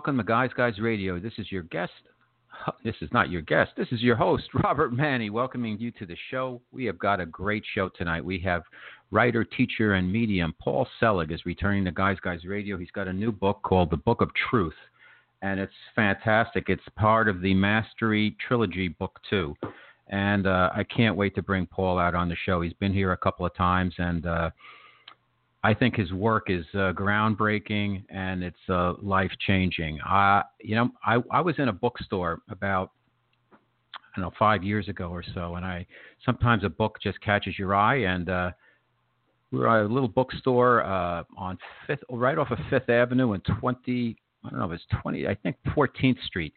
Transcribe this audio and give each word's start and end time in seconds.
welcome 0.00 0.16
to 0.16 0.24
Guys 0.24 0.48
Guys 0.56 0.78
Radio. 0.80 1.20
This 1.20 1.34
is 1.36 1.52
your 1.52 1.64
guest. 1.64 1.92
This 2.82 2.94
is 3.02 3.10
not 3.12 3.28
your 3.28 3.42
guest. 3.42 3.72
This 3.76 3.88
is 3.92 4.00
your 4.00 4.16
host, 4.16 4.44
Robert 4.64 4.94
Manni, 4.94 5.30
welcoming 5.30 5.78
you 5.78 5.90
to 5.90 6.06
the 6.06 6.16
show. 6.30 6.62
We 6.72 6.86
have 6.86 6.98
got 6.98 7.20
a 7.20 7.26
great 7.26 7.62
show 7.74 7.90
tonight. 7.90 8.24
We 8.24 8.38
have 8.38 8.62
writer, 9.10 9.44
teacher, 9.44 9.92
and 9.92 10.10
medium 10.10 10.54
Paul 10.58 10.88
Selig 10.98 11.32
is 11.32 11.44
returning 11.44 11.84
to 11.84 11.92
Guys 11.92 12.16
Guys 12.24 12.46
Radio. 12.46 12.78
He's 12.78 12.90
got 12.92 13.08
a 13.08 13.12
new 13.12 13.30
book 13.30 13.60
called 13.62 13.90
The 13.90 13.98
Book 13.98 14.22
of 14.22 14.30
Truth, 14.48 14.72
and 15.42 15.60
it's 15.60 15.70
fantastic. 15.94 16.70
It's 16.70 16.82
part 16.96 17.28
of 17.28 17.42
the 17.42 17.52
Mastery 17.52 18.34
Trilogy, 18.48 18.88
Book 18.88 19.20
Two, 19.28 19.54
and 20.08 20.46
uh, 20.46 20.70
I 20.74 20.84
can't 20.84 21.14
wait 21.14 21.34
to 21.34 21.42
bring 21.42 21.66
Paul 21.66 21.98
out 21.98 22.14
on 22.14 22.30
the 22.30 22.36
show. 22.46 22.62
He's 22.62 22.72
been 22.72 22.94
here 22.94 23.12
a 23.12 23.18
couple 23.18 23.44
of 23.44 23.54
times, 23.54 23.92
and 23.98 24.24
uh, 24.24 24.48
I 25.62 25.74
think 25.74 25.94
his 25.96 26.12
work 26.12 26.48
is 26.48 26.64
uh, 26.72 26.92
groundbreaking 26.92 28.04
and 28.08 28.42
it's 28.42 28.56
uh, 28.68 28.94
life 29.02 29.30
changing. 29.46 30.00
Uh, 30.00 30.42
you 30.60 30.74
know, 30.74 30.90
I, 31.04 31.18
I 31.30 31.40
was 31.40 31.54
in 31.58 31.68
a 31.68 31.72
bookstore 31.72 32.40
about 32.48 32.92
I 33.92 34.16
don't 34.16 34.24
know 34.24 34.32
five 34.38 34.64
years 34.64 34.88
ago 34.88 35.08
or 35.08 35.22
so, 35.34 35.54
and 35.56 35.64
I 35.64 35.86
sometimes 36.24 36.64
a 36.64 36.68
book 36.68 36.98
just 37.00 37.20
catches 37.20 37.58
your 37.58 37.76
eye, 37.76 37.98
and 37.98 38.28
uh, 38.28 38.50
we 39.52 39.58
were 39.60 39.68
at 39.68 39.84
a 39.84 39.92
little 39.92 40.08
bookstore 40.08 40.82
uh, 40.82 41.22
on 41.36 41.58
Fifth, 41.86 42.02
right 42.10 42.36
off 42.36 42.50
of 42.50 42.58
Fifth 42.70 42.88
Avenue 42.88 43.32
and 43.32 43.44
twenty. 43.60 44.16
I 44.44 44.50
don't 44.50 44.58
know 44.58 44.66
if 44.66 44.72
it's 44.72 45.00
twenty. 45.00 45.28
I 45.28 45.36
think 45.36 45.56
Fourteenth 45.74 46.18
Street, 46.26 46.54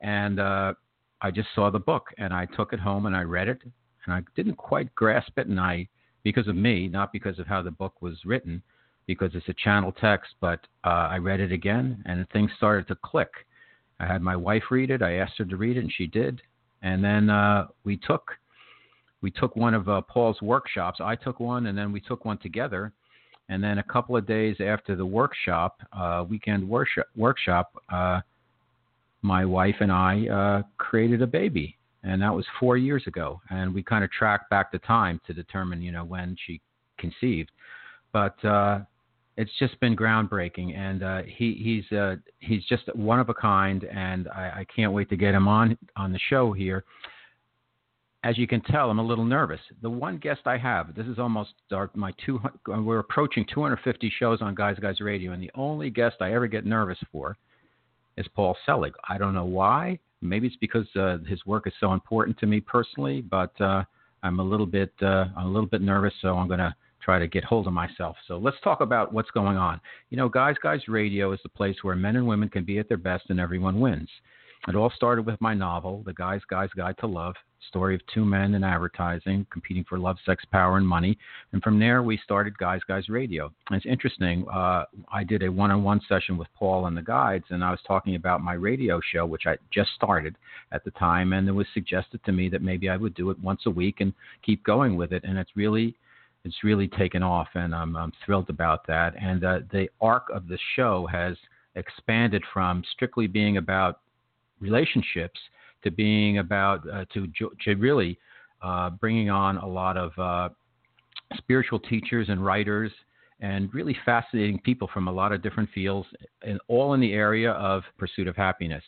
and 0.00 0.38
uh, 0.38 0.74
I 1.22 1.30
just 1.32 1.48
saw 1.56 1.70
the 1.70 1.80
book 1.80 2.06
and 2.18 2.32
I 2.32 2.46
took 2.46 2.72
it 2.72 2.78
home 2.78 3.06
and 3.06 3.16
I 3.16 3.22
read 3.22 3.48
it, 3.48 3.58
and 4.06 4.14
I 4.14 4.22
didn't 4.36 4.56
quite 4.56 4.94
grasp 4.94 5.32
it, 5.38 5.48
and 5.48 5.58
I 5.58 5.88
because 6.22 6.48
of 6.48 6.56
me, 6.56 6.88
not 6.88 7.12
because 7.12 7.38
of 7.38 7.46
how 7.46 7.62
the 7.62 7.70
book 7.70 8.00
was 8.00 8.16
written, 8.24 8.62
because 9.06 9.32
it's 9.34 9.48
a 9.48 9.54
channel 9.54 9.92
text. 9.92 10.34
But 10.40 10.60
uh, 10.84 11.08
I 11.10 11.18
read 11.18 11.40
it 11.40 11.52
again, 11.52 12.02
and 12.06 12.28
things 12.30 12.50
started 12.56 12.88
to 12.88 12.96
click. 12.96 13.30
I 14.00 14.06
had 14.06 14.22
my 14.22 14.36
wife 14.36 14.64
read 14.70 14.90
it. 14.90 15.02
I 15.02 15.14
asked 15.14 15.38
her 15.38 15.44
to 15.44 15.56
read 15.56 15.76
it, 15.76 15.80
and 15.80 15.92
she 15.92 16.06
did. 16.06 16.42
And 16.82 17.02
then 17.02 17.30
uh, 17.30 17.68
we 17.84 17.96
took 17.96 18.32
we 19.20 19.30
took 19.30 19.54
one 19.54 19.74
of 19.74 19.88
uh, 19.88 20.00
Paul's 20.02 20.42
workshops. 20.42 21.00
I 21.00 21.14
took 21.14 21.38
one, 21.38 21.66
and 21.66 21.78
then 21.78 21.92
we 21.92 22.00
took 22.00 22.24
one 22.24 22.38
together. 22.38 22.92
And 23.48 23.62
then 23.62 23.78
a 23.78 23.82
couple 23.82 24.16
of 24.16 24.26
days 24.26 24.56
after 24.60 24.96
the 24.96 25.06
workshop, 25.06 25.80
uh, 25.92 26.24
weekend 26.28 26.68
worship, 26.68 27.06
workshop, 27.16 27.72
uh, 27.92 28.20
my 29.20 29.44
wife 29.44 29.76
and 29.80 29.92
I 29.92 30.26
uh, 30.26 30.62
created 30.78 31.22
a 31.22 31.26
baby 31.26 31.76
and 32.02 32.20
that 32.20 32.34
was 32.34 32.44
four 32.58 32.76
years 32.76 33.04
ago. 33.06 33.40
And 33.50 33.72
we 33.72 33.82
kind 33.82 34.04
of 34.04 34.10
tracked 34.10 34.50
back 34.50 34.72
the 34.72 34.78
time 34.80 35.20
to 35.26 35.32
determine, 35.32 35.82
you 35.82 35.92
know, 35.92 36.04
when 36.04 36.36
she 36.46 36.60
conceived. 36.98 37.50
But 38.12 38.42
uh, 38.44 38.80
it's 39.36 39.50
just 39.58 39.78
been 39.80 39.96
groundbreaking, 39.96 40.76
and 40.76 41.02
uh, 41.02 41.22
he 41.26 41.54
he's 41.54 41.96
uh, 41.96 42.16
he's 42.40 42.64
just 42.66 42.94
one 42.94 43.18
of 43.18 43.28
a 43.28 43.34
kind, 43.34 43.84
and 43.84 44.28
I, 44.28 44.60
I 44.60 44.66
can't 44.74 44.92
wait 44.92 45.08
to 45.10 45.16
get 45.16 45.34
him 45.34 45.48
on 45.48 45.78
on 45.96 46.12
the 46.12 46.20
show 46.28 46.52
here. 46.52 46.84
As 48.24 48.38
you 48.38 48.46
can 48.46 48.60
tell, 48.60 48.88
I'm 48.88 49.00
a 49.00 49.04
little 49.04 49.24
nervous. 49.24 49.58
The 49.80 49.90
one 49.90 50.18
guest 50.18 50.42
I 50.44 50.56
have, 50.56 50.94
this 50.94 51.06
is 51.06 51.18
almost 51.18 51.54
our, 51.72 51.90
my 51.94 52.12
two. 52.24 52.40
We're 52.68 53.00
approaching 53.00 53.44
250 53.52 54.12
shows 54.16 54.40
on 54.42 54.54
Guys 54.54 54.76
Guys 54.80 55.00
Radio, 55.00 55.32
and 55.32 55.42
the 55.42 55.50
only 55.54 55.90
guest 55.90 56.16
I 56.20 56.34
ever 56.34 56.46
get 56.46 56.64
nervous 56.64 56.98
for 57.10 57.36
is 58.16 58.26
Paul 58.36 58.56
Selig. 58.64 58.92
I 59.08 59.18
don't 59.18 59.34
know 59.34 59.46
why. 59.46 59.98
Maybe 60.22 60.46
it's 60.46 60.56
because 60.56 60.86
uh, 60.96 61.18
his 61.26 61.44
work 61.46 61.66
is 61.66 61.72
so 61.80 61.92
important 61.92 62.38
to 62.38 62.46
me 62.46 62.60
personally, 62.60 63.20
but 63.22 63.58
uh, 63.60 63.84
I'm 64.22 64.38
a 64.40 64.42
little 64.42 64.66
bit 64.66 64.92
uh, 65.02 65.26
I'm 65.36 65.46
a 65.46 65.50
little 65.50 65.68
bit 65.68 65.82
nervous, 65.82 66.14
so 66.22 66.36
I'm 66.36 66.48
going 66.48 66.60
to 66.60 66.74
try 67.02 67.18
to 67.18 67.26
get 67.26 67.44
hold 67.44 67.66
of 67.66 67.72
myself. 67.72 68.16
So 68.28 68.38
let's 68.38 68.56
talk 68.62 68.80
about 68.80 69.12
what's 69.12 69.30
going 69.30 69.56
on. 69.56 69.80
You 70.10 70.16
know, 70.16 70.28
Guys 70.28 70.56
Guys 70.62 70.80
Radio 70.88 71.32
is 71.32 71.40
the 71.42 71.48
place 71.48 71.76
where 71.82 71.96
men 71.96 72.16
and 72.16 72.26
women 72.26 72.48
can 72.48 72.64
be 72.64 72.78
at 72.78 72.88
their 72.88 72.96
best 72.96 73.24
and 73.28 73.40
everyone 73.40 73.80
wins. 73.80 74.08
It 74.68 74.76
all 74.76 74.92
started 74.94 75.26
with 75.26 75.40
my 75.40 75.54
novel, 75.54 76.02
The 76.06 76.12
Guy's 76.12 76.42
Guy's 76.48 76.70
Guide 76.76 76.94
to 77.00 77.06
Love, 77.08 77.34
story 77.68 77.94
of 77.94 78.00
two 78.12 78.24
men 78.24 78.54
in 78.54 78.64
advertising 78.64 79.46
competing 79.50 79.84
for 79.84 79.98
love, 79.98 80.16
sex, 80.24 80.44
power, 80.50 80.76
and 80.76 80.86
money. 80.86 81.18
And 81.52 81.62
from 81.62 81.78
there, 81.78 82.02
we 82.02 82.18
started 82.24 82.56
Guys 82.58 82.80
Guys 82.86 83.08
Radio. 83.08 83.52
And 83.68 83.76
it's 83.76 83.86
interesting. 83.86 84.46
Uh, 84.52 84.84
I 85.12 85.24
did 85.24 85.42
a 85.42 85.50
one-on-one 85.50 86.00
session 86.08 86.36
with 86.36 86.48
Paul 86.54 86.86
and 86.86 86.96
the 86.96 87.02
guides, 87.02 87.44
and 87.50 87.62
I 87.64 87.70
was 87.70 87.80
talking 87.86 88.14
about 88.14 88.40
my 88.40 88.54
radio 88.54 89.00
show, 89.12 89.26
which 89.26 89.46
I 89.46 89.56
just 89.72 89.90
started 89.94 90.36
at 90.72 90.84
the 90.84 90.90
time, 90.92 91.32
and 91.32 91.48
it 91.48 91.52
was 91.52 91.66
suggested 91.74 92.22
to 92.24 92.32
me 92.32 92.48
that 92.48 92.62
maybe 92.62 92.88
I 92.88 92.96
would 92.96 93.14
do 93.14 93.30
it 93.30 93.38
once 93.40 93.62
a 93.66 93.70
week 93.70 94.00
and 94.00 94.12
keep 94.44 94.64
going 94.64 94.96
with 94.96 95.12
it. 95.12 95.24
And 95.24 95.38
it's 95.38 95.56
really 95.56 95.94
it's 96.44 96.64
really 96.64 96.88
taken 96.88 97.22
off, 97.22 97.48
and 97.54 97.74
I'm, 97.74 97.94
I'm 97.96 98.12
thrilled 98.24 98.50
about 98.50 98.86
that. 98.88 99.14
And 99.20 99.44
uh, 99.44 99.60
the 99.70 99.88
arc 100.00 100.24
of 100.34 100.48
the 100.48 100.58
show 100.74 101.06
has 101.06 101.36
expanded 101.76 102.42
from 102.52 102.82
strictly 102.92 103.26
being 103.26 103.58
about 103.58 104.00
relationships 104.60 105.38
to 105.84 105.90
being 105.90 106.38
about 106.38 106.88
uh, 106.88 107.04
to 107.14 107.26
to 107.64 107.74
really 107.74 108.18
uh, 108.62 108.90
bringing 108.90 109.30
on 109.30 109.56
a 109.58 109.66
lot 109.66 109.96
of 109.96 110.18
uh, 110.18 110.48
spiritual 111.36 111.78
teachers 111.80 112.28
and 112.28 112.44
writers 112.44 112.92
and 113.40 113.72
really 113.74 113.96
fascinating 114.04 114.58
people 114.60 114.88
from 114.92 115.08
a 115.08 115.12
lot 115.12 115.32
of 115.32 115.42
different 115.42 115.68
fields 115.74 116.06
and 116.42 116.60
all 116.68 116.94
in 116.94 117.00
the 117.00 117.12
area 117.12 117.52
of 117.52 117.82
pursuit 117.98 118.28
of 118.28 118.36
happiness. 118.36 118.84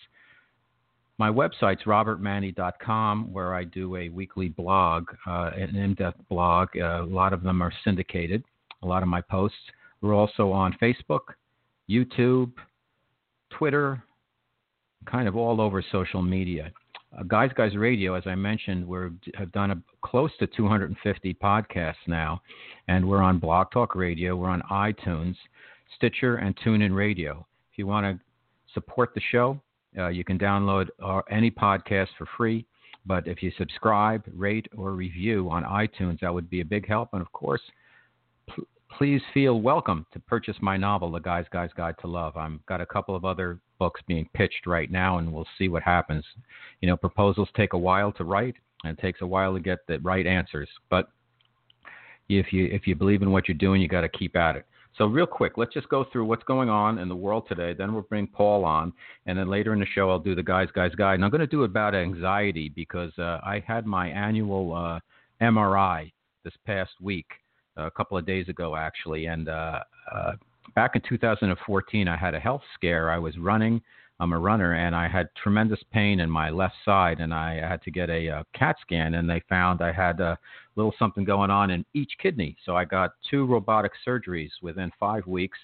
My 1.18 1.28
website's 1.28 1.84
robertmanni.com, 1.84 3.32
where 3.32 3.54
I 3.54 3.64
do 3.64 3.96
a 3.96 4.08
weekly 4.08 4.48
blog, 4.48 5.08
uh, 5.26 5.50
an 5.56 5.76
in-depth 5.76 6.20
blog. 6.28 6.68
Uh, 6.76 7.02
a 7.02 7.06
lot 7.06 7.32
of 7.32 7.42
them 7.42 7.62
are 7.62 7.72
syndicated. 7.84 8.42
A 8.82 8.86
lot 8.86 9.02
of 9.02 9.08
my 9.08 9.20
posts. 9.20 9.56
We're 10.00 10.14
also 10.14 10.50
on 10.50 10.76
Facebook, 10.82 11.20
YouTube, 11.88 12.52
Twitter, 13.50 14.02
kind 15.06 15.28
of 15.28 15.36
all 15.36 15.60
over 15.60 15.84
social 15.92 16.20
media. 16.22 16.72
Uh, 17.16 17.22
Guys 17.24 17.50
Guys 17.56 17.76
Radio, 17.76 18.14
as 18.14 18.24
I 18.26 18.34
mentioned, 18.34 18.86
we 18.86 18.98
have 19.34 19.52
done 19.52 19.70
a, 19.70 19.82
close 20.02 20.30
to 20.38 20.46
250 20.46 21.34
podcasts 21.34 21.94
now, 22.06 22.40
and 22.88 23.06
we're 23.06 23.22
on 23.22 23.38
Blog 23.38 23.70
Talk 23.70 23.94
Radio, 23.94 24.36
we're 24.36 24.48
on 24.48 24.62
iTunes, 24.70 25.36
Stitcher, 25.96 26.36
and 26.36 26.56
TuneIn 26.56 26.94
Radio. 26.94 27.46
If 27.72 27.78
you 27.78 27.86
want 27.86 28.04
to 28.06 28.24
support 28.72 29.14
the 29.14 29.20
show, 29.30 29.60
uh, 29.98 30.08
you 30.08 30.24
can 30.24 30.38
download 30.38 30.88
our, 31.02 31.24
any 31.30 31.50
podcast 31.50 32.08
for 32.18 32.26
free. 32.36 32.66
But 33.06 33.28
if 33.28 33.42
you 33.42 33.52
subscribe, 33.58 34.24
rate, 34.32 34.66
or 34.76 34.92
review 34.92 35.50
on 35.50 35.62
iTunes, 35.64 36.20
that 36.20 36.32
would 36.32 36.48
be 36.48 36.62
a 36.62 36.64
big 36.64 36.88
help. 36.88 37.10
And 37.12 37.20
of 37.20 37.30
course, 37.32 37.60
pl- 38.48 38.64
please 38.96 39.20
feel 39.34 39.60
welcome 39.60 40.06
to 40.14 40.20
purchase 40.20 40.56
my 40.62 40.76
novel, 40.76 41.12
The 41.12 41.20
Guy's 41.20 41.46
Guy's 41.52 41.72
Guide 41.76 41.96
to 42.00 42.06
Love. 42.06 42.36
I've 42.36 42.64
got 42.66 42.80
a 42.80 42.86
couple 42.86 43.14
of 43.14 43.24
other 43.24 43.60
books 43.78 44.00
being 44.06 44.28
pitched 44.34 44.66
right 44.66 44.90
now, 44.90 45.18
and 45.18 45.32
we'll 45.32 45.46
see 45.58 45.68
what 45.68 45.82
happens. 45.82 46.24
You 46.80 46.88
know, 46.88 46.96
proposals 46.96 47.48
take 47.56 47.72
a 47.72 47.78
while 47.78 48.12
to 48.12 48.24
write, 48.24 48.56
and 48.84 48.98
it 48.98 49.02
takes 49.02 49.20
a 49.20 49.26
while 49.26 49.54
to 49.54 49.60
get 49.60 49.86
the 49.86 49.98
right 50.00 50.26
answers. 50.26 50.68
But 50.90 51.08
if 52.28 52.52
you 52.52 52.66
if 52.66 52.86
you 52.86 52.94
believe 52.94 53.22
in 53.22 53.30
what 53.30 53.48
you're 53.48 53.56
doing, 53.56 53.80
you 53.80 53.88
got 53.88 54.02
to 54.02 54.08
keep 54.08 54.36
at 54.36 54.56
it. 54.56 54.66
So 54.96 55.06
real 55.06 55.26
quick, 55.26 55.54
let's 55.56 55.74
just 55.74 55.88
go 55.88 56.04
through 56.12 56.24
what's 56.26 56.44
going 56.44 56.68
on 56.68 56.98
in 56.98 57.08
the 57.08 57.16
world 57.16 57.46
today. 57.48 57.74
Then 57.74 57.92
we'll 57.92 58.02
bring 58.02 58.28
Paul 58.28 58.64
on, 58.64 58.92
and 59.26 59.36
then 59.36 59.48
later 59.48 59.72
in 59.72 59.80
the 59.80 59.86
show, 59.86 60.08
I'll 60.08 60.20
do 60.20 60.36
the 60.36 60.42
guys, 60.42 60.68
guys, 60.72 60.94
guide. 60.94 61.14
And 61.14 61.24
I'm 61.24 61.30
going 61.30 61.40
to 61.40 61.46
do 61.48 61.64
about 61.64 61.96
anxiety 61.96 62.68
because 62.68 63.10
uh, 63.18 63.40
I 63.42 63.62
had 63.66 63.86
my 63.86 64.08
annual 64.08 64.72
uh, 64.72 65.00
MRI 65.42 66.12
this 66.44 66.54
past 66.64 66.92
week, 67.00 67.26
a 67.76 67.90
couple 67.90 68.16
of 68.16 68.24
days 68.24 68.48
ago 68.48 68.76
actually, 68.76 69.26
and 69.26 69.48
uh, 69.48 69.80
uh 70.14 70.32
back 70.74 70.96
in 70.96 71.02
2014, 71.08 72.08
I 72.08 72.16
had 72.16 72.34
a 72.34 72.40
health 72.40 72.62
scare. 72.74 73.10
I 73.10 73.18
was 73.18 73.36
running. 73.38 73.82
I'm 74.20 74.32
a 74.32 74.38
runner, 74.38 74.74
and 74.74 74.94
I 74.94 75.08
had 75.08 75.28
tremendous 75.34 75.80
pain 75.92 76.20
in 76.20 76.30
my 76.30 76.48
left 76.48 76.76
side, 76.84 77.20
and 77.20 77.34
I 77.34 77.54
had 77.54 77.82
to 77.82 77.90
get 77.90 78.10
a, 78.10 78.28
a 78.28 78.36
uh, 78.38 78.42
CAT 78.54 78.76
scan, 78.80 79.14
and 79.14 79.28
they 79.28 79.42
found 79.48 79.82
I 79.82 79.92
had 79.92 80.20
a 80.20 80.38
little 80.76 80.94
something 80.98 81.24
going 81.24 81.50
on 81.50 81.70
in 81.70 81.84
each 81.94 82.12
kidney. 82.22 82.56
So 82.64 82.76
I 82.76 82.84
got 82.84 83.14
two 83.28 83.44
robotic 83.44 83.90
surgeries 84.06 84.50
within 84.62 84.92
five 85.00 85.26
weeks, 85.26 85.58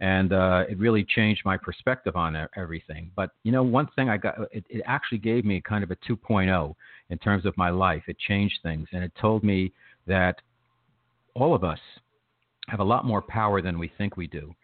and 0.00 0.32
uh, 0.32 0.64
it 0.70 0.78
really 0.78 1.04
changed 1.04 1.42
my 1.44 1.58
perspective 1.58 2.16
on 2.16 2.34
everything. 2.56 3.10
But 3.14 3.30
you 3.42 3.52
know, 3.52 3.62
one 3.62 3.88
thing 3.94 4.08
I 4.08 4.16
got, 4.16 4.36
it, 4.52 4.64
it 4.70 4.82
actually 4.86 5.18
gave 5.18 5.44
me 5.44 5.60
kind 5.60 5.84
of 5.84 5.90
a 5.90 5.96
2.0 5.96 6.74
in 7.10 7.18
terms 7.18 7.44
of 7.44 7.54
my 7.58 7.68
life. 7.68 8.04
It 8.08 8.16
changed 8.18 8.60
things, 8.62 8.88
and 8.92 9.04
it 9.04 9.12
told 9.20 9.44
me 9.44 9.70
that 10.06 10.36
all 11.34 11.54
of 11.54 11.62
us 11.62 11.78
have 12.68 12.80
a 12.80 12.84
lot 12.84 13.04
more 13.04 13.22
power 13.22 13.60
than 13.60 13.78
we 13.78 13.90
think 13.98 14.16
we 14.16 14.26
do. 14.26 14.54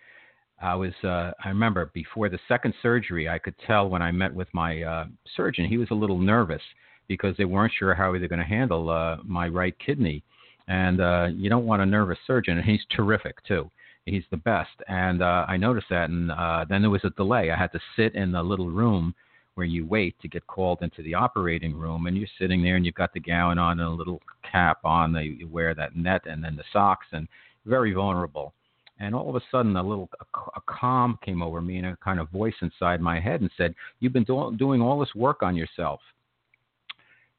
I 0.60 0.74
was 0.74 0.92
uh, 1.04 1.32
I 1.44 1.48
remember 1.48 1.90
before 1.94 2.28
the 2.28 2.38
second 2.48 2.74
surgery, 2.82 3.28
I 3.28 3.38
could 3.38 3.54
tell 3.66 3.88
when 3.88 4.02
I 4.02 4.10
met 4.10 4.34
with 4.34 4.48
my 4.52 4.82
uh, 4.82 5.04
surgeon, 5.36 5.66
he 5.66 5.78
was 5.78 5.88
a 5.90 5.94
little 5.94 6.18
nervous 6.18 6.62
because 7.06 7.36
they 7.36 7.44
weren't 7.44 7.72
sure 7.78 7.94
how 7.94 8.12
they 8.12 8.18
were 8.18 8.28
going 8.28 8.40
to 8.40 8.44
handle 8.44 8.90
uh, 8.90 9.16
my 9.24 9.48
right 9.48 9.74
kidney. 9.84 10.22
And 10.66 11.00
uh, 11.00 11.28
you 11.32 11.48
don't 11.48 11.64
want 11.64 11.80
a 11.80 11.86
nervous 11.86 12.18
surgeon, 12.26 12.58
and 12.58 12.66
he's 12.66 12.84
terrific 12.94 13.42
too. 13.44 13.70
He's 14.04 14.24
the 14.30 14.36
best. 14.36 14.70
And 14.88 15.22
uh, 15.22 15.44
I 15.48 15.56
noticed 15.56 15.86
that, 15.90 16.10
and 16.10 16.30
uh, 16.30 16.66
then 16.68 16.82
there 16.82 16.90
was 16.90 17.04
a 17.04 17.10
delay. 17.10 17.50
I 17.50 17.56
had 17.56 17.72
to 17.72 17.80
sit 17.96 18.14
in 18.14 18.32
the 18.32 18.42
little 18.42 18.68
room 18.68 19.14
where 19.54 19.66
you 19.66 19.86
wait 19.86 20.14
to 20.20 20.28
get 20.28 20.46
called 20.46 20.78
into 20.82 21.02
the 21.02 21.14
operating 21.14 21.74
room, 21.74 22.06
and 22.06 22.16
you're 22.16 22.28
sitting 22.38 22.62
there, 22.62 22.76
and 22.76 22.84
you've 22.84 22.94
got 22.94 23.12
the 23.12 23.20
gown 23.20 23.58
on 23.58 23.80
and 23.80 23.88
a 23.88 23.90
little 23.90 24.20
cap 24.50 24.78
on. 24.84 25.12
They, 25.12 25.24
you 25.24 25.48
wear 25.48 25.74
that 25.74 25.96
net, 25.96 26.22
and 26.26 26.44
then 26.44 26.54
the 26.54 26.64
socks, 26.72 27.06
and 27.12 27.26
very 27.68 27.92
vulnerable. 27.92 28.54
And 29.00 29.14
all 29.14 29.28
of 29.28 29.36
a 29.36 29.40
sudden, 29.52 29.76
a 29.76 29.82
little 29.82 30.08
a, 30.20 30.38
a 30.56 30.60
calm 30.66 31.18
came 31.24 31.42
over 31.42 31.60
me, 31.60 31.76
and 31.76 31.86
a 31.86 31.96
kind 32.02 32.18
of 32.18 32.28
voice 32.30 32.54
inside 32.62 33.00
my 33.00 33.20
head 33.20 33.40
and 33.40 33.50
said, 33.56 33.74
"You've 34.00 34.12
been 34.12 34.24
do- 34.24 34.54
doing 34.58 34.82
all 34.82 34.98
this 34.98 35.14
work 35.14 35.42
on 35.42 35.54
yourself. 35.54 36.00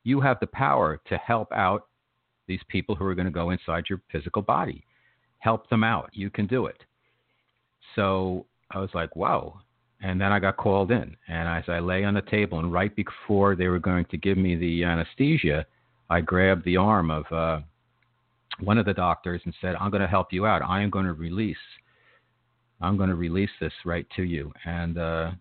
You 0.03 0.21
have 0.21 0.39
the 0.39 0.47
power 0.47 1.01
to 1.09 1.17
help 1.17 1.51
out 1.51 1.87
these 2.47 2.61
people 2.69 2.95
who 2.95 3.05
are 3.05 3.15
going 3.15 3.25
to 3.25 3.31
go 3.31 3.49
inside 3.49 3.83
your 3.89 4.01
physical 4.11 4.41
body. 4.41 4.85
Help 5.39 5.69
them 5.69 5.83
out. 5.83 6.09
You 6.13 6.29
can 6.29 6.47
do 6.47 6.67
it." 6.67 6.81
So 7.95 8.45
I 8.71 8.79
was 8.79 8.91
like, 8.93 9.15
"Wow." 9.15 9.61
And 10.01 10.19
then 10.21 10.31
I 10.31 10.39
got 10.39 10.55
called 10.55 10.91
in, 10.91 11.17
and 11.27 11.49
as 11.49 11.65
I 11.67 11.79
lay 11.79 12.05
on 12.05 12.13
the 12.13 12.21
table, 12.21 12.59
and 12.59 12.71
right 12.71 12.95
before 12.95 13.57
they 13.57 13.67
were 13.67 13.79
going 13.79 14.05
to 14.05 14.17
give 14.17 14.37
me 14.37 14.55
the 14.55 14.85
anesthesia, 14.85 15.65
I 16.09 16.21
grabbed 16.21 16.63
the 16.63 16.77
arm 16.77 17.11
of 17.11 17.25
uh, 17.33 17.59
one 18.59 18.77
of 18.77 18.85
the 18.85 18.93
doctors 18.93 19.41
and 19.45 19.53
said, 19.61 19.75
"I'm 19.75 19.91
going 19.91 20.01
to 20.01 20.07
help 20.07 20.33
you 20.33 20.45
out. 20.45 20.61
I 20.61 20.81
am 20.81 20.89
going 20.89 21.05
to 21.05 21.13
release. 21.13 21.57
I'm 22.81 22.97
going 22.97 23.09
to 23.09 23.15
release 23.15 23.49
this 23.59 23.73
right 23.85 24.07
to 24.15 24.23
you." 24.23 24.51
And 24.65 24.97
uh, 24.97 25.31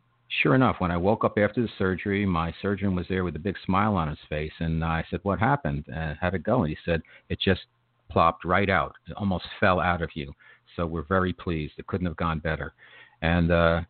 sure 0.42 0.54
enough, 0.54 0.76
when 0.78 0.90
I 0.90 0.96
woke 0.96 1.24
up 1.24 1.38
after 1.38 1.62
the 1.62 1.68
surgery, 1.78 2.24
my 2.26 2.52
surgeon 2.62 2.94
was 2.94 3.06
there 3.08 3.24
with 3.24 3.36
a 3.36 3.40
big 3.40 3.56
smile 3.64 3.96
on 3.96 4.08
his 4.08 4.18
face, 4.28 4.52
and 4.60 4.84
I 4.84 5.04
said, 5.10 5.20
"What 5.22 5.38
happened? 5.38 5.84
Uh, 5.94 6.14
how'd 6.20 6.34
it 6.34 6.42
go?" 6.42 6.62
And 6.62 6.70
he 6.70 6.76
said, 6.84 7.02
"It 7.28 7.40
just 7.40 7.62
plopped 8.10 8.44
right 8.44 8.70
out. 8.70 8.94
It 9.08 9.14
almost 9.16 9.46
fell 9.60 9.80
out 9.80 10.02
of 10.02 10.10
you." 10.14 10.32
So 10.76 10.86
we're 10.86 11.02
very 11.02 11.32
pleased. 11.32 11.74
It 11.78 11.86
couldn't 11.86 12.06
have 12.06 12.16
gone 12.16 12.38
better, 12.38 12.72
and 13.22 13.50
uh, 13.50 13.80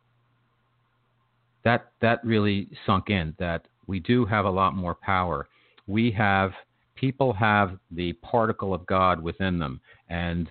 that 1.64 1.92
that 2.00 2.24
really 2.24 2.68
sunk 2.86 3.10
in. 3.10 3.34
That 3.38 3.66
we 3.86 4.00
do 4.00 4.24
have 4.24 4.44
a 4.44 4.50
lot 4.50 4.74
more 4.74 4.94
power. 4.94 5.48
We 5.86 6.10
have 6.12 6.52
people 6.98 7.32
have 7.32 7.78
the 7.90 8.12
particle 8.14 8.74
of 8.74 8.86
God 8.86 9.22
within 9.22 9.58
them, 9.58 9.80
and 10.08 10.50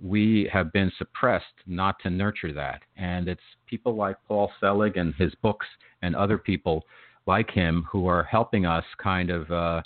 we 0.00 0.48
have 0.52 0.72
been 0.72 0.90
suppressed 0.98 1.44
not 1.66 1.96
to 2.02 2.10
nurture 2.10 2.52
that. 2.52 2.82
And 2.96 3.28
it's 3.28 3.40
people 3.66 3.94
like 3.94 4.16
Paul 4.26 4.50
Selig 4.60 4.96
and 4.96 5.14
his 5.14 5.34
books, 5.42 5.66
and 6.02 6.14
other 6.14 6.38
people 6.38 6.84
like 7.26 7.50
him 7.50 7.86
who 7.90 8.06
are 8.06 8.24
helping 8.24 8.66
us 8.66 8.84
kind 8.98 9.30
of 9.30 9.50
uh, 9.50 9.82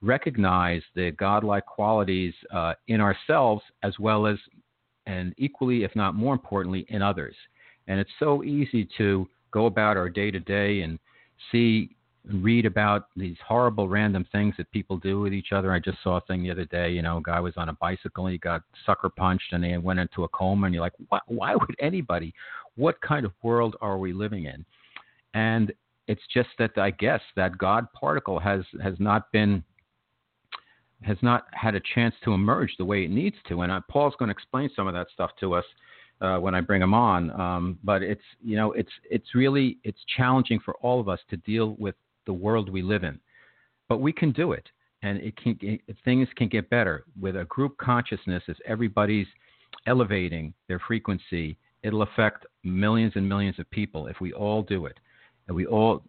recognize 0.00 0.82
the 0.94 1.12
godlike 1.12 1.66
qualities 1.66 2.34
uh, 2.52 2.74
in 2.88 3.00
ourselves 3.00 3.62
as 3.82 3.98
well 3.98 4.26
as, 4.26 4.38
and 5.06 5.32
equally, 5.38 5.84
if 5.84 5.94
not 5.94 6.14
more 6.14 6.34
importantly, 6.34 6.84
in 6.88 7.02
others. 7.02 7.36
And 7.86 8.00
it's 8.00 8.10
so 8.18 8.42
easy 8.42 8.88
to 8.98 9.28
go 9.52 9.66
about 9.66 9.96
our 9.96 10.08
day 10.08 10.30
to 10.30 10.40
day 10.40 10.80
and 10.80 10.98
see 11.50 11.94
read 12.24 12.66
about 12.66 13.08
these 13.16 13.36
horrible 13.46 13.88
random 13.88 14.26
things 14.30 14.54
that 14.56 14.70
people 14.70 14.96
do 14.96 15.20
with 15.20 15.32
each 15.32 15.52
other. 15.52 15.72
I 15.72 15.78
just 15.80 15.98
saw 16.02 16.18
a 16.18 16.20
thing 16.22 16.42
the 16.42 16.50
other 16.50 16.64
day. 16.64 16.90
You 16.90 17.02
know, 17.02 17.18
a 17.18 17.22
guy 17.22 17.40
was 17.40 17.54
on 17.56 17.68
a 17.68 17.72
bicycle 17.74 18.26
and 18.26 18.32
he 18.32 18.38
got 18.38 18.62
sucker 18.86 19.08
punched 19.08 19.52
and 19.52 19.64
he 19.64 19.76
went 19.76 19.98
into 19.98 20.24
a 20.24 20.28
coma. 20.28 20.66
And 20.66 20.74
you're 20.74 20.82
like, 20.82 20.94
why, 21.08 21.20
why 21.26 21.54
would 21.54 21.74
anybody? 21.80 22.32
What 22.76 23.00
kind 23.00 23.26
of 23.26 23.32
world 23.42 23.76
are 23.80 23.98
we 23.98 24.12
living 24.12 24.44
in? 24.44 24.64
And 25.34 25.72
it's 26.06 26.22
just 26.32 26.48
that 26.58 26.76
I 26.76 26.90
guess 26.90 27.20
that 27.36 27.58
God 27.58 27.86
particle 27.92 28.38
has 28.38 28.62
has 28.82 28.94
not 28.98 29.30
been 29.32 29.62
has 31.02 31.16
not 31.22 31.46
had 31.52 31.74
a 31.74 31.80
chance 31.94 32.14
to 32.24 32.32
emerge 32.32 32.74
the 32.78 32.84
way 32.84 33.04
it 33.04 33.10
needs 33.10 33.36
to. 33.48 33.62
And 33.62 33.72
uh, 33.72 33.80
Paul's 33.88 34.14
going 34.18 34.28
to 34.28 34.32
explain 34.32 34.70
some 34.76 34.86
of 34.86 34.94
that 34.94 35.08
stuff 35.12 35.30
to 35.40 35.54
us 35.54 35.64
uh, 36.20 36.38
when 36.38 36.54
I 36.54 36.60
bring 36.60 36.80
him 36.80 36.94
on. 36.94 37.30
Um, 37.40 37.78
but 37.82 38.02
it's 38.02 38.22
you 38.42 38.56
know 38.56 38.72
it's 38.72 38.92
it's 39.10 39.34
really 39.34 39.78
it's 39.82 39.98
challenging 40.16 40.60
for 40.64 40.74
all 40.76 41.00
of 41.00 41.08
us 41.08 41.18
to 41.30 41.36
deal 41.38 41.74
with 41.78 41.96
the 42.26 42.32
world 42.32 42.68
we 42.68 42.82
live 42.82 43.04
in. 43.04 43.18
But 43.88 44.00
we 44.00 44.12
can 44.12 44.32
do 44.32 44.52
it, 44.52 44.68
and 45.02 45.18
it 45.18 45.36
can 45.36 45.58
it, 45.60 45.80
things 46.04 46.28
can 46.36 46.48
get 46.48 46.70
better 46.70 47.04
with 47.20 47.36
a 47.36 47.44
group 47.44 47.76
consciousness 47.78 48.42
as 48.48 48.56
everybody's 48.66 49.26
elevating 49.86 50.54
their 50.68 50.80
frequency. 50.86 51.56
It'll 51.82 52.02
affect 52.02 52.46
millions 52.62 53.12
and 53.16 53.28
millions 53.28 53.58
of 53.58 53.68
people 53.70 54.06
if 54.06 54.20
we 54.20 54.32
all 54.32 54.62
do 54.62 54.86
it, 54.86 54.98
and 55.46 55.56
we 55.56 55.66
all 55.66 56.02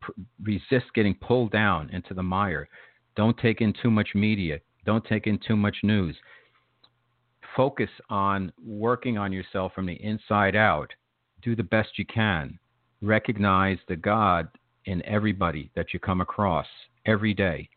pr- 0.00 0.12
resist 0.42 0.86
getting 0.94 1.14
pulled 1.14 1.52
down 1.52 1.88
into 1.90 2.14
the 2.14 2.22
mire. 2.22 2.68
Don't 3.16 3.38
take 3.38 3.60
in 3.60 3.72
too 3.80 3.90
much 3.90 4.08
media. 4.14 4.58
Don't 4.84 5.04
take 5.04 5.26
in 5.26 5.38
too 5.38 5.56
much 5.56 5.76
news. 5.82 6.16
Focus 7.56 7.90
on 8.10 8.52
working 8.64 9.16
on 9.16 9.32
yourself 9.32 9.72
from 9.74 9.86
the 9.86 10.02
inside 10.02 10.56
out. 10.56 10.92
Do 11.42 11.54
the 11.54 11.62
best 11.62 11.90
you 11.96 12.04
can. 12.06 12.58
Recognize 13.00 13.78
the 13.86 13.96
God 13.96 14.48
in 14.86 15.04
everybody 15.06 15.70
that 15.74 15.92
you 15.92 16.00
come 16.00 16.20
across 16.20 16.66
every 17.06 17.34
day. 17.34 17.68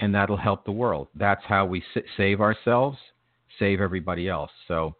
And 0.00 0.14
that'll 0.14 0.36
help 0.36 0.64
the 0.64 0.72
world. 0.72 1.08
That's 1.14 1.42
how 1.46 1.66
we 1.66 1.82
save 2.16 2.40
ourselves, 2.40 2.98
save 3.58 3.80
everybody 3.80 4.28
else. 4.28 4.50
So 4.68 4.94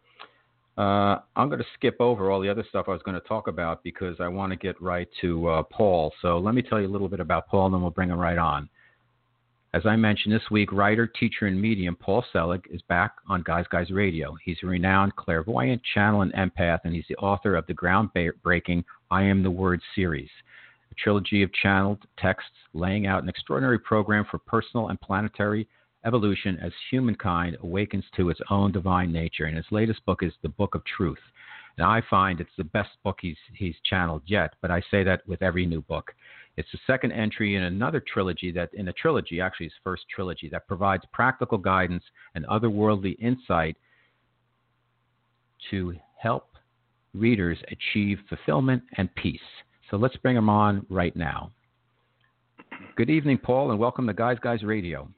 uh, 0.77 1.19
I'm 1.35 1.47
going 1.47 1.59
to 1.59 1.65
skip 1.75 1.97
over 1.99 2.31
all 2.31 2.41
the 2.41 2.49
other 2.49 2.65
stuff 2.67 2.85
I 2.87 2.91
was 2.91 3.01
going 3.03 3.19
to 3.19 3.27
talk 3.27 3.47
about 3.47 3.83
because 3.83 4.15
I 4.19 4.27
want 4.27 4.51
to 4.51 4.57
get 4.57 4.81
right 4.81 5.07
to 5.21 5.47
uh, 5.47 5.63
Paul. 5.63 6.13
So 6.21 6.37
let 6.37 6.55
me 6.55 6.61
tell 6.61 6.79
you 6.79 6.87
a 6.87 6.91
little 6.91 7.09
bit 7.09 7.19
about 7.19 7.47
Paul, 7.47 7.67
and 7.67 7.75
then 7.75 7.81
we'll 7.81 7.91
bring 7.91 8.09
him 8.09 8.19
right 8.19 8.37
on. 8.37 8.69
As 9.73 9.85
I 9.85 9.95
mentioned 9.95 10.33
this 10.33 10.49
week, 10.49 10.71
writer, 10.71 11.05
teacher, 11.05 11.45
and 11.45 11.61
medium 11.61 11.95
Paul 11.95 12.25
Selig 12.33 12.65
is 12.71 12.81
back 12.89 13.11
on 13.27 13.43
Guys 13.43 13.65
Guys 13.71 13.91
Radio. 13.91 14.35
He's 14.43 14.57
a 14.63 14.67
renowned 14.67 15.15
clairvoyant, 15.15 15.81
channel, 15.93 16.21
and 16.21 16.33
empath, 16.33 16.79
and 16.85 16.95
he's 16.95 17.05
the 17.07 17.17
author 17.17 17.55
of 17.55 17.67
the 17.67 17.73
groundbreaking 17.75 18.83
I 19.11 19.23
Am 19.23 19.43
the 19.43 19.51
Word 19.51 19.79
series 19.93 20.29
trilogy 21.03 21.43
of 21.43 21.53
channeled 21.53 21.99
texts 22.17 22.51
laying 22.73 23.07
out 23.07 23.23
an 23.23 23.29
extraordinary 23.29 23.79
program 23.79 24.25
for 24.29 24.37
personal 24.39 24.89
and 24.89 24.99
planetary 25.01 25.67
evolution 26.05 26.57
as 26.61 26.71
humankind 26.89 27.57
awakens 27.61 28.05
to 28.15 28.29
its 28.29 28.39
own 28.49 28.71
divine 28.71 29.11
nature. 29.11 29.45
And 29.45 29.57
his 29.57 29.65
latest 29.71 30.05
book 30.05 30.23
is 30.23 30.33
The 30.41 30.49
Book 30.49 30.75
of 30.75 30.83
Truth. 30.85 31.19
And 31.77 31.85
I 31.85 32.01
find 32.09 32.39
it's 32.39 32.49
the 32.57 32.63
best 32.63 32.89
book 33.03 33.19
he's, 33.21 33.37
he's 33.53 33.75
channeled 33.85 34.23
yet, 34.25 34.53
but 34.61 34.71
I 34.71 34.81
say 34.91 35.03
that 35.03 35.25
with 35.27 35.41
every 35.41 35.65
new 35.65 35.81
book. 35.81 36.11
It's 36.57 36.71
the 36.73 36.79
second 36.85 37.13
entry 37.13 37.55
in 37.55 37.63
another 37.63 38.03
trilogy 38.05 38.51
that, 38.51 38.73
in 38.73 38.89
a 38.89 38.93
trilogy, 38.93 39.39
actually 39.39 39.67
his 39.67 39.73
first 39.83 40.03
trilogy, 40.13 40.49
that 40.49 40.67
provides 40.67 41.03
practical 41.13 41.57
guidance 41.57 42.03
and 42.35 42.45
otherworldly 42.47 43.17
insight 43.19 43.77
to 45.71 45.95
help 46.17 46.49
readers 47.13 47.57
achieve 47.71 48.19
fulfillment 48.27 48.83
and 48.97 49.13
peace. 49.15 49.39
So 49.89 49.97
let's 49.97 50.15
bring 50.17 50.37
him 50.37 50.49
on 50.49 50.85
right 50.89 51.15
now. 51.15 51.51
Good 52.95 53.09
evening, 53.09 53.39
Paul, 53.39 53.71
and 53.71 53.79
welcome 53.79 54.05
to 54.07 54.13
Guys 54.13 54.37
Guys 54.41 54.61
Radio. 54.61 55.09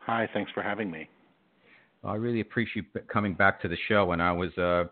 Hi, 0.00 0.28
thanks 0.34 0.50
for 0.52 0.62
having 0.62 0.90
me. 0.90 1.08
I 2.04 2.16
really 2.16 2.40
appreciate 2.40 2.86
coming 3.08 3.34
back 3.34 3.62
to 3.62 3.68
the 3.68 3.76
show. 3.88 4.12
And 4.12 4.22
I 4.22 4.32
was, 4.32 4.50
uh, 4.58 4.84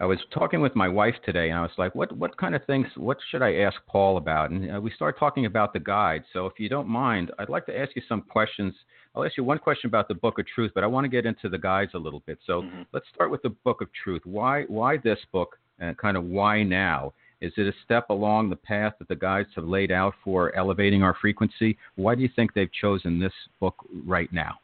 I 0.00 0.06
was 0.06 0.18
talking 0.32 0.60
with 0.60 0.74
my 0.74 0.88
wife 0.88 1.14
today, 1.24 1.50
and 1.50 1.58
I 1.58 1.62
was 1.62 1.72
like, 1.76 1.94
"What, 1.94 2.16
what 2.16 2.36
kind 2.36 2.54
of 2.54 2.64
things? 2.64 2.86
What 2.96 3.18
should 3.30 3.42
I 3.42 3.56
ask 3.56 3.76
Paul 3.86 4.16
about?" 4.16 4.50
And 4.50 4.74
uh, 4.74 4.80
we 4.80 4.90
started 4.92 5.18
talking 5.18 5.46
about 5.46 5.72
the 5.72 5.80
guide. 5.80 6.24
So, 6.32 6.46
if 6.46 6.54
you 6.58 6.68
don't 6.68 6.88
mind, 6.88 7.30
I'd 7.38 7.48
like 7.48 7.66
to 7.66 7.78
ask 7.78 7.94
you 7.94 8.02
some 8.08 8.22
questions. 8.22 8.74
I'll 9.14 9.24
ask 9.24 9.36
you 9.36 9.44
one 9.44 9.58
question 9.58 9.88
about 9.88 10.08
the 10.08 10.14
Book 10.14 10.38
of 10.38 10.46
Truth, 10.46 10.72
but 10.74 10.82
I 10.82 10.86
want 10.86 11.04
to 11.04 11.08
get 11.08 11.26
into 11.26 11.48
the 11.48 11.58
guides 11.58 11.92
a 11.94 11.98
little 11.98 12.22
bit. 12.26 12.38
So, 12.46 12.62
mm-hmm. 12.62 12.82
let's 12.92 13.06
start 13.14 13.30
with 13.30 13.42
the 13.42 13.50
Book 13.50 13.80
of 13.80 13.88
Truth. 14.02 14.22
Why, 14.24 14.64
why 14.64 14.96
this 14.96 15.18
book, 15.32 15.58
and 15.78 15.96
kind 15.98 16.16
of 16.16 16.24
why 16.24 16.62
now? 16.62 17.12
Is 17.40 17.52
it 17.56 17.66
a 17.66 17.72
step 17.84 18.10
along 18.10 18.50
the 18.50 18.56
path 18.56 18.94
that 18.98 19.08
the 19.08 19.16
guides 19.16 19.48
have 19.54 19.64
laid 19.64 19.92
out 19.92 20.14
for 20.22 20.54
elevating 20.56 21.02
our 21.02 21.14
frequency? 21.20 21.76
Why 21.96 22.14
do 22.14 22.22
you 22.22 22.28
think 22.34 22.54
they've 22.54 22.72
chosen 22.72 23.18
this 23.18 23.32
book 23.60 23.74
right 24.06 24.32
now? 24.32 24.58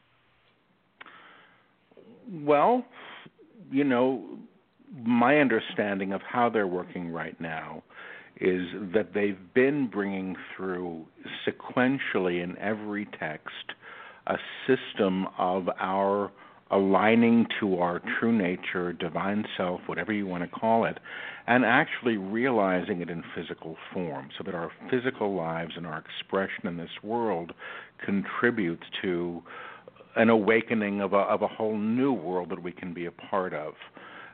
Well, 2.33 2.85
you 3.71 3.85
know, 3.85 4.25
my 5.05 5.39
understanding 5.39 6.13
of 6.13 6.21
how 6.23 6.49
they're 6.49 6.67
working 6.67 7.11
right 7.11 7.39
now 7.41 7.83
is 8.41 8.67
that 8.95 9.13
they've 9.13 9.39
been 9.55 9.89
bringing 9.89 10.37
through 10.57 11.05
sequentially 11.47 12.43
in 12.43 12.57
every 12.59 13.07
text 13.19 13.75
a 14.27 14.37
system 14.67 15.27
of 15.39 15.69
our 15.79 16.31
aligning 16.71 17.47
to 17.59 17.79
our 17.79 18.01
true 18.19 18.33
nature, 18.33 18.93
divine 18.93 19.45
self, 19.57 19.81
whatever 19.87 20.13
you 20.13 20.27
want 20.27 20.43
to 20.43 20.49
call 20.49 20.85
it, 20.85 20.99
and 21.47 21.65
actually 21.65 22.17
realizing 22.17 23.01
it 23.01 23.11
in 23.11 23.25
physical 23.35 23.77
form 23.93 24.29
so 24.39 24.45
that 24.45 24.55
our 24.55 24.71
physical 24.91 25.35
lives 25.35 25.73
and 25.77 25.87
our 25.87 25.99
expression 25.99 26.67
in 26.67 26.77
this 26.77 26.91
world 27.03 27.53
contributes 28.05 28.85
to 29.03 29.43
an 30.17 30.29
awakening 30.29 31.01
of 31.01 31.13
a, 31.13 31.19
of 31.19 31.43
a 31.43 31.49
whole 31.49 31.77
new 31.77 32.13
world 32.13 32.51
that 32.51 32.63
we 32.63 32.73
can 32.73 32.95
be 32.95 33.07
a 33.07 33.11
part 33.11 33.53
of. 33.53 33.75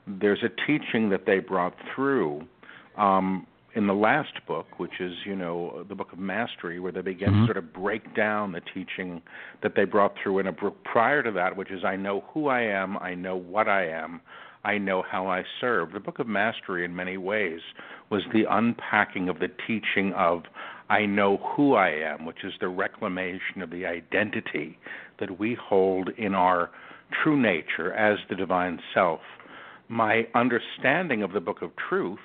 There's 0.07 0.43
a 0.43 0.67
teaching 0.67 1.11
that 1.11 1.27
they 1.27 1.39
brought 1.39 1.75
through 1.95 2.47
um, 2.97 3.47
in 3.77 3.87
the 3.87 3.95
last 3.95 4.33
book, 4.49 4.67
which 4.79 5.01
is, 5.01 5.13
you 5.27 5.37
know, 5.37 5.85
the 5.87 5.95
book 5.95 6.11
of 6.13 6.19
mastery, 6.19 6.81
where 6.81 6.91
they 6.91 7.03
begin 7.03 7.29
mm-hmm. 7.29 7.43
to 7.43 7.47
sort 7.47 7.59
of 7.59 7.75
break 7.75 8.17
down 8.17 8.51
the 8.51 8.63
teaching 8.73 9.21
that 9.63 9.75
they 9.77 9.85
brought 9.85 10.15
through 10.23 10.39
in 10.39 10.47
a 10.47 10.53
book 10.53 10.83
prior 10.85 11.23
to 11.23 11.31
that, 11.31 11.55
which 11.55 11.71
is 11.71 11.85
I 11.85 11.95
know 11.95 12.25
who 12.33 12.49
I 12.49 12.63
am, 12.63 12.97
I 12.97 13.15
know 13.15 13.37
what 13.37 13.69
I 13.69 13.87
am, 13.89 14.23
I 14.65 14.79
know 14.79 15.03
how 15.09 15.27
I 15.27 15.45
serve. 15.61 15.93
The 15.93 16.01
book 16.01 16.19
of 16.19 16.27
mastery, 16.27 16.87
in 16.87 16.97
many 16.97 17.19
ways, 17.19 17.61
was 18.11 18.23
the 18.33 18.45
unpacking 18.49 19.29
of 19.29 19.41
the 19.41 19.49
teaching 19.67 20.15
of 20.15 20.45
I 20.89 21.05
know 21.05 21.37
who 21.55 21.75
I 21.75 21.91
am, 21.91 22.25
which 22.25 22.45
is 22.45 22.55
the 22.61 22.69
reclamation 22.69 23.61
of 23.61 23.71
the 23.71 23.85
identity 23.85 24.79
that 25.21 25.39
we 25.39 25.55
hold 25.55 26.09
in 26.17 26.35
our 26.35 26.71
true 27.23 27.41
nature 27.41 27.93
as 27.93 28.19
the 28.31 28.37
divine 28.37 28.81
self, 28.95 29.21
my 29.89 30.27
understanding 30.35 31.23
of 31.23 31.33
the 31.33 31.41
book 31.41 31.61
of 31.61 31.73
truth 31.89 32.19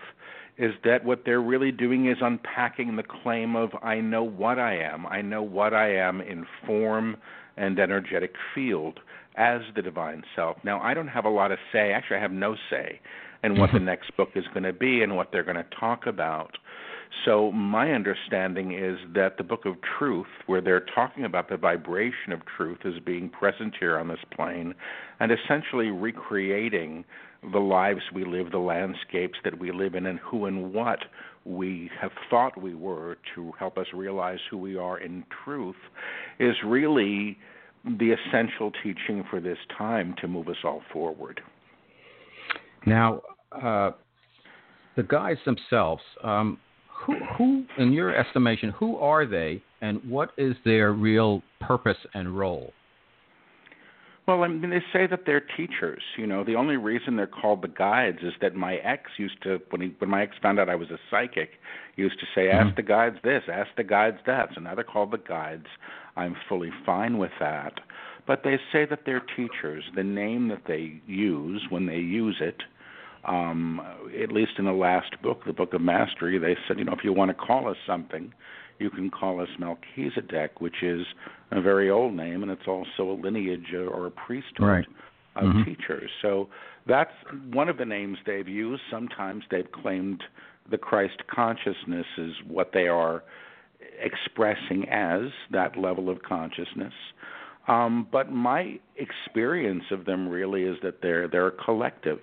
is 0.58 0.74
that 0.84 1.04
what 1.06 1.24
they're 1.26 1.42
really 1.42 1.72
doing 1.72 2.08
is 2.08 2.18
unpacking 2.22 2.96
the 2.96 3.04
claim 3.04 3.56
of 3.56 3.72
I 3.82 3.96
know 4.02 4.24
what 4.24 4.60
I 4.60 4.78
am. 4.78 5.06
I 5.08 5.22
know 5.22 5.42
what 5.42 5.74
I 5.74 5.96
am 5.96 6.22
in 6.22 6.46
form 6.66 7.18
and 7.58 7.80
energetic 7.80 8.34
field 8.54 9.00
as 9.36 9.62
the 9.76 9.82
divine 9.82 10.24
self. 10.36 10.58
Now, 10.64 10.82
I 10.82 10.94
don't 10.94 11.08
have 11.08 11.26
a 11.26 11.30
lot 11.30 11.52
of 11.52 11.60
say. 11.72 11.92
Actually, 11.94 12.18
I 12.18 12.22
have 12.22 12.32
no 12.32 12.56
say 12.70 13.00
in 13.44 13.60
what 13.60 13.72
the 13.74 13.80
next 13.92 14.16
book 14.18 14.30
is 14.36 14.46
going 14.54 14.64
to 14.64 14.74
be 14.74 15.02
and 15.04 15.16
what 15.16 15.32
they're 15.32 15.44
going 15.44 15.56
to 15.56 15.66
talk 15.80 16.06
about. 16.06 16.58
So, 17.26 17.52
my 17.52 17.92
understanding 17.92 18.72
is 18.74 18.98
that 19.14 19.38
the 19.38 19.44
book 19.44 19.66
of 19.66 19.76
truth, 20.00 20.28
where 20.46 20.62
they're 20.62 20.86
talking 20.96 21.26
about 21.26 21.50
the 21.50 21.58
vibration 21.58 22.32
of 22.32 22.42
truth, 22.58 22.80
is 22.86 23.00
being 23.06 23.30
present 23.30 23.76
here 23.80 24.00
on 24.00 24.08
this 24.08 24.20
plane 24.34 24.74
and 25.20 25.32
essentially 25.32 25.88
recreating 25.88 27.04
the 27.52 27.60
lives 27.60 28.02
we 28.14 28.24
live, 28.24 28.52
the 28.52 28.58
landscapes 28.58 29.38
that 29.44 29.60
we 29.60 29.72
live 29.72 29.96
in, 29.96 30.06
and 30.06 30.20
who 30.20 30.46
and 30.46 30.74
what 30.74 31.00
we 31.44 31.90
have 32.00 32.12
thought 32.30 32.60
we 32.62 32.76
were 32.76 33.18
to 33.36 33.52
help 33.60 33.78
us 33.78 33.88
realize 33.94 34.40
who 34.50 34.58
we 34.58 34.78
are 34.78 35.00
in 35.00 35.24
truth, 35.44 35.76
is 36.40 36.56
really 36.66 37.38
the 37.84 38.12
essential 38.12 38.72
teaching 38.84 39.24
for 39.30 39.40
this 39.40 39.58
time 39.78 40.16
to 40.22 40.28
move 40.28 40.48
us 40.48 40.58
all 40.64 40.82
forward. 40.94 41.42
Now, 42.86 43.22
uh, 43.52 43.92
the 44.96 45.04
guys 45.04 45.38
themselves, 45.46 46.04
um, 46.24 46.60
who, 47.06 47.16
who, 47.38 47.66
in 47.78 47.92
your 47.94 48.16
estimation, 48.16 48.70
who 48.72 48.98
are 48.98 49.26
they, 49.26 49.62
and 49.82 50.02
what 50.10 50.32
is 50.38 50.56
their 50.66 50.94
real 50.94 51.42
purpose 51.60 51.98
and 52.14 52.38
role? 52.38 52.74
Well, 54.28 54.44
I 54.44 54.48
mean, 54.48 54.70
they 54.70 54.84
say 54.94 55.08
that 55.08 55.22
they're 55.26 55.44
teachers. 55.58 56.02
You 56.16 56.28
know, 56.28 56.44
the 56.44 56.56
only 56.56 56.78
reason 56.78 57.16
they're 57.16 57.28
called 57.28 57.64
the 57.64 57.68
guides 57.68 58.20
is 58.22 58.34
that 58.42 58.56
my 58.56 58.76
ex 58.76 59.10
used 59.18 59.42
to, 59.44 59.60
when 59.72 59.82
he, 59.82 59.96
when 59.98 60.10
my 60.10 60.22
ex 60.22 60.36
found 60.42 60.60
out 60.60 60.70
I 60.70 60.76
was 60.76 60.90
a 60.92 61.00
psychic, 61.10 61.50
used 61.96 62.20
to 62.20 62.26
say, 62.36 62.50
"Ask 62.50 62.68
mm-hmm. 62.68 62.76
the 62.76 62.82
guides 62.84 63.18
this, 63.24 63.44
ask 63.52 63.70
the 63.76 63.84
guides 63.84 64.18
that." 64.28 64.50
So 64.54 64.62
now 64.62 64.76
they're 64.76 64.84
called 64.84 65.12
the 65.12 65.18
guides. 65.18 65.66
I'm 66.16 66.36
fully 66.48 66.70
fine 66.86 67.18
with 67.18 67.32
that. 67.40 67.80
But 68.28 68.42
they 68.44 68.58
say 68.72 68.86
that 68.86 69.00
they're 69.06 69.24
teachers. 69.36 69.84
The 69.96 70.04
name 70.04 70.50
that 70.50 70.64
they 70.68 71.02
use 71.08 71.66
when 71.70 71.88
they 71.88 71.98
use 71.98 72.38
it, 72.40 72.62
um, 73.26 73.82
at 74.22 74.32
least 74.32 74.54
in 74.58 74.66
the 74.66 74.72
last 74.72 75.22
book, 75.22 75.42
the 75.46 75.54
Book 75.54 75.74
of 75.74 75.82
Mastery, 75.82 76.38
they 76.38 76.56
said, 76.68 76.80
you 76.80 76.86
know, 76.86 76.94
if 76.94 77.04
you 77.04 77.14
want 77.14 77.30
to 77.30 77.36
call 77.36 77.70
us 77.70 77.78
something, 77.86 78.34
you 78.80 78.90
can 78.90 79.12
call 79.12 79.40
us 79.40 79.50
Melchizedek, 79.60 80.60
which 80.60 80.82
is 80.82 81.06
a 81.52 81.62
very 81.62 81.90
old 81.90 82.14
name, 82.16 82.42
and 82.42 82.52
it's 82.52 82.68
also 82.68 83.12
a 83.12 83.18
lineage 83.22 83.74
or 83.74 84.08
a 84.08 84.12
priesthood 84.12 84.68
right. 84.68 84.88
of 85.36 85.44
mm-hmm. 85.44 85.64
teachers. 85.64 86.10
So 86.22 86.50
that's 86.88 87.14
one 87.52 87.70
of 87.70 87.78
the 87.78 87.86
names 87.86 88.18
they've 88.26 88.48
used. 88.48 88.82
Sometimes 88.90 89.44
they've 89.52 89.72
claimed 89.72 90.24
the 90.70 90.78
Christ 90.78 91.22
consciousness 91.34 92.08
is 92.18 92.34
what 92.48 92.72
they 92.74 92.88
are 92.88 93.24
expressing 94.00 94.90
as 94.90 95.30
that 95.52 95.78
level 95.78 96.10
of 96.10 96.24
consciousness. 96.24 96.94
Um, 97.68 98.08
but 98.12 98.32
my 98.32 98.80
experience 98.98 99.84
of 99.92 100.06
them 100.06 100.28
really 100.28 100.64
is 100.64 100.78
that 100.82 101.02
they're 101.02 101.28
they're 101.28 101.48
a 101.48 101.64
collective. 101.64 102.20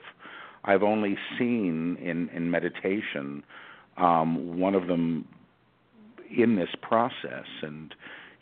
I've 0.64 0.82
only 0.82 1.16
seen 1.38 1.96
in 1.96 2.28
in 2.30 2.50
meditation 2.50 3.42
um, 3.96 4.58
one 4.58 4.74
of 4.74 4.86
them 4.86 5.26
in 6.36 6.56
this 6.56 6.70
process, 6.82 7.46
and 7.62 7.94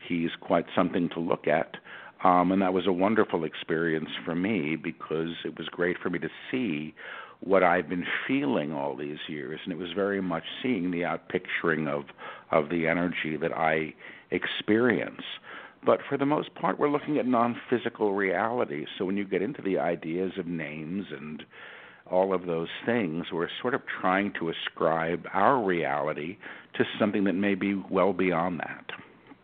he's 0.07 0.31
quite 0.41 0.67
something 0.75 1.09
to 1.11 1.21
look 1.21 1.47
at. 1.47 1.77
Um, 2.25 2.51
and 2.51 2.63
that 2.63 2.73
was 2.73 2.87
a 2.87 2.93
wonderful 2.93 3.45
experience 3.45 4.09
for 4.25 4.35
me 4.35 4.77
because 4.77 5.35
it 5.45 5.59
was 5.59 5.69
great 5.69 5.99
for 5.99 6.11
me 6.11 6.19
to 6.19 6.31
see 6.51 6.95
what 7.41 7.63
I've 7.63 7.89
been 7.89 8.07
feeling 8.27 8.73
all 8.73 8.97
these 8.97 9.19
years, 9.29 9.61
and 9.65 9.73
it 9.73 9.79
was 9.79 9.93
very 9.93 10.23
much 10.23 10.45
seeing 10.63 10.91
the 10.91 11.03
outpicturing 11.03 11.89
of 11.89 12.05
of 12.51 12.71
the 12.71 12.87
energy 12.87 13.37
that 13.37 13.53
I 13.53 13.95
experience. 14.31 15.23
But 15.85 16.01
for 16.09 16.17
the 16.17 16.27
most 16.27 16.55
part, 16.55 16.79
we're 16.79 16.89
looking 16.91 17.19
at 17.19 17.27
non-physical 17.27 18.15
reality. 18.15 18.87
So 18.99 19.05
when 19.05 19.17
you 19.17 19.25
get 19.25 19.43
into 19.43 19.63
the 19.63 19.79
ideas 19.79 20.33
of 20.39 20.47
names 20.47 21.07
and 21.13 21.45
all 22.11 22.35
of 22.35 22.47
those 22.47 22.69
things, 22.85 23.27
we're 23.33 23.49
sort 23.61 23.75
of 23.75 23.83
trying 24.01 24.33
to 24.39 24.51
ascribe 24.51 25.27
our 25.33 25.63
reality 25.63 26.39
to 26.77 26.85
something 26.99 27.25
that 27.25 27.35
may 27.35 27.55
be 27.55 27.75
well 27.91 28.13
beyond 28.13 28.61
that. 28.61 28.85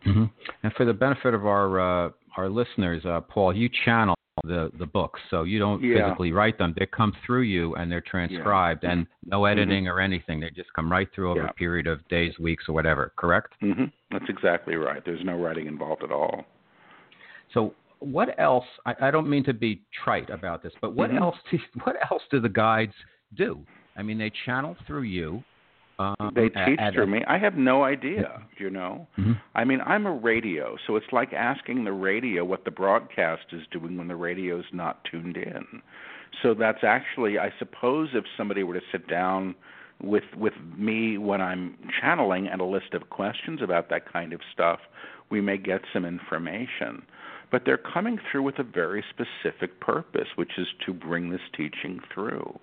Mm-hmm. 0.05 0.25
And 0.63 0.73
for 0.73 0.85
the 0.85 0.93
benefit 0.93 1.33
of 1.33 1.45
our 1.45 2.07
uh, 2.07 2.09
our 2.37 2.49
listeners, 2.49 3.03
uh, 3.05 3.21
Paul, 3.21 3.55
you 3.55 3.69
channel 3.85 4.15
the 4.43 4.71
the 4.79 4.85
books, 4.85 5.19
so 5.29 5.43
you 5.43 5.59
don't 5.59 5.81
yeah. 5.81 6.07
physically 6.07 6.31
write 6.31 6.57
them; 6.57 6.73
they 6.77 6.85
come 6.85 7.13
through 7.25 7.43
you 7.43 7.75
and 7.75 7.91
they're 7.91 8.01
transcribed, 8.01 8.83
yeah. 8.83 8.91
and 8.91 9.07
no 9.25 9.41
mm-hmm. 9.41 9.51
editing 9.51 9.83
mm-hmm. 9.85 9.93
or 9.93 10.01
anything. 10.01 10.39
They 10.39 10.49
just 10.49 10.73
come 10.73 10.91
right 10.91 11.07
through 11.13 11.31
over 11.31 11.43
yeah. 11.43 11.49
a 11.49 11.53
period 11.53 11.87
of 11.87 12.05
days, 12.09 12.33
weeks, 12.39 12.65
or 12.67 12.73
whatever. 12.73 13.13
Correct? 13.15 13.53
Mm-hmm. 13.61 13.85
That's 14.11 14.25
exactly 14.27 14.75
right. 14.75 15.01
There's 15.05 15.23
no 15.23 15.37
writing 15.37 15.67
involved 15.67 16.03
at 16.03 16.11
all. 16.11 16.43
So 17.53 17.73
what 18.03 18.39
else? 18.39 18.65
I, 18.85 18.95
I 19.01 19.11
don't 19.11 19.29
mean 19.29 19.43
to 19.45 19.53
be 19.53 19.81
trite 20.03 20.29
about 20.29 20.63
this, 20.63 20.73
but 20.81 20.95
what 20.95 21.09
mm-hmm. 21.09 21.23
else? 21.23 21.35
Do, 21.51 21.57
what 21.83 21.95
else 22.11 22.21
do 22.31 22.39
the 22.39 22.49
guides 22.49 22.93
do? 23.35 23.65
I 23.95 24.03
mean, 24.03 24.17
they 24.17 24.31
channel 24.45 24.75
through 24.87 25.03
you. 25.03 25.43
Um, 25.99 26.31
they 26.35 26.49
teach 26.49 26.79
at, 26.79 26.93
through 26.93 27.03
at, 27.03 27.09
me. 27.09 27.23
I 27.27 27.37
have 27.37 27.55
no 27.55 27.83
idea. 27.83 28.41
You 28.57 28.69
know, 28.69 29.07
mm-hmm. 29.17 29.33
I 29.55 29.63
mean, 29.63 29.79
I'm 29.81 30.05
a 30.05 30.11
radio, 30.11 30.75
so 30.87 30.95
it's 30.95 31.05
like 31.11 31.33
asking 31.33 31.83
the 31.83 31.91
radio 31.91 32.43
what 32.43 32.65
the 32.65 32.71
broadcast 32.71 33.45
is 33.51 33.61
doing 33.71 33.97
when 33.97 34.07
the 34.07 34.15
radio's 34.15 34.65
not 34.73 35.05
tuned 35.09 35.37
in. 35.37 35.63
So 36.41 36.55
that's 36.55 36.83
actually, 36.83 37.37
I 37.37 37.53
suppose, 37.59 38.09
if 38.13 38.25
somebody 38.35 38.63
were 38.63 38.73
to 38.73 38.85
sit 38.91 39.07
down 39.07 39.55
with 40.01 40.23
with 40.35 40.53
me 40.75 41.17
when 41.17 41.41
I'm 41.41 41.77
channeling 42.01 42.47
and 42.47 42.59
a 42.59 42.65
list 42.65 42.93
of 42.93 43.09
questions 43.09 43.61
about 43.61 43.89
that 43.91 44.11
kind 44.11 44.33
of 44.33 44.41
stuff, 44.51 44.79
we 45.29 45.41
may 45.41 45.57
get 45.57 45.81
some 45.93 46.05
information 46.05 47.03
but 47.53 47.61
they're 47.67 47.77
coming 47.77 48.17
through 48.31 48.41
with 48.41 48.57
a 48.57 48.63
very 48.63 49.03
specific 49.11 49.79
purpose, 49.79 50.27
which 50.37 50.49
is 50.57 50.65
to 50.87 50.91
bring 50.91 51.29
this 51.29 51.39
teaching 51.55 51.99
through. 52.11 52.59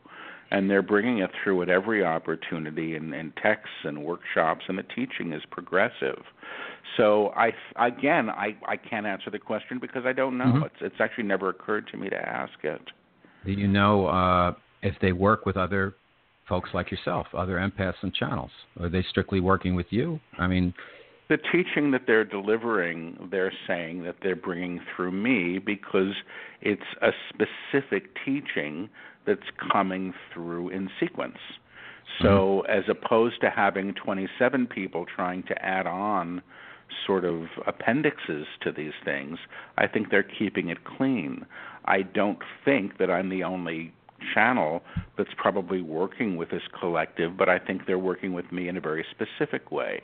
And 0.51 0.69
they're 0.69 0.83
bringing 0.83 1.19
it 1.19 1.31
through 1.45 1.63
at 1.63 1.69
every 1.69 2.05
opportunity 2.05 2.97
in, 2.97 3.15
in 3.15 3.33
texts 3.41 3.85
and 3.85 4.03
workshops, 4.03 4.65
and 4.67 4.77
the 4.77 4.83
teaching 4.83 5.33
is 5.33 5.43
progressive. 5.53 6.21
So 6.97 7.29
I 7.37 7.53
again 7.79 8.29
I 8.29 8.57
I 8.67 8.77
can't 8.77 9.07
answer 9.07 9.31
the 9.31 9.39
question 9.39 9.79
because 9.81 10.03
I 10.05 10.13
don't 10.13 10.37
know. 10.37 10.47
Mm-hmm. 10.47 10.65
It's 10.65 10.75
it's 10.81 10.97
actually 10.99 11.25
never 11.25 11.51
occurred 11.51 11.87
to 11.93 11.97
me 11.97 12.09
to 12.09 12.17
ask 12.17 12.53
it. 12.65 12.83
Do 13.47 13.53
you 13.53 13.69
know 13.69 14.09
uh, 14.09 14.55
if 14.83 14.97
they 15.01 15.13
work 15.13 15.47
with 15.47 15.57
other 15.57 15.95
folks 16.49 16.71
like 16.75 16.91
yourself, 16.91 17.29
other 17.33 17.59
empaths 17.59 18.03
and 18.03 18.13
channels? 18.13 18.51
Are 18.81 18.89
they 18.89 19.05
strictly 19.09 19.39
working 19.39 19.77
with 19.77 19.87
you? 19.91 20.19
I 20.37 20.49
mean, 20.49 20.75
the 21.31 21.39
teaching 21.39 21.93
that 21.93 22.03
they're 22.09 22.25
delivering, 22.25 23.29
they're 23.31 23.53
saying 23.67 24.03
that 24.03 24.17
they're 24.21 24.35
bringing 24.35 24.81
through 24.95 25.13
me 25.13 25.59
because 25.59 26.15
it's 26.61 26.83
a 27.01 27.13
specific 27.29 28.17
teaching 28.25 28.91
that's 29.27 29.47
coming 29.73 30.13
through 30.35 30.71
in 30.71 30.91
sequence. 30.99 31.39
So, 32.21 32.65
mm-hmm. 32.67 32.79
as 32.79 32.85
opposed 32.89 33.41
to 33.43 33.51
having 33.51 33.95
27 33.95 34.67
people 34.67 35.07
trying 35.07 35.45
to 35.45 35.65
add 35.65 35.87
on 35.87 36.43
sort 37.07 37.25
of 37.25 37.45
appendixes 37.65 38.47
to 38.63 38.73
these 38.73 38.93
things, 39.05 39.39
I 39.79 39.87
think 39.87 40.11
they're 40.11 40.25
keeping 40.25 40.69
it 40.69 40.79
clean. 40.85 41.47
I 41.85 42.03
don't 42.03 42.41
think 42.65 42.99
that 42.99 43.09
I'm 43.09 43.29
the 43.29 43.45
only 43.45 43.93
channel 44.35 44.83
that's 45.17 45.31
probably 45.37 45.83
working 45.83 46.37
with 46.37 46.51
this 46.51 46.63
collective, 46.79 47.37
but 47.37 47.49
I 47.49 47.59
think 47.59 47.83
they're 47.87 47.99
working 47.99 48.33
with 48.33 48.51
me 48.53 48.69
in 48.69 48.77
a 48.77 48.81
very 48.81 49.05
specific 49.11 49.71
way. 49.71 50.03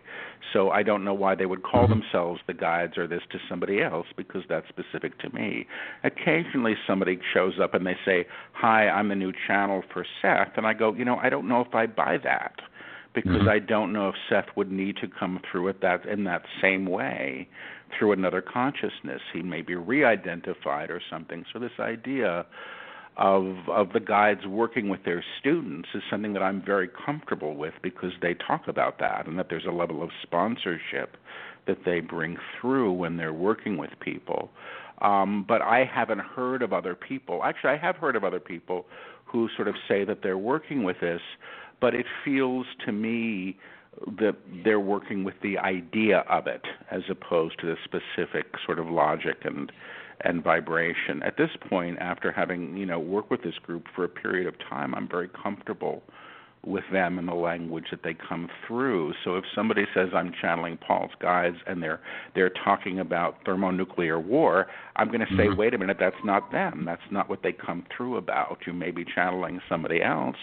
So 0.52 0.70
I 0.70 0.82
don't 0.82 1.04
know 1.04 1.14
why 1.14 1.34
they 1.34 1.46
would 1.46 1.62
call 1.62 1.84
mm-hmm. 1.84 2.00
themselves 2.00 2.40
the 2.46 2.54
guides 2.54 2.98
or 2.98 3.06
this 3.06 3.22
to 3.32 3.38
somebody 3.48 3.82
else 3.82 4.06
because 4.16 4.42
that's 4.48 4.66
specific 4.68 5.18
to 5.20 5.30
me. 5.30 5.66
Occasionally 6.04 6.74
somebody 6.86 7.18
shows 7.34 7.54
up 7.62 7.74
and 7.74 7.86
they 7.86 7.96
say, 8.04 8.26
Hi, 8.52 8.88
I'm 8.88 9.08
the 9.08 9.14
new 9.14 9.32
channel 9.46 9.82
for 9.92 10.04
Seth. 10.22 10.56
And 10.56 10.66
I 10.66 10.74
go, 10.74 10.94
You 10.94 11.04
know, 11.04 11.16
I 11.16 11.28
don't 11.28 11.48
know 11.48 11.60
if 11.60 11.74
I 11.74 11.86
buy 11.86 12.18
that 12.24 12.54
because 13.14 13.32
mm-hmm. 13.32 13.48
I 13.48 13.58
don't 13.58 13.92
know 13.92 14.10
if 14.10 14.14
Seth 14.28 14.54
would 14.56 14.70
need 14.70 14.96
to 14.98 15.08
come 15.08 15.40
through 15.50 15.68
it 15.68 15.80
that 15.80 16.04
in 16.06 16.24
that 16.24 16.42
same 16.60 16.86
way 16.86 17.48
through 17.98 18.12
another 18.12 18.42
consciousness. 18.42 19.22
He 19.32 19.42
may 19.42 19.62
be 19.62 19.74
re-identified 19.74 20.90
or 20.90 21.00
something. 21.10 21.44
So 21.52 21.58
this 21.58 21.70
idea 21.80 22.44
of 23.16 23.56
of 23.68 23.92
the 23.92 24.00
guides 24.00 24.46
working 24.46 24.88
with 24.88 25.04
their 25.04 25.24
students 25.40 25.88
is 25.94 26.02
something 26.10 26.32
that 26.34 26.42
I'm 26.42 26.62
very 26.64 26.88
comfortable 26.88 27.56
with 27.56 27.74
because 27.82 28.12
they 28.20 28.34
talk 28.34 28.68
about 28.68 28.98
that 28.98 29.26
and 29.26 29.38
that 29.38 29.48
there's 29.48 29.64
a 29.66 29.72
level 29.72 30.02
of 30.02 30.10
sponsorship 30.22 31.16
that 31.66 31.78
they 31.84 32.00
bring 32.00 32.36
through 32.60 32.92
when 32.92 33.16
they're 33.16 33.32
working 33.32 33.76
with 33.76 33.90
people. 34.00 34.50
Um, 35.00 35.44
but 35.46 35.62
I 35.62 35.84
haven't 35.84 36.20
heard 36.20 36.62
of 36.62 36.72
other 36.72 36.94
people. 36.94 37.42
Actually, 37.44 37.70
I 37.70 37.76
have 37.78 37.96
heard 37.96 38.16
of 38.16 38.24
other 38.24 38.40
people 38.40 38.86
who 39.24 39.48
sort 39.56 39.68
of 39.68 39.74
say 39.88 40.04
that 40.04 40.22
they're 40.22 40.38
working 40.38 40.84
with 40.84 41.00
this, 41.00 41.20
but 41.80 41.94
it 41.94 42.06
feels 42.24 42.66
to 42.86 42.92
me 42.92 43.58
that 44.18 44.36
they're 44.64 44.80
working 44.80 45.24
with 45.24 45.34
the 45.42 45.58
idea 45.58 46.18
of 46.28 46.46
it 46.46 46.62
as 46.90 47.02
opposed 47.10 47.58
to 47.60 47.66
the 47.66 47.76
specific 47.84 48.46
sort 48.64 48.78
of 48.78 48.86
logic 48.88 49.38
and 49.44 49.72
and 50.22 50.42
vibration. 50.42 51.22
At 51.22 51.36
this 51.36 51.50
point, 51.68 51.98
after 52.00 52.32
having 52.32 52.76
you 52.76 52.86
know 52.86 52.98
worked 52.98 53.30
with 53.30 53.42
this 53.42 53.58
group 53.62 53.84
for 53.94 54.04
a 54.04 54.08
period 54.08 54.46
of 54.46 54.54
time, 54.68 54.94
I'm 54.94 55.08
very 55.08 55.28
comfortable 55.42 56.02
with 56.66 56.84
them 56.92 57.18
and 57.18 57.28
the 57.28 57.34
language 57.34 57.86
that 57.92 58.00
they 58.02 58.14
come 58.28 58.48
through. 58.66 59.12
So 59.24 59.36
if 59.36 59.44
somebody 59.54 59.84
says 59.94 60.08
I'm 60.12 60.32
channeling 60.42 60.76
Paul's 60.78 61.12
guides 61.20 61.56
and 61.66 61.82
they're 61.82 62.00
they're 62.34 62.52
talking 62.64 62.98
about 62.98 63.36
thermonuclear 63.44 64.18
war, 64.18 64.66
I'm 64.96 65.08
going 65.08 65.20
to 65.20 65.36
say, 65.36 65.44
mm-hmm. 65.44 65.58
wait 65.58 65.74
a 65.74 65.78
minute, 65.78 65.96
that's 66.00 66.16
not 66.24 66.50
them. 66.50 66.82
That's 66.84 67.00
not 67.10 67.30
what 67.30 67.42
they 67.42 67.52
come 67.52 67.84
through 67.96 68.16
about. 68.16 68.58
You 68.66 68.72
may 68.72 68.90
be 68.90 69.04
channeling 69.04 69.60
somebody 69.68 70.02
else, 70.02 70.36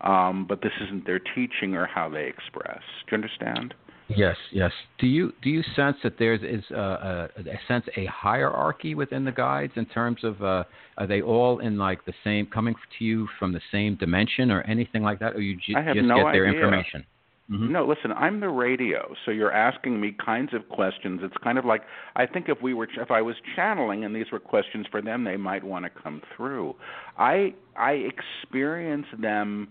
um, 0.00 0.44
but 0.48 0.60
this 0.60 0.72
isn't 0.82 1.06
their 1.06 1.20
teaching 1.20 1.74
or 1.74 1.86
how 1.86 2.08
they 2.08 2.26
express. 2.26 2.80
Do 3.08 3.16
you 3.16 3.22
understand? 3.22 3.74
Yes, 4.16 4.36
yes. 4.52 4.72
Do 4.98 5.06
you 5.06 5.32
do 5.42 5.50
you 5.50 5.62
sense 5.76 5.96
that 6.02 6.18
there's 6.18 6.40
is 6.42 6.64
a, 6.70 7.28
a, 7.36 7.40
a 7.40 7.60
sense 7.68 7.84
a 7.96 8.06
hierarchy 8.06 8.94
within 8.94 9.24
the 9.24 9.32
guides 9.32 9.72
in 9.76 9.86
terms 9.86 10.24
of 10.24 10.42
uh, 10.42 10.64
are 10.98 11.06
they 11.06 11.22
all 11.22 11.58
in 11.58 11.78
like 11.78 12.04
the 12.04 12.14
same 12.22 12.46
coming 12.46 12.74
to 12.98 13.04
you 13.04 13.28
from 13.38 13.52
the 13.52 13.60
same 13.72 13.96
dimension 13.96 14.50
or 14.50 14.62
anything 14.62 15.02
like 15.02 15.18
that, 15.20 15.34
or 15.34 15.40
you 15.40 15.56
just 15.56 15.76
no 15.96 16.16
get 16.16 16.32
their 16.32 16.46
information? 16.46 17.04
Mm-hmm. 17.50 17.72
No, 17.72 17.86
listen, 17.86 18.10
I'm 18.12 18.40
the 18.40 18.48
radio, 18.48 19.14
so 19.24 19.30
you're 19.30 19.52
asking 19.52 20.00
me 20.00 20.16
kinds 20.24 20.54
of 20.54 20.66
questions. 20.70 21.20
It's 21.22 21.36
kind 21.44 21.58
of 21.58 21.66
like 21.66 21.82
I 22.16 22.24
think 22.24 22.48
if 22.48 22.62
we 22.62 22.72
were 22.72 22.88
if 22.96 23.10
I 23.10 23.20
was 23.20 23.36
channeling 23.54 24.04
and 24.04 24.16
these 24.16 24.30
were 24.32 24.40
questions 24.40 24.86
for 24.90 25.02
them, 25.02 25.24
they 25.24 25.36
might 25.36 25.62
want 25.62 25.84
to 25.84 25.90
come 25.90 26.22
through. 26.34 26.74
I 27.18 27.52
I 27.76 28.08
experience 28.42 29.06
them 29.20 29.68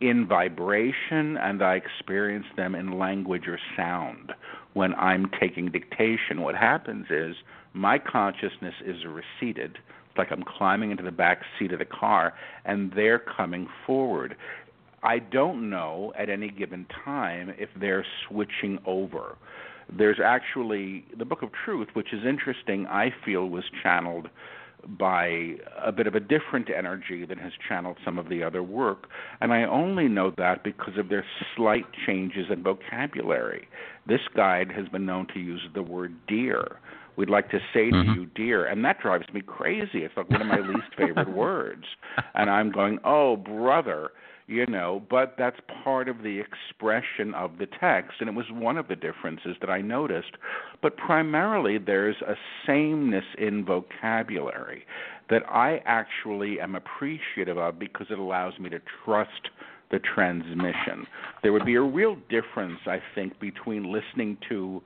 in 0.00 0.26
vibration 0.26 1.36
and 1.36 1.62
I 1.62 1.74
experience 1.74 2.46
them 2.56 2.74
in 2.74 2.98
language 2.98 3.46
or 3.46 3.58
sound 3.76 4.32
when 4.72 4.94
I'm 4.94 5.30
taking 5.40 5.70
dictation. 5.70 6.40
What 6.40 6.54
happens 6.54 7.06
is 7.10 7.36
my 7.74 7.98
consciousness 7.98 8.74
is 8.84 8.96
receded. 9.04 9.78
It's 10.08 10.18
like 10.18 10.32
I'm 10.32 10.42
climbing 10.42 10.90
into 10.90 11.02
the 11.02 11.12
back 11.12 11.42
seat 11.58 11.72
of 11.72 11.78
the 11.78 11.84
car 11.84 12.34
and 12.64 12.92
they're 12.92 13.18
coming 13.18 13.68
forward. 13.86 14.36
I 15.02 15.18
don't 15.18 15.70
know 15.70 16.12
at 16.18 16.28
any 16.28 16.48
given 16.50 16.86
time 17.04 17.54
if 17.58 17.68
they're 17.78 18.04
switching 18.28 18.78
over. 18.86 19.36
There's 19.92 20.20
actually 20.22 21.04
the 21.18 21.24
Book 21.24 21.42
of 21.42 21.50
Truth, 21.64 21.88
which 21.94 22.12
is 22.12 22.24
interesting, 22.24 22.86
I 22.86 23.12
feel 23.24 23.48
was 23.48 23.64
channeled 23.82 24.28
by 24.86 25.54
a 25.84 25.92
bit 25.92 26.06
of 26.06 26.14
a 26.14 26.20
different 26.20 26.68
energy 26.76 27.24
that 27.26 27.38
has 27.38 27.52
channeled 27.68 27.98
some 28.04 28.18
of 28.18 28.28
the 28.28 28.42
other 28.42 28.62
work. 28.62 29.08
And 29.40 29.52
I 29.52 29.64
only 29.64 30.08
know 30.08 30.32
that 30.38 30.64
because 30.64 30.96
of 30.98 31.08
their 31.08 31.24
slight 31.56 31.86
changes 32.06 32.46
in 32.50 32.62
vocabulary. 32.62 33.68
This 34.06 34.20
guide 34.34 34.72
has 34.72 34.88
been 34.88 35.06
known 35.06 35.26
to 35.34 35.40
use 35.40 35.62
the 35.74 35.82
word 35.82 36.14
dear. 36.26 36.78
We'd 37.16 37.30
like 37.30 37.50
to 37.50 37.58
say 37.74 37.90
mm-hmm. 37.90 38.14
to 38.14 38.20
you, 38.20 38.26
dear, 38.34 38.64
and 38.64 38.84
that 38.84 39.00
drives 39.00 39.26
me 39.32 39.42
crazy. 39.42 40.04
It's 40.04 40.16
like 40.16 40.30
one 40.30 40.40
of 40.40 40.46
my 40.46 40.60
least 40.60 40.94
favorite 40.96 41.28
words. 41.34 41.84
And 42.34 42.48
I'm 42.48 42.70
going, 42.70 42.98
oh, 43.04 43.36
brother 43.36 44.10
you 44.50 44.66
know, 44.66 45.00
but 45.08 45.36
that's 45.38 45.58
part 45.84 46.08
of 46.08 46.24
the 46.24 46.40
expression 46.40 47.32
of 47.34 47.58
the 47.58 47.68
text, 47.78 48.14
and 48.18 48.28
it 48.28 48.34
was 48.34 48.46
one 48.50 48.76
of 48.76 48.88
the 48.88 48.96
differences 48.96 49.56
that 49.60 49.70
I 49.70 49.80
noticed. 49.80 50.32
But 50.82 50.96
primarily, 50.96 51.78
there's 51.78 52.16
a 52.26 52.34
sameness 52.66 53.24
in 53.38 53.64
vocabulary 53.64 54.84
that 55.30 55.42
I 55.48 55.80
actually 55.86 56.58
am 56.58 56.74
appreciative 56.74 57.58
of 57.58 57.78
because 57.78 58.08
it 58.10 58.18
allows 58.18 58.58
me 58.58 58.68
to 58.70 58.80
trust 59.04 59.50
the 59.92 60.00
transmission. 60.00 61.06
There 61.44 61.52
would 61.52 61.64
be 61.64 61.76
a 61.76 61.82
real 61.82 62.16
difference, 62.28 62.80
I 62.86 62.98
think, 63.14 63.38
between 63.38 63.92
listening 63.92 64.36
to 64.48 64.82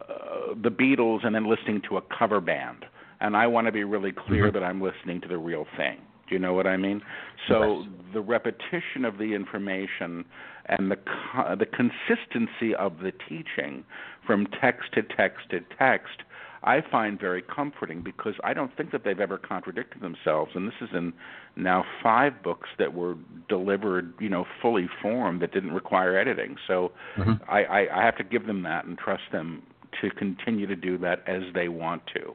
uh, 0.00 0.54
the 0.62 0.70
Beatles 0.70 1.26
and 1.26 1.34
then 1.34 1.50
listening 1.50 1.82
to 1.88 1.96
a 1.96 2.02
cover 2.16 2.40
band. 2.40 2.84
And 3.20 3.36
I 3.36 3.48
want 3.48 3.66
to 3.66 3.72
be 3.72 3.82
really 3.82 4.12
clear 4.12 4.44
mm-hmm. 4.44 4.54
that 4.54 4.62
I'm 4.62 4.80
listening 4.80 5.20
to 5.22 5.28
the 5.28 5.38
real 5.38 5.66
thing. 5.76 5.98
Do 6.28 6.34
you 6.34 6.38
know 6.38 6.52
what 6.52 6.66
I 6.66 6.76
mean? 6.76 7.02
So 7.48 7.84
the 8.12 8.20
repetition 8.20 9.04
of 9.04 9.18
the 9.18 9.34
information 9.34 10.24
and 10.66 10.90
the 10.90 10.96
co- 10.96 11.56
the 11.56 11.66
consistency 11.66 12.74
of 12.74 12.98
the 12.98 13.12
teaching 13.28 13.84
from 14.26 14.46
text 14.60 14.92
to 14.94 15.02
text 15.02 15.50
to 15.50 15.60
text 15.78 16.22
I 16.62 16.82
find 16.90 17.18
very 17.18 17.42
comforting 17.42 18.02
because 18.02 18.34
I 18.42 18.52
don't 18.52 18.76
think 18.76 18.90
that 18.90 19.04
they've 19.04 19.20
ever 19.20 19.38
contradicted 19.38 20.02
themselves 20.02 20.52
and 20.54 20.66
this 20.66 20.74
is 20.80 20.88
in 20.92 21.12
now 21.56 21.84
5 22.02 22.42
books 22.42 22.68
that 22.78 22.92
were 22.92 23.14
delivered, 23.48 24.12
you 24.18 24.28
know, 24.28 24.44
fully 24.60 24.88
formed 25.00 25.40
that 25.42 25.52
didn't 25.52 25.72
require 25.72 26.18
editing. 26.18 26.56
So 26.66 26.92
mm-hmm. 27.16 27.42
I, 27.48 27.64
I 27.64 28.00
I 28.00 28.04
have 28.04 28.16
to 28.16 28.24
give 28.24 28.46
them 28.46 28.62
that 28.64 28.84
and 28.84 28.98
trust 28.98 29.22
them 29.32 29.62
to 30.00 30.10
continue 30.10 30.66
to 30.66 30.76
do 30.76 30.98
that 30.98 31.22
as 31.26 31.42
they 31.54 31.68
want 31.68 32.02
to. 32.14 32.34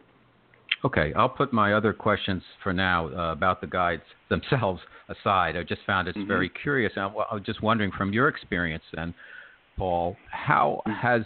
Okay, 0.86 1.14
I'll 1.16 1.30
put 1.30 1.54
my 1.54 1.74
other 1.74 1.94
questions 1.94 2.44
for 2.62 2.74
now 2.74 3.08
uh, 3.08 3.32
about 3.32 3.62
the 3.62 3.68
guides 3.68 4.04
themselves 4.30 4.82
aside. 5.08 5.56
I 5.56 5.64
just 5.64 5.82
found 5.86 6.08
it 6.08 6.16
mm-hmm. 6.16 6.28
very 6.28 6.50
curious. 6.50 6.94
I, 6.98 7.06
I 7.06 7.34
was 7.34 7.44
just 7.46 7.64
wondering, 7.64 7.92
from 7.98 8.12
your 8.12 8.28
experience, 8.28 8.84
then, 8.94 9.14
Paul, 9.78 10.18
how 10.30 10.82
mm-hmm. 10.86 11.08
has 11.08 11.22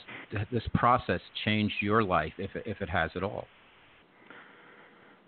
this 0.52 0.63
process 0.74 1.22
changed 1.43 1.76
your 1.82 2.04
life, 2.04 2.34
if 2.38 2.52
if 2.65 2.82
it 2.82 2.89
has 2.89 3.12
at 3.15 3.24
all? 3.24 3.46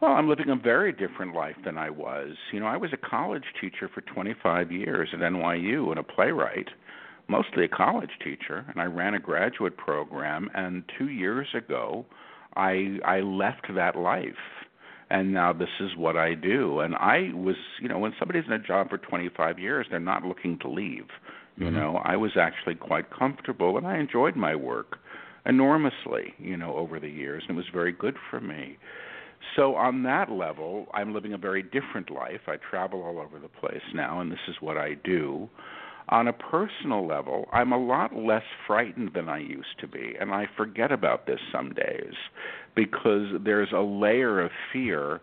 Well, 0.01 0.11
I'm 0.11 0.29
living 0.29 0.49
a 0.49 0.55
very 0.55 0.93
different 0.93 1.35
life 1.35 1.57
than 1.65 1.77
I 1.77 1.89
was. 1.89 2.29
You 2.53 2.61
know, 2.61 2.67
I 2.67 2.77
was 2.77 2.91
a 2.93 3.09
college 3.09 3.43
teacher 3.59 3.89
for 3.93 3.99
25 3.99 4.71
years 4.71 5.09
at 5.11 5.19
NYU 5.19 5.89
and 5.89 5.99
a 5.99 6.03
playwright, 6.03 6.69
mostly 7.27 7.65
a 7.65 7.67
college 7.67 8.11
teacher, 8.23 8.65
and 8.69 8.79
I 8.79 8.85
ran 8.85 9.15
a 9.15 9.19
graduate 9.19 9.75
program. 9.75 10.49
And 10.55 10.83
two 10.97 11.09
years 11.09 11.47
ago, 11.53 12.05
I 12.55 12.97
I 13.05 13.19
left 13.21 13.67
that 13.73 13.95
life 13.95 14.33
and 15.09 15.33
now 15.33 15.53
this 15.53 15.69
is 15.79 15.95
what 15.97 16.15
I 16.15 16.35
do. 16.35 16.81
And 16.81 16.95
I 16.95 17.31
was, 17.33 17.55
you 17.81 17.89
know, 17.89 17.97
when 17.97 18.13
somebody's 18.19 18.45
in 18.45 18.53
a 18.53 18.59
job 18.59 18.89
for 18.89 18.97
25 18.97 19.57
years, 19.57 19.87
they're 19.89 19.99
not 19.99 20.23
looking 20.23 20.59
to 20.59 20.69
leave. 20.69 21.07
You 21.57 21.65
mm-hmm. 21.65 21.75
know, 21.75 22.01
I 22.03 22.15
was 22.15 22.31
actually 22.39 22.75
quite 22.75 23.09
comfortable 23.11 23.77
and 23.77 23.87
I 23.87 23.97
enjoyed 23.97 24.35
my 24.35 24.55
work 24.55 24.97
enormously, 25.45 26.33
you 26.37 26.57
know, 26.57 26.75
over 26.75 26.99
the 26.99 27.09
years, 27.09 27.43
and 27.47 27.57
it 27.57 27.59
was 27.59 27.69
very 27.73 27.91
good 27.91 28.15
for 28.29 28.39
me. 28.39 28.77
So 29.55 29.75
on 29.75 30.03
that 30.03 30.29
level, 30.29 30.87
I'm 30.93 31.13
living 31.13 31.33
a 31.33 31.37
very 31.37 31.63
different 31.63 32.11
life. 32.11 32.41
I 32.47 32.57
travel 32.69 33.01
all 33.01 33.19
over 33.19 33.39
the 33.39 33.47
place 33.47 33.81
now, 33.95 34.19
and 34.19 34.31
this 34.31 34.39
is 34.47 34.55
what 34.59 34.77
I 34.77 34.93
do 35.03 35.49
on 36.09 36.27
a 36.27 36.33
personal 36.33 37.07
level, 37.07 37.47
I'm 37.53 37.71
a 37.71 37.77
lot 37.77 38.15
less 38.15 38.43
frightened 38.65 39.11
than 39.13 39.29
I 39.29 39.39
used 39.39 39.79
to 39.79 39.87
be, 39.87 40.15
and 40.19 40.31
I 40.31 40.47
forget 40.57 40.91
about 40.91 41.27
this 41.27 41.39
some 41.51 41.73
days 41.73 42.13
because 42.75 43.27
there's 43.43 43.71
a 43.71 43.81
layer 43.81 44.39
of 44.39 44.51
fear 44.73 45.21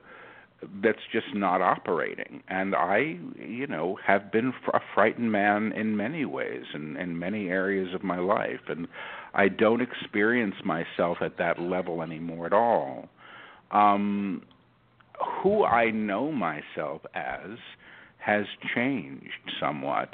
that's 0.82 0.98
just 1.12 1.34
not 1.34 1.60
operating. 1.60 2.42
And 2.48 2.74
I, 2.74 3.18
you 3.36 3.66
know, 3.66 3.98
have 4.06 4.32
been 4.32 4.52
a 4.72 4.80
frightened 4.94 5.30
man 5.30 5.72
in 5.72 5.96
many 5.96 6.24
ways 6.24 6.64
and 6.72 6.96
in, 6.96 7.02
in 7.02 7.18
many 7.18 7.48
areas 7.48 7.94
of 7.94 8.02
my 8.02 8.18
life, 8.18 8.60
and 8.68 8.86
I 9.34 9.48
don't 9.48 9.82
experience 9.82 10.56
myself 10.64 11.18
at 11.20 11.36
that 11.38 11.60
level 11.60 12.00
anymore 12.00 12.46
at 12.46 12.52
all. 12.52 13.08
Um, 13.70 14.42
who 15.42 15.64
I 15.64 15.90
know 15.90 16.30
myself 16.30 17.02
as 17.14 17.58
has 18.18 18.44
changed 18.74 19.30
somewhat 19.60 20.10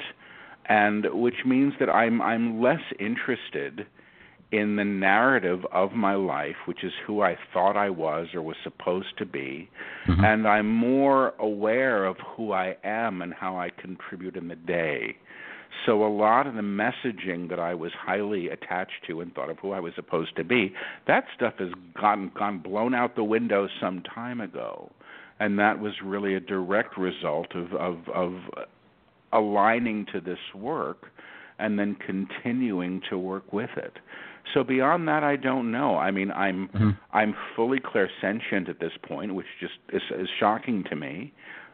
and 0.67 1.05
which 1.13 1.45
means 1.45 1.73
that 1.79 1.89
I'm 1.89 2.21
I'm 2.21 2.61
less 2.61 2.81
interested 2.99 3.85
in 4.53 4.75
the 4.75 4.85
narrative 4.85 5.65
of 5.71 5.93
my 5.93 6.13
life, 6.13 6.55
which 6.67 6.83
is 6.83 6.93
who 7.07 7.21
I 7.21 7.35
thought 7.51 7.75
I 7.75 7.89
was 7.89 8.27
or 8.35 8.43
was 8.43 8.55
supposed 8.63 9.17
to 9.17 9.25
be, 9.25 9.67
mm-hmm. 10.07 10.23
and 10.23 10.47
I'm 10.47 10.69
more 10.69 11.33
aware 11.39 12.05
of 12.05 12.17
who 12.35 12.51
I 12.51 12.77
am 12.83 13.23
and 13.23 13.33
how 13.33 13.57
I 13.57 13.71
contribute 13.71 14.35
in 14.35 14.47
the 14.47 14.55
day. 14.55 15.17
So 15.87 16.05
a 16.05 16.07
lot 16.07 16.45
of 16.45 16.53
the 16.53 16.61
messaging 16.61 17.49
that 17.49 17.59
I 17.59 17.73
was 17.73 17.91
highly 17.99 18.49
attached 18.49 19.07
to 19.07 19.21
and 19.21 19.33
thought 19.33 19.49
of 19.49 19.57
who 19.57 19.71
I 19.71 19.79
was 19.79 19.93
supposed 19.95 20.35
to 20.35 20.43
be, 20.43 20.71
that 21.07 21.25
stuff 21.35 21.55
has 21.57 21.69
gone 21.99 22.31
gone 22.37 22.59
blown 22.59 22.93
out 22.93 23.15
the 23.15 23.23
window 23.23 23.67
some 23.81 24.03
time 24.03 24.39
ago. 24.39 24.91
And 25.39 25.57
that 25.57 25.79
was 25.79 25.93
really 26.03 26.35
a 26.35 26.39
direct 26.39 26.95
result 26.95 27.55
of 27.55 27.73
of, 27.73 28.07
of 28.13 28.33
aligning 29.33 30.05
to 30.13 30.21
this 30.21 30.39
work 30.55 31.11
and 31.59 31.77
then 31.77 31.95
continuing 31.95 33.01
to 33.09 33.17
work 33.17 33.51
with 33.53 33.69
it. 33.77 33.93
So 34.53 34.63
beyond 34.63 35.07
that, 35.07 35.23
I 35.23 35.35
don't 35.35 35.71
know. 35.71 35.97
I 35.97 36.11
mean, 36.11 36.31
I'm 36.31 36.67
mm-hmm. 36.69 36.89
I'm 37.11 37.33
fully 37.55 37.79
clairsentient 37.79 38.69
at 38.69 38.79
this 38.79 38.91
point, 39.07 39.33
which 39.35 39.45
just 39.59 39.75
is, 39.91 40.01
is 40.19 40.27
shocking 40.39 40.83
to 40.89 40.95
me, 40.95 41.33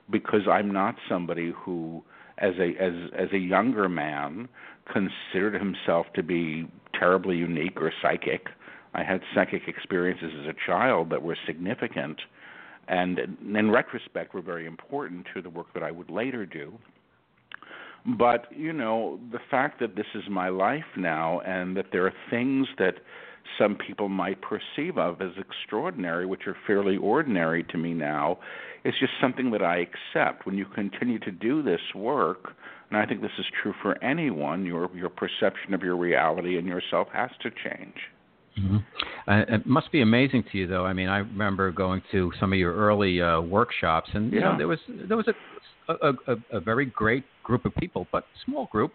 because 0.09 0.41
I'm 0.49 0.71
not 0.71 0.95
somebody 1.09 1.51
who, 1.55 2.03
as 2.37 2.53
a 2.59 2.81
as 2.81 2.93
as 3.17 3.29
a 3.33 3.37
younger 3.37 3.89
man, 3.89 4.47
considered 4.91 5.55
himself 5.55 6.07
to 6.15 6.23
be 6.23 6.67
terribly 6.97 7.37
unique 7.37 7.81
or 7.81 7.91
psychic. 8.01 8.47
I 8.93 9.03
had 9.03 9.21
psychic 9.33 9.63
experiences 9.67 10.31
as 10.41 10.47
a 10.47 10.55
child 10.67 11.09
that 11.09 11.21
were 11.21 11.37
significant, 11.45 12.21
and 12.87 13.19
in 13.19 13.71
retrospect, 13.71 14.33
were 14.33 14.41
very 14.41 14.65
important 14.65 15.27
to 15.33 15.41
the 15.41 15.49
work 15.49 15.73
that 15.73 15.83
I 15.83 15.91
would 15.91 16.09
later 16.09 16.45
do. 16.45 16.77
But, 18.05 18.47
you 18.55 18.73
know, 18.73 19.19
the 19.31 19.39
fact 19.51 19.79
that 19.81 19.95
this 19.95 20.05
is 20.15 20.23
my 20.29 20.49
life 20.49 20.85
now 20.97 21.41
and 21.41 21.75
that 21.77 21.87
there 21.91 22.05
are 22.05 22.13
things 22.29 22.67
that 22.77 22.95
some 23.57 23.75
people 23.75 24.09
might 24.09 24.39
perceive 24.41 24.97
of 24.97 25.21
as 25.21 25.31
extraordinary, 25.37 26.25
which 26.25 26.47
are 26.47 26.55
fairly 26.67 26.97
ordinary 26.97 27.63
to 27.65 27.77
me 27.77 27.93
now, 27.93 28.39
is 28.85 28.93
just 28.99 29.13
something 29.21 29.51
that 29.51 29.61
I 29.61 29.77
accept. 29.77 30.45
When 30.45 30.57
you 30.57 30.65
continue 30.65 31.19
to 31.19 31.31
do 31.31 31.61
this 31.61 31.81
work, 31.95 32.53
and 32.89 32.99
I 32.99 33.05
think 33.05 33.21
this 33.21 33.31
is 33.37 33.45
true 33.61 33.73
for 33.81 34.01
anyone, 34.03 34.65
your 34.65 34.89
your 34.95 35.09
perception 35.09 35.73
of 35.73 35.83
your 35.83 35.95
reality 35.97 36.57
and 36.57 36.67
yourself 36.67 37.07
has 37.13 37.29
to 37.41 37.49
change. 37.49 37.95
Mm-hmm. 38.59 38.77
Uh, 39.27 39.55
it 39.55 39.65
must 39.65 39.91
be 39.91 40.01
amazing 40.01 40.43
to 40.51 40.57
you, 40.57 40.67
though. 40.67 40.85
I 40.85 40.93
mean, 40.93 41.07
I 41.07 41.19
remember 41.19 41.71
going 41.71 42.01
to 42.11 42.31
some 42.39 42.51
of 42.51 42.59
your 42.59 42.75
early 42.75 43.21
uh, 43.21 43.41
workshops, 43.41 44.09
and 44.13 44.31
you 44.31 44.39
yeah. 44.39 44.51
know 44.51 44.57
there 44.57 44.67
was 44.67 44.79
there 44.87 45.17
was 45.17 45.27
a, 45.27 45.93
a 45.93 46.13
a, 46.27 46.57
a 46.57 46.59
very 46.59 46.85
great 46.85 47.23
group 47.49 47.65
of 47.65 47.73
people, 47.75 48.07
but 48.11 48.23
small 48.45 48.65
group. 48.71 48.93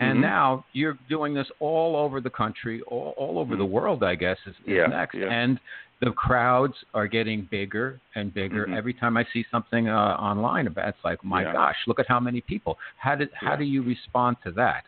And 0.00 0.14
mm-hmm. 0.14 0.22
now 0.22 0.64
you're 0.72 0.98
doing 1.08 1.32
this 1.32 1.46
all 1.60 1.94
over 1.96 2.20
the 2.20 2.34
country, 2.42 2.82
all, 2.88 3.14
all 3.16 3.38
over 3.38 3.52
mm-hmm. 3.52 3.60
the 3.60 3.70
world, 3.76 4.02
I 4.02 4.16
guess, 4.16 4.38
is, 4.46 4.54
is 4.66 4.76
yeah, 4.76 4.86
next. 4.86 5.14
Yeah. 5.14 5.30
And 5.30 5.60
the 6.00 6.10
crowds 6.10 6.74
are 6.94 7.06
getting 7.06 7.46
bigger 7.48 8.00
and 8.16 8.34
bigger. 8.34 8.64
Mm-hmm. 8.64 8.80
Every 8.80 8.94
time 9.02 9.16
I 9.16 9.24
see 9.32 9.44
something 9.52 9.88
uh, 9.88 10.16
online 10.30 10.66
about, 10.66 10.88
it's 10.88 11.04
like, 11.04 11.22
my 11.24 11.42
yeah. 11.42 11.52
gosh, 11.52 11.76
look 11.86 12.00
at 12.00 12.08
how 12.08 12.18
many 12.18 12.40
people. 12.40 12.76
How 12.96 13.14
did 13.14 13.28
how 13.34 13.54
do 13.54 13.64
you 13.64 13.82
respond 13.94 14.36
to 14.44 14.50
that? 14.52 14.82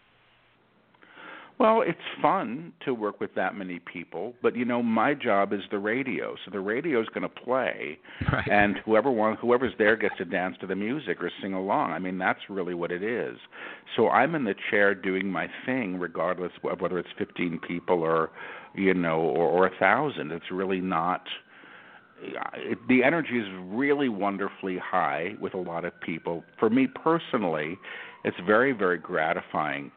Well, 1.58 1.82
it's 1.82 1.98
fun 2.20 2.72
to 2.84 2.92
work 2.94 3.20
with 3.20 3.34
that 3.36 3.54
many 3.54 3.78
people, 3.78 4.34
but 4.42 4.56
you 4.56 4.64
know, 4.64 4.82
my 4.82 5.14
job 5.14 5.52
is 5.52 5.60
the 5.70 5.78
radio. 5.78 6.34
So 6.44 6.50
the 6.50 6.60
radio 6.60 7.00
is 7.00 7.06
going 7.14 7.22
to 7.22 7.28
play, 7.28 7.98
right. 8.32 8.48
and 8.50 8.78
whoever 8.84 9.10
wants, 9.10 9.40
whoever's 9.40 9.72
there 9.78 9.94
gets 9.96 10.16
to 10.18 10.24
dance 10.24 10.56
to 10.62 10.66
the 10.66 10.74
music 10.74 11.22
or 11.22 11.30
sing 11.40 11.54
along. 11.54 11.92
I 11.92 12.00
mean, 12.00 12.18
that's 12.18 12.40
really 12.48 12.74
what 12.74 12.90
it 12.90 13.04
is. 13.04 13.36
So 13.94 14.08
I'm 14.08 14.34
in 14.34 14.44
the 14.44 14.56
chair 14.70 14.96
doing 14.96 15.30
my 15.30 15.46
thing, 15.64 15.96
regardless 16.00 16.50
of 16.64 16.80
whether 16.80 16.98
it's 16.98 17.08
15 17.18 17.60
people 17.66 18.02
or, 18.02 18.30
you 18.74 18.92
know, 18.92 19.20
or, 19.20 19.46
or 19.46 19.66
a 19.68 19.78
thousand. 19.78 20.32
It's 20.32 20.50
really 20.50 20.80
not. 20.80 21.22
It, 22.54 22.78
the 22.88 23.04
energy 23.04 23.38
is 23.38 23.46
really 23.66 24.08
wonderfully 24.08 24.78
high 24.78 25.34
with 25.40 25.54
a 25.54 25.58
lot 25.58 25.84
of 25.84 25.92
people. 26.00 26.42
For 26.58 26.68
me 26.68 26.88
personally, 26.88 27.78
it's 28.24 28.36
very, 28.44 28.72
very 28.72 28.98
gratifying 28.98 29.92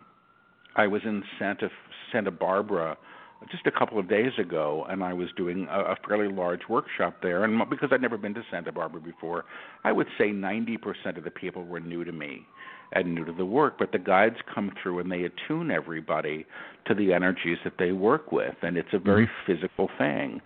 I 0.77 0.87
was 0.87 1.01
in 1.03 1.23
Santa 1.39 1.69
Santa 2.11 2.31
Barbara 2.31 2.97
just 3.51 3.67
a 3.67 3.71
couple 3.71 3.99
of 3.99 4.09
days 4.09 4.31
ago, 4.39 4.85
and 4.89 5.03
I 5.03 5.13
was 5.13 5.29
doing 5.35 5.67
a, 5.69 5.79
a 5.79 5.95
fairly 6.07 6.27
large 6.33 6.61
workshop 6.69 7.17
there. 7.21 7.43
And 7.43 7.69
because 7.69 7.89
I'd 7.91 8.01
never 8.01 8.17
been 8.17 8.33
to 8.33 8.43
Santa 8.49 8.71
Barbara 8.71 9.01
before, 9.01 9.45
I 9.83 9.91
would 9.91 10.07
say 10.17 10.31
90% 10.31 11.17
of 11.17 11.23
the 11.23 11.31
people 11.31 11.63
were 11.63 11.79
new 11.79 12.03
to 12.03 12.11
me 12.11 12.47
and 12.93 13.13
new 13.13 13.25
to 13.25 13.33
the 13.33 13.45
work. 13.45 13.75
But 13.77 13.91
the 13.91 13.99
guides 13.99 14.37
come 14.53 14.71
through 14.81 14.99
and 14.99 15.11
they 15.11 15.23
attune 15.23 15.71
everybody 15.71 16.45
to 16.87 16.93
the 16.93 17.13
energies 17.13 17.57
that 17.63 17.73
they 17.77 17.91
work 17.91 18.31
with, 18.31 18.55
and 18.61 18.77
it's 18.77 18.93
a 18.93 18.99
very 18.99 19.25
mm-hmm. 19.25 19.51
physical 19.51 19.89
thing. 19.97 20.41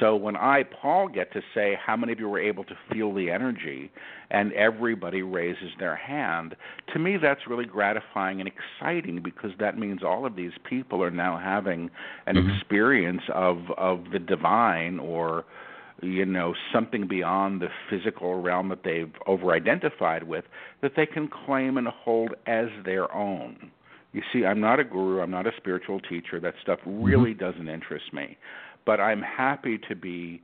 So 0.00 0.16
when 0.16 0.36
I, 0.36 0.62
Paul, 0.62 1.08
get 1.08 1.32
to 1.34 1.42
say 1.54 1.76
how 1.84 1.96
many 1.96 2.12
of 2.12 2.18
you 2.18 2.28
were 2.28 2.40
able 2.40 2.64
to 2.64 2.74
feel 2.90 3.12
the 3.12 3.30
energy, 3.30 3.90
and 4.30 4.52
everybody 4.54 5.20
raises 5.20 5.70
their 5.78 5.96
hand, 5.96 6.56
to 6.92 6.98
me 6.98 7.18
that's 7.20 7.42
really 7.46 7.66
gratifying 7.66 8.40
and 8.40 8.48
exciting 8.48 9.20
because 9.22 9.50
that 9.60 9.78
means 9.78 10.02
all 10.02 10.24
of 10.24 10.34
these 10.34 10.52
people 10.68 11.02
are 11.02 11.10
now 11.10 11.38
having 11.38 11.90
an 12.26 12.36
mm-hmm. 12.36 12.50
experience 12.50 13.22
of 13.34 13.58
of 13.76 14.04
the 14.12 14.18
divine 14.18 14.98
or 14.98 15.44
you 16.02 16.24
know 16.26 16.54
something 16.72 17.06
beyond 17.06 17.62
the 17.62 17.68
physical 17.88 18.40
realm 18.40 18.68
that 18.68 18.80
they've 18.84 19.12
over 19.26 19.52
identified 19.52 20.24
with 20.24 20.44
that 20.82 20.92
they 20.96 21.06
can 21.06 21.28
claim 21.28 21.76
and 21.78 21.88
hold 21.88 22.34
as 22.46 22.66
their 22.84 23.12
own 23.14 23.70
you 24.12 24.22
see 24.32 24.44
i'm 24.44 24.60
not 24.60 24.80
a 24.80 24.84
guru 24.84 25.20
i'm 25.20 25.30
not 25.30 25.46
a 25.46 25.52
spiritual 25.56 26.00
teacher 26.00 26.40
that 26.40 26.54
stuff 26.62 26.78
Mm-hmm. 27.04 27.04
really 27.04 27.34
doesn't 27.34 27.68
interest 27.68 28.12
me 28.12 28.36
but 28.84 29.00
i'm 29.00 29.22
happy 29.22 29.78
to 29.88 29.94
be 29.94 30.42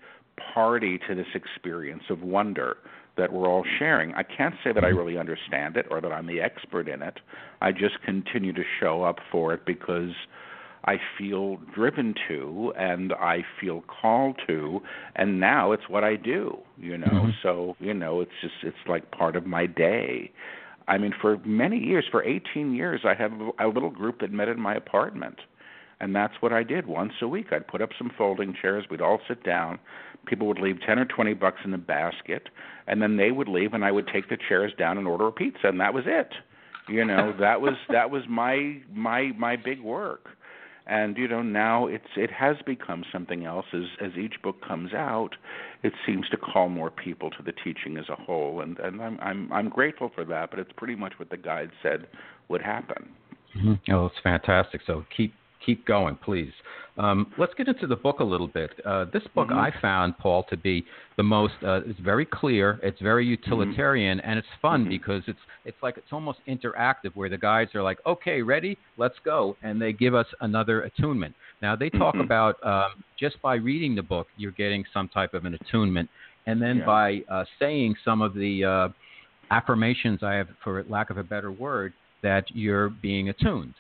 party 0.55 0.99
to 1.09 1.15
this 1.15 1.27
experience 1.35 2.05
of 2.11 2.23
wonder 2.23 2.77
that 3.17 3.33
we're 3.33 3.49
all 3.49 3.65
sharing. 3.79 4.15
I 4.15 4.23
can't 4.23 4.55
say 4.63 4.73
that 4.73 4.85
I 4.85 4.89
Mm-hmm. 4.89 4.97
really 4.97 5.19
understand 5.19 5.77
it 5.77 5.87
or 5.91 6.01
that 6.01 6.13
I'm 6.13 6.27
the 6.27 6.41
expert 6.41 6.89
in 6.89 7.03
it. 7.03 7.19
I 7.61 7.73
just 7.73 8.01
continue 8.05 8.53
to 8.53 8.63
show 8.81 9.03
up 9.03 9.17
for 9.33 9.53
it 9.53 9.67
because 9.67 10.13
I 10.85 10.97
feel 11.19 11.59
driven 11.75 12.15
to 12.29 12.73
and 12.79 13.13
I 13.13 13.45
feel 13.61 13.83
called 13.83 14.41
to 14.47 14.81
and 15.17 15.41
now 15.41 15.73
it's 15.73 15.89
what 15.89 16.05
I 16.05 16.17
do, 16.17 16.59
you 16.77 16.97
know. 16.97 17.07
Mm-hmm. 17.07 17.31
So, 17.43 17.77
you 17.81 17.95
know, 17.95 18.21
it's 18.21 18.31
just 18.41 18.55
it's 18.63 18.77
like 18.89 19.11
part 19.11 19.37
of 19.37 19.47
my 19.47 19.67
day. 19.67 20.31
I 20.87 20.97
mean, 20.97 21.13
for 21.21 21.39
many 21.45 21.79
years, 21.79 22.07
for 22.11 22.25
18 22.25 22.75
years, 22.75 23.03
I 23.05 23.15
had 23.15 23.31
a 23.61 23.69
little 23.69 23.91
group 23.91 24.21
that 24.21 24.33
met 24.33 24.49
in 24.49 24.59
my 24.59 24.75
apartment. 24.75 25.37
And 26.01 26.15
that's 26.15 26.35
what 26.41 26.53
I 26.53 26.63
did 26.63 26.87
once 26.87 27.13
a 27.21 27.29
week. 27.29 27.47
I'd 27.51 27.67
put 27.67 27.83
up 27.83 27.91
some 27.99 28.11
folding 28.17 28.55
chairs, 28.61 28.85
we'd 28.91 29.01
all 29.01 29.21
sit 29.29 29.43
down. 29.43 29.79
People 30.27 30.47
would 30.47 30.61
leave 30.61 30.77
10 30.87 30.99
or 30.99 31.05
20 31.05 31.35
bucks 31.35 31.61
in 31.65 31.73
the 31.73 31.79
basket, 31.79 32.49
and 32.87 33.03
then 33.03 33.17
they 33.17 33.33
would 33.33 33.49
leave 33.49 33.75
and 33.75 33.85
I 33.85 33.91
would 33.91 34.09
take 34.13 34.29
the 34.29 34.39
chairs 34.49 34.73
down 34.79 34.97
and 34.97 35.07
order 35.07 35.27
a 35.27 35.33
pizza 35.33 35.69
and 35.69 35.81
that 35.81 35.93
was 35.93 36.05
it. 36.07 36.33
You 36.89 37.05
know, 37.05 37.35
that 37.39 37.61
was 37.61 37.75
that 37.91 38.11
was 38.11 38.23
my 38.29 38.79
my 38.91 39.33
my 39.37 39.57
big 39.57 39.81
work 39.81 40.29
and 40.89 41.17
you 41.17 41.29
know 41.29 41.43
now 41.43 41.87
it's 41.87 42.09
it 42.17 42.31
has 42.31 42.57
become 42.67 43.05
something 43.13 43.45
else 43.45 43.67
as 43.73 43.85
as 44.01 44.13
each 44.17 44.35
book 44.43 44.57
comes 44.67 44.93
out 44.93 45.31
it 45.83 45.93
seems 46.07 46.29
to 46.29 46.37
call 46.37 46.69
more 46.69 46.91
people 46.91 47.31
to 47.31 47.43
the 47.43 47.53
teaching 47.53 47.97
as 47.97 48.09
a 48.09 48.17
whole 48.17 48.61
and 48.61 48.79
and 48.79 49.01
i'm 49.01 49.19
i'm 49.21 49.53
i'm 49.53 49.69
grateful 49.69 50.11
for 50.15 50.25
that 50.25 50.51
but 50.51 50.59
it's 50.59 50.73
pretty 50.77 50.95
much 50.97 51.13
what 51.19 51.31
the 51.31 51.37
guide 51.37 51.71
said 51.83 52.07
would 52.49 52.63
happen 52.63 53.09
mm-hmm. 53.57 53.93
oh 53.93 54.07
it's 54.07 54.17
fantastic 54.23 54.81
so 54.87 55.05
keep 55.15 55.33
keep 55.69 55.85
going, 55.87 56.17
please. 56.17 56.53
Um, 56.99 57.33
let's 57.39 57.55
get 57.55 57.69
into 57.69 57.87
the 57.87 57.97
book 57.97 58.19
a 58.21 58.25
little 58.25 58.49
bit. 58.49 58.71
Uh, 58.85 59.05
this 59.13 59.23
book 59.35 59.49
mm-hmm. 59.49 59.59
I 59.59 59.73
found, 59.81 60.19
Paul, 60.19 60.45
to 60.51 60.57
be 60.57 60.85
the 61.17 61.23
most. 61.23 61.55
Uh, 61.65 61.81
it's 61.87 62.01
very 62.01 62.27
clear. 62.27 62.81
It's 62.83 63.01
very 63.01 63.25
utilitarian, 63.25 64.19
mm-hmm. 64.19 64.29
and 64.29 64.39
it's 64.39 64.49
fun 64.61 64.81
mm-hmm. 64.83 64.91
because 64.91 65.23
it's 65.27 65.39
it's 65.65 65.77
like 65.83 65.97
it's 65.97 66.13
almost 66.13 66.41
interactive, 66.49 67.15
where 67.15 67.29
the 67.29 67.39
guides 67.39 67.75
are 67.75 67.83
like, 67.83 67.99
"Okay, 68.05 68.43
ready, 68.43 68.77
let's 68.97 69.15
go," 69.25 69.57
and 69.63 69.81
they 69.81 69.93
give 69.93 70.15
us 70.15 70.27
another 70.41 70.83
attunement. 70.83 71.35
Now 71.63 71.77
they 71.77 71.89
talk 71.91 72.15
Mm-hmm. 72.15 72.21
about 72.23 72.57
um, 72.67 73.05
just 73.19 73.41
by 73.43 73.55
reading 73.55 73.95
the 73.95 74.03
book, 74.03 74.27
you're 74.37 74.53
getting 74.53 74.85
some 74.93 75.09
type 75.09 75.35
of 75.35 75.45
an 75.45 75.55
attunement, 75.55 76.09
and 76.47 76.61
then 76.61 76.79
Yeah. 76.79 76.87
by 76.87 77.25
uh, 77.29 77.45
saying 77.59 77.95
some 78.05 78.23
of 78.23 78.35
the 78.35 78.65
uh, 78.65 78.89
affirmations, 79.51 80.23
I 80.23 80.35
have, 80.35 80.49
for 80.65 80.85
lack 80.89 81.11
of 81.11 81.19
a 81.19 81.23
better 81.23 81.53
word, 81.53 81.93
that 82.23 82.45
you're 82.55 82.89
being 82.89 83.29
attuned. 83.29 83.75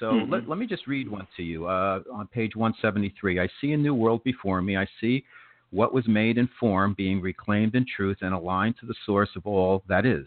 So 0.00 0.06
Mm-hmm. 0.12 0.32
let, 0.32 0.48
let 0.48 0.58
me 0.58 0.66
just 0.66 0.86
read 0.86 1.08
one 1.08 1.26
to 1.36 1.42
you. 1.42 1.66
Uh, 1.66 2.02
on 2.12 2.26
page 2.28 2.56
173, 2.56 3.40
I 3.40 3.48
see 3.60 3.72
a 3.72 3.76
new 3.76 3.94
world 3.94 4.22
before 4.24 4.62
me. 4.62 4.76
I 4.76 4.86
see 5.00 5.24
what 5.70 5.94
was 5.94 6.06
made 6.06 6.38
in 6.38 6.48
form 6.60 6.94
being 6.94 7.20
reclaimed 7.20 7.74
in 7.74 7.86
truth 7.96 8.18
and 8.20 8.34
aligned 8.34 8.76
to 8.80 8.86
the 8.86 8.94
source 9.06 9.30
of 9.36 9.46
all 9.46 9.82
that 9.88 10.04
is. 10.04 10.26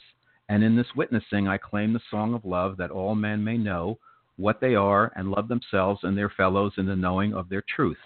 And 0.50 0.64
in 0.64 0.76
this 0.76 0.88
witnessing, 0.96 1.48
I 1.48 1.58
claim 1.58 1.94
the 1.94 2.02
song 2.10 2.34
of 2.34 2.46
love 2.46 2.78
that 2.78 2.92
all 2.92 3.16
men 3.16 3.44
may 3.44 3.58
know 3.58 4.00
what 4.38 4.60
they 4.60 4.76
are 4.76 5.12
and 5.16 5.32
love 5.32 5.48
themselves 5.48 6.02
and 6.04 6.18
their 6.18 6.30
fellows 6.30 6.74
in 6.78 6.86
the 6.86 6.96
knowing 6.96 7.34
of 7.34 7.50
their 7.50 7.64
truth. 7.76 7.98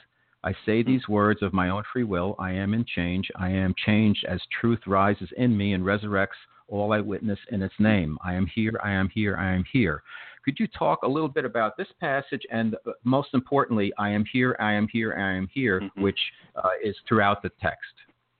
I 0.43 0.53
say 0.65 0.83
these 0.83 1.07
words 1.09 1.41
of 1.41 1.53
my 1.53 1.69
own 1.69 1.83
free 1.91 2.05
will. 2.05 2.35
I 2.39 2.51
am 2.51 2.73
in 2.73 2.85
change. 2.85 3.29
I 3.35 3.49
am 3.49 3.75
changed 3.85 4.25
as 4.29 4.39
truth 4.61 4.79
rises 4.87 5.29
in 5.37 5.57
me 5.57 5.73
and 5.73 5.83
resurrects 5.83 6.39
all 6.69 6.93
I 6.93 7.01
witness 7.01 7.39
in 7.51 7.61
its 7.61 7.73
name. 7.79 8.17
I 8.23 8.33
am 8.35 8.45
here. 8.47 8.79
I 8.83 8.91
am 8.91 9.09
here. 9.09 9.35
I 9.37 9.51
am 9.51 9.65
here. 9.71 10.01
Could 10.43 10.59
you 10.59 10.67
talk 10.67 11.03
a 11.03 11.07
little 11.07 11.29
bit 11.29 11.45
about 11.45 11.77
this 11.77 11.87
passage 11.99 12.41
and 12.51 12.75
uh, 12.75 12.91
most 13.03 13.29
importantly, 13.33 13.91
I 13.97 14.09
am 14.09 14.25
here, 14.31 14.55
I 14.59 14.73
am 14.73 14.87
here, 14.91 15.13
I 15.17 15.35
am 15.35 15.47
here, 15.53 15.81
mm-hmm. 15.81 16.01
which 16.01 16.19
uh, 16.55 16.69
is 16.83 16.95
throughout 17.07 17.41
the 17.41 17.51
text? 17.61 17.93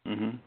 Mm-hmm. 0.08 0.38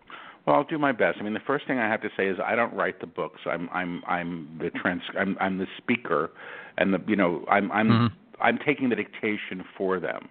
Well, 0.47 0.57
I'll 0.57 0.65
do 0.65 0.79
my 0.79 0.93
best. 0.93 1.19
I 1.21 1.23
mean, 1.23 1.35
the 1.35 1.41
first 1.47 1.67
thing 1.67 1.79
I 1.79 1.89
have 1.89 2.03
to 2.03 2.09
say 2.17 2.27
is 2.27 2.39
I 2.45 2.57
don't 2.57 2.75
write 2.75 3.01
the 3.01 3.07
books. 3.07 3.41
I'm 3.47 3.69
I'm 3.73 4.03
I'm 4.09 4.59
the 4.61 4.71
trans 4.71 5.03
I'm 5.19 5.37
I'm 5.41 5.59
the 5.59 5.67
speaker, 5.79 6.33
and 6.79 6.93
the 6.93 6.99
you 7.07 7.15
know 7.15 7.45
I'm 7.49 7.71
I'm 7.71 7.89
mm-hmm. 7.89 8.43
I'm 8.43 8.59
taking 8.67 8.89
the 8.89 8.97
dictation 8.97 9.65
for 9.79 10.01
them, 10.01 10.31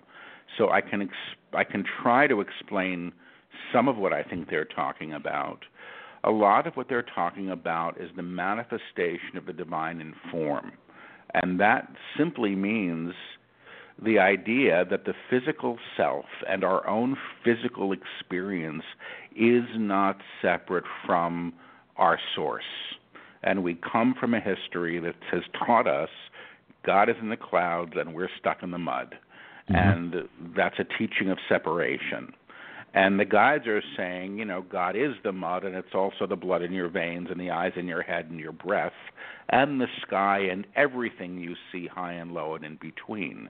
so 0.57 0.69
I 0.69 0.81
can 0.81 1.03
ex- 1.03 1.37
I 1.53 1.63
can 1.63 1.85
try 2.01 2.27
to 2.27 2.41
explain 2.41 3.13
some 3.71 3.87
of 3.87 3.97
what 3.97 4.11
I 4.11 4.23
think 4.23 4.49
they're 4.49 4.65
talking 4.65 5.13
about. 5.13 5.59
A 6.25 6.31
lot 6.31 6.67
of 6.67 6.75
what 6.75 6.89
they're 6.89 7.05
talking 7.15 7.49
about 7.49 7.99
is 7.99 8.09
the 8.15 8.21
manifestation 8.21 9.37
of 9.37 9.45
the 9.45 9.53
divine 9.53 10.01
in 10.01 10.13
form. 10.29 10.73
And 11.33 11.59
that 11.59 11.87
simply 12.17 12.55
means 12.55 13.13
the 14.03 14.19
idea 14.19 14.85
that 14.89 15.05
the 15.05 15.13
physical 15.29 15.77
self 15.95 16.25
and 16.49 16.63
our 16.63 16.87
own 16.87 17.15
physical 17.43 17.93
experience 17.93 18.83
is 19.35 19.63
not 19.75 20.17
separate 20.41 20.85
from 21.05 21.53
our 21.97 22.19
source. 22.35 22.63
And 23.43 23.63
we 23.63 23.75
come 23.75 24.15
from 24.19 24.33
a 24.33 24.39
history 24.39 24.99
that 24.99 25.15
has 25.31 25.43
taught 25.65 25.87
us 25.87 26.09
God 26.85 27.09
is 27.09 27.15
in 27.21 27.29
the 27.29 27.37
clouds 27.37 27.93
and 27.95 28.13
we're 28.13 28.29
stuck 28.39 28.63
in 28.63 28.71
the 28.71 28.77
mud. 28.77 29.15
Mm-hmm. 29.69 29.75
And 29.75 30.29
that's 30.55 30.79
a 30.79 30.85
teaching 30.97 31.29
of 31.29 31.37
separation. 31.47 32.33
And 32.93 33.19
the 33.19 33.25
guides 33.25 33.67
are 33.67 33.81
saying, 33.95 34.37
you 34.37 34.45
know, 34.45 34.63
God 34.69 34.95
is 34.97 35.13
the 35.23 35.31
mud, 35.31 35.63
and 35.63 35.75
it's 35.75 35.95
also 35.95 36.27
the 36.27 36.35
blood 36.35 36.61
in 36.61 36.73
your 36.73 36.89
veins, 36.89 37.29
and 37.31 37.39
the 37.39 37.51
eyes 37.51 37.71
in 37.77 37.87
your 37.87 38.01
head, 38.01 38.29
and 38.29 38.39
your 38.39 38.51
breath, 38.51 38.91
and 39.49 39.79
the 39.79 39.87
sky, 40.05 40.39
and 40.51 40.67
everything 40.75 41.37
you 41.37 41.55
see 41.71 41.87
high 41.87 42.13
and 42.13 42.33
low 42.33 42.55
and 42.55 42.65
in 42.65 42.77
between. 42.81 43.49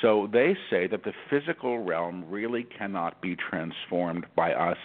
So 0.00 0.28
they 0.32 0.56
say 0.70 0.86
that 0.86 1.04
the 1.04 1.12
physical 1.28 1.84
realm 1.84 2.24
really 2.30 2.66
cannot 2.78 3.20
be 3.20 3.36
transformed 3.36 4.24
by 4.34 4.54
us 4.54 4.78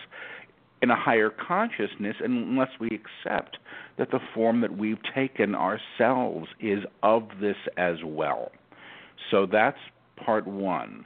in 0.82 0.92
a 0.92 0.96
higher 0.96 1.30
consciousness 1.30 2.16
unless 2.20 2.70
we 2.80 2.88
accept 2.90 3.58
that 3.98 4.12
the 4.12 4.20
form 4.34 4.62
that 4.62 4.78
we've 4.78 5.00
taken 5.16 5.56
ourselves 5.56 6.48
is 6.60 6.80
of 7.02 7.24
this 7.40 7.56
as 7.78 7.96
well. 8.04 8.52
So 9.32 9.46
that's 9.50 9.78
part 10.18 10.46
one. 10.46 11.06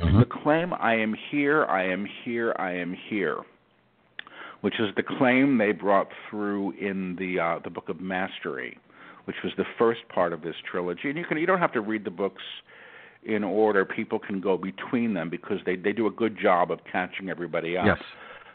Mm-hmm. 0.00 0.20
The 0.20 0.26
claim, 0.26 0.72
I 0.74 0.94
am 0.94 1.14
here, 1.30 1.64
I 1.64 1.84
am 1.84 2.06
here, 2.24 2.54
I 2.58 2.72
am 2.72 2.96
here, 3.08 3.38
which 4.60 4.74
is 4.78 4.88
the 4.96 5.02
claim 5.02 5.58
they 5.58 5.72
brought 5.72 6.08
through 6.28 6.72
in 6.72 7.16
the 7.18 7.40
uh, 7.40 7.58
the 7.64 7.70
book 7.70 7.88
of 7.88 8.00
Mastery, 8.00 8.78
which 9.24 9.36
was 9.42 9.52
the 9.56 9.64
first 9.78 10.00
part 10.08 10.32
of 10.32 10.42
this 10.42 10.54
trilogy. 10.70 11.08
And 11.08 11.18
you 11.18 11.24
can 11.24 11.38
you 11.38 11.46
don't 11.46 11.58
have 11.58 11.72
to 11.72 11.80
read 11.80 12.04
the 12.04 12.10
books 12.10 12.42
in 13.24 13.42
order. 13.42 13.84
People 13.84 14.18
can 14.18 14.40
go 14.40 14.56
between 14.56 15.14
them 15.14 15.30
because 15.30 15.58
they 15.66 15.76
they 15.76 15.92
do 15.92 16.06
a 16.06 16.12
good 16.12 16.38
job 16.40 16.70
of 16.70 16.78
catching 16.90 17.28
everybody 17.28 17.76
up. 17.76 17.86
Yes. 17.86 17.98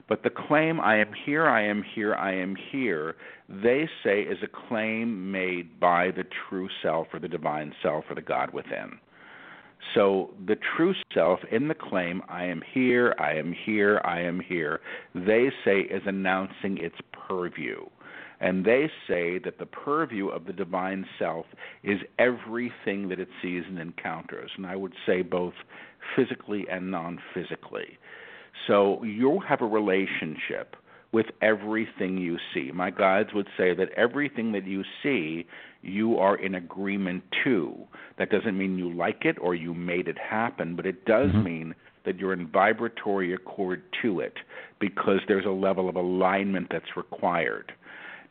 But 0.07 0.23
the 0.23 0.29
claim, 0.29 0.81
I 0.81 0.97
am 0.97 1.11
here, 1.25 1.47
I 1.47 1.65
am 1.65 1.83
here, 1.95 2.13
I 2.15 2.35
am 2.35 2.55
here, 2.71 3.15
they 3.47 3.87
say 4.03 4.21
is 4.21 4.37
a 4.43 4.67
claim 4.67 5.31
made 5.31 5.79
by 5.79 6.11
the 6.11 6.25
true 6.49 6.67
self 6.81 7.07
or 7.13 7.19
the 7.19 7.29
divine 7.29 7.73
self 7.81 8.05
or 8.09 8.15
the 8.15 8.21
God 8.21 8.53
within. 8.53 8.99
So 9.93 10.31
the 10.45 10.57
true 10.75 10.93
self 11.13 11.39
in 11.51 11.67
the 11.67 11.75
claim, 11.75 12.21
I 12.29 12.45
am 12.45 12.61
here, 12.73 13.15
I 13.19 13.33
am 13.33 13.53
here, 13.65 14.01
I 14.03 14.21
am 14.21 14.39
here, 14.39 14.81
they 15.13 15.51
say 15.63 15.81
is 15.81 16.03
announcing 16.05 16.77
its 16.77 16.95
purview. 17.27 17.85
And 18.39 18.65
they 18.65 18.89
say 19.07 19.39
that 19.39 19.57
the 19.57 19.65
purview 19.65 20.27
of 20.27 20.45
the 20.45 20.53
divine 20.53 21.05
self 21.17 21.45
is 21.83 21.99
everything 22.19 23.07
that 23.09 23.19
it 23.19 23.29
sees 23.41 23.63
and 23.67 23.79
encounters. 23.79 24.51
And 24.57 24.65
I 24.65 24.75
would 24.75 24.93
say 25.05 25.21
both 25.21 25.53
physically 26.15 26.65
and 26.69 26.91
non 26.91 27.19
physically. 27.33 27.97
So 28.67 29.01
you'll 29.03 29.39
have 29.39 29.61
a 29.61 29.65
relationship 29.65 30.75
with 31.13 31.27
everything 31.41 32.17
you 32.17 32.37
see. 32.53 32.71
My 32.73 32.89
guides 32.89 33.29
would 33.33 33.47
say 33.55 33.73
that 33.75 33.89
everything 33.95 34.51
that 34.53 34.65
you 34.65 34.83
see, 35.03 35.45
you 35.83 36.17
are 36.17 36.35
in 36.35 36.55
agreement 36.55 37.23
to. 37.43 37.75
That 38.17 38.31
doesn't 38.31 38.57
mean 38.57 38.77
you 38.77 38.91
like 38.91 39.23
it 39.23 39.37
or 39.39 39.53
you 39.53 39.73
made 39.73 40.07
it 40.07 40.17
happen, 40.17 40.75
but 40.75 40.87
it 40.87 41.05
does 41.05 41.29
mm-hmm. 41.29 41.43
mean 41.43 41.75
that 42.05 42.17
you're 42.17 42.33
in 42.33 42.47
vibratory 42.47 43.33
accord 43.33 43.83
to 44.01 44.19
it 44.19 44.33
because 44.79 45.19
there's 45.27 45.45
a 45.45 45.49
level 45.49 45.87
of 45.87 45.95
alignment 45.95 46.67
that's 46.71 46.97
required. 46.97 47.71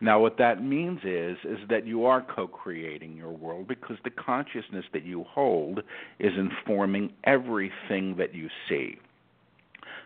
Now, 0.01 0.19
what 0.21 0.37
that 0.39 0.65
means 0.65 0.99
is 1.05 1.37
is 1.45 1.59
that 1.71 1.87
you 1.87 2.05
are 2.07 2.27
co-creating 2.35 3.17
your 3.17 3.31
world 3.31 3.69
because 3.69 3.97
the 4.03 4.11
consciousness 4.11 4.85
that 4.93 5.05
you 5.05 5.25
hold 5.31 5.79
is 6.19 6.33
informing 6.37 7.13
everything 7.25 8.17
that 8.19 8.35
you 8.35 8.49
see 8.69 8.99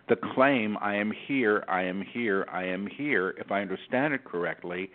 the 0.09 0.17
claim, 0.17 0.77
I 0.81 0.97
am 0.97 1.13
here, 1.27 1.65
I 1.69 1.83
am 1.83 2.03
here, 2.03 2.47
I 2.51 2.65
am 2.65 2.87
here, 2.87 3.35
if 3.39 3.51
I 3.51 3.61
understand 3.61 4.15
it 4.15 4.25
correctly, 4.25 4.91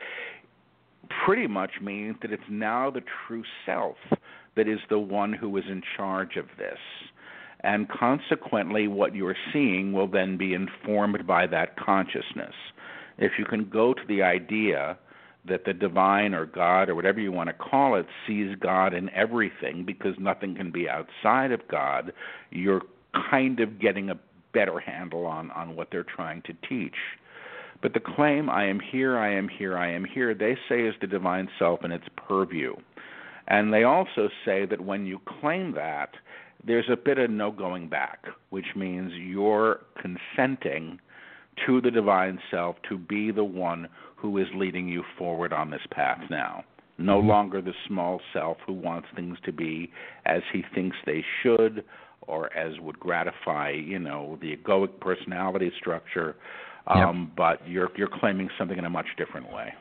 pretty 1.25 1.47
much 1.47 1.71
means 1.81 2.15
that 2.21 2.31
it's 2.31 2.43
now 2.49 2.89
the 2.89 3.01
true 3.27 3.43
self 3.65 3.97
that 4.55 4.67
is 4.67 4.79
the 4.89 4.99
one 4.99 5.33
who 5.33 5.55
is 5.57 5.63
in 5.69 5.81
charge 5.97 6.37
of 6.37 6.45
this. 6.57 6.79
And 7.63 7.87
consequently, 7.89 8.87
what 8.87 9.15
you're 9.15 9.35
seeing 9.53 9.93
will 9.93 10.07
then 10.07 10.37
be 10.37 10.53
informed 10.53 11.27
by 11.27 11.45
that 11.47 11.77
consciousness. 11.77 12.55
If 13.17 13.33
you 13.37 13.45
can 13.45 13.69
go 13.69 13.93
to 13.93 14.01
the 14.07 14.23
idea 14.23 14.97
that 15.47 15.65
the 15.65 15.73
divine 15.73 16.33
or 16.33 16.45
God 16.45 16.89
or 16.89 16.95
whatever 16.95 17.19
you 17.19 17.31
want 17.31 17.49
to 17.49 17.53
call 17.53 17.95
it 17.95 18.05
sees 18.27 18.55
God 18.59 18.93
in 18.93 19.09
everything 19.11 19.83
because 19.85 20.15
nothing 20.19 20.55
can 20.55 20.71
be 20.71 20.87
outside 20.89 21.51
of 21.51 21.67
God, 21.67 22.13
you're 22.51 22.81
kind 23.29 23.59
of 23.59 23.79
getting 23.79 24.09
a 24.09 24.19
better 24.53 24.79
handle 24.79 25.25
on, 25.25 25.51
on 25.51 25.75
what 25.75 25.87
they're 25.91 26.03
trying 26.03 26.41
to 26.43 26.53
teach. 26.67 26.95
But 27.81 27.93
the 27.93 27.99
claim, 27.99 28.49
I 28.49 28.65
am 28.65 28.79
here, 28.79 29.17
I 29.17 29.33
am 29.33 29.47
here, 29.47 29.77
I 29.77 29.91
am 29.91 30.05
here, 30.05 30.33
they 30.33 30.55
say 30.69 30.81
is 30.81 30.93
the 31.01 31.07
divine 31.07 31.49
self 31.57 31.79
and 31.83 31.91
its 31.91 32.05
purview. 32.15 32.75
And 33.47 33.73
they 33.73 33.83
also 33.83 34.29
say 34.45 34.65
that 34.65 34.81
when 34.81 35.05
you 35.05 35.19
claim 35.41 35.73
that, 35.73 36.11
there's 36.65 36.89
a 36.91 36.95
bit 36.95 37.17
of 37.17 37.31
no 37.31 37.51
going 37.51 37.89
back, 37.89 38.25
which 38.51 38.67
means 38.75 39.11
you're 39.13 39.81
consenting 39.99 40.99
to 41.65 41.81
the 41.81 41.91
divine 41.91 42.39
self 42.51 42.75
to 42.89 42.97
be 42.97 43.31
the 43.31 43.43
one 43.43 43.87
who 44.15 44.37
is 44.37 44.47
leading 44.55 44.87
you 44.87 45.03
forward 45.17 45.51
on 45.51 45.71
this 45.71 45.81
path 45.91 46.21
now. 46.29 46.63
No 46.97 47.17
mm-hmm. 47.17 47.29
longer 47.29 47.61
the 47.61 47.73
small 47.87 48.21
self 48.31 48.57
who 48.65 48.73
wants 48.73 49.07
things 49.15 49.37
to 49.45 49.51
be 49.51 49.91
as 50.25 50.41
he 50.53 50.63
thinks 50.75 50.95
they 51.05 51.23
should 51.41 51.83
or 52.21 52.55
as 52.55 52.79
would 52.79 52.99
gratify, 52.99 53.71
you 53.71 53.99
know, 53.99 54.37
the 54.41 54.55
egoic 54.55 54.99
personality 54.99 55.71
structure. 55.79 56.35
Um, 56.87 57.27
yep. 57.29 57.35
But 57.37 57.69
you're 57.69 57.89
you're 57.95 58.09
claiming 58.19 58.49
something 58.57 58.77
in 58.77 58.85
a 58.85 58.89
much 58.89 59.05
different 59.17 59.51
way. 59.51 59.73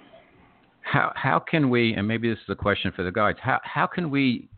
How 0.83 1.13
how 1.15 1.39
can 1.39 1.71
we? 1.71 1.95
And 1.95 2.07
maybe 2.07 2.29
this 2.29 2.39
is 2.39 2.51
a 2.51 2.57
question 2.57 2.93
for 2.95 3.03
the 3.03 3.13
guides. 3.13 3.39
How 3.43 3.61
how 3.63 3.87
can 3.87 4.11
we 4.11 4.49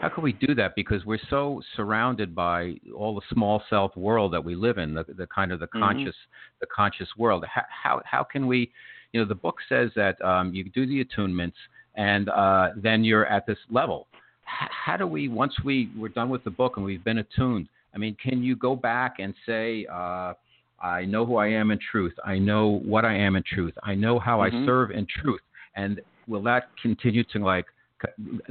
how 0.00 0.08
can 0.08 0.24
we 0.24 0.32
do 0.32 0.54
that? 0.56 0.74
Because 0.74 1.04
we're 1.04 1.20
so 1.30 1.62
surrounded 1.76 2.34
by 2.34 2.74
all 2.96 3.14
the 3.14 3.22
small 3.32 3.62
self 3.70 3.96
world 3.96 4.32
that 4.32 4.44
we 4.44 4.56
live 4.56 4.78
in, 4.78 4.94
the, 4.94 5.04
the 5.16 5.28
kind 5.28 5.52
of 5.52 5.60
the 5.60 5.66
mm-hmm. 5.66 5.80
conscious 5.80 6.16
the 6.60 6.66
conscious 6.74 7.08
world. 7.16 7.44
How, 7.52 7.62
how 7.70 8.02
how 8.04 8.24
can 8.24 8.46
we? 8.46 8.72
You 9.12 9.20
know, 9.20 9.26
the 9.26 9.34
book 9.34 9.56
says 9.68 9.90
that 9.94 10.20
um, 10.22 10.54
you 10.54 10.64
do 10.70 10.86
the 10.86 11.04
attunements, 11.04 11.52
and 11.96 12.30
uh, 12.30 12.70
then 12.76 13.04
you're 13.04 13.26
at 13.26 13.46
this 13.46 13.58
level 13.70 14.08
how 14.58 14.96
do 14.96 15.06
we 15.06 15.28
once 15.28 15.54
we 15.64 15.90
we're 15.96 16.08
done 16.08 16.28
with 16.28 16.42
the 16.44 16.50
book 16.50 16.74
and 16.76 16.84
we've 16.84 17.04
been 17.04 17.18
attuned 17.18 17.68
i 17.94 17.98
mean 17.98 18.16
can 18.22 18.42
you 18.42 18.56
go 18.56 18.74
back 18.76 19.16
and 19.18 19.34
say 19.46 19.86
uh, 19.92 20.32
i 20.80 21.04
know 21.04 21.24
who 21.24 21.36
i 21.36 21.46
am 21.46 21.70
in 21.70 21.78
truth 21.90 22.12
i 22.24 22.38
know 22.38 22.80
what 22.84 23.04
i 23.04 23.14
am 23.14 23.36
in 23.36 23.42
truth 23.42 23.74
i 23.82 23.94
know 23.94 24.18
how 24.18 24.38
mm-hmm. 24.38 24.62
i 24.62 24.66
serve 24.66 24.90
in 24.90 25.06
truth 25.22 25.40
and 25.76 26.00
will 26.26 26.42
that 26.42 26.64
continue 26.80 27.24
to 27.24 27.38
like 27.38 27.66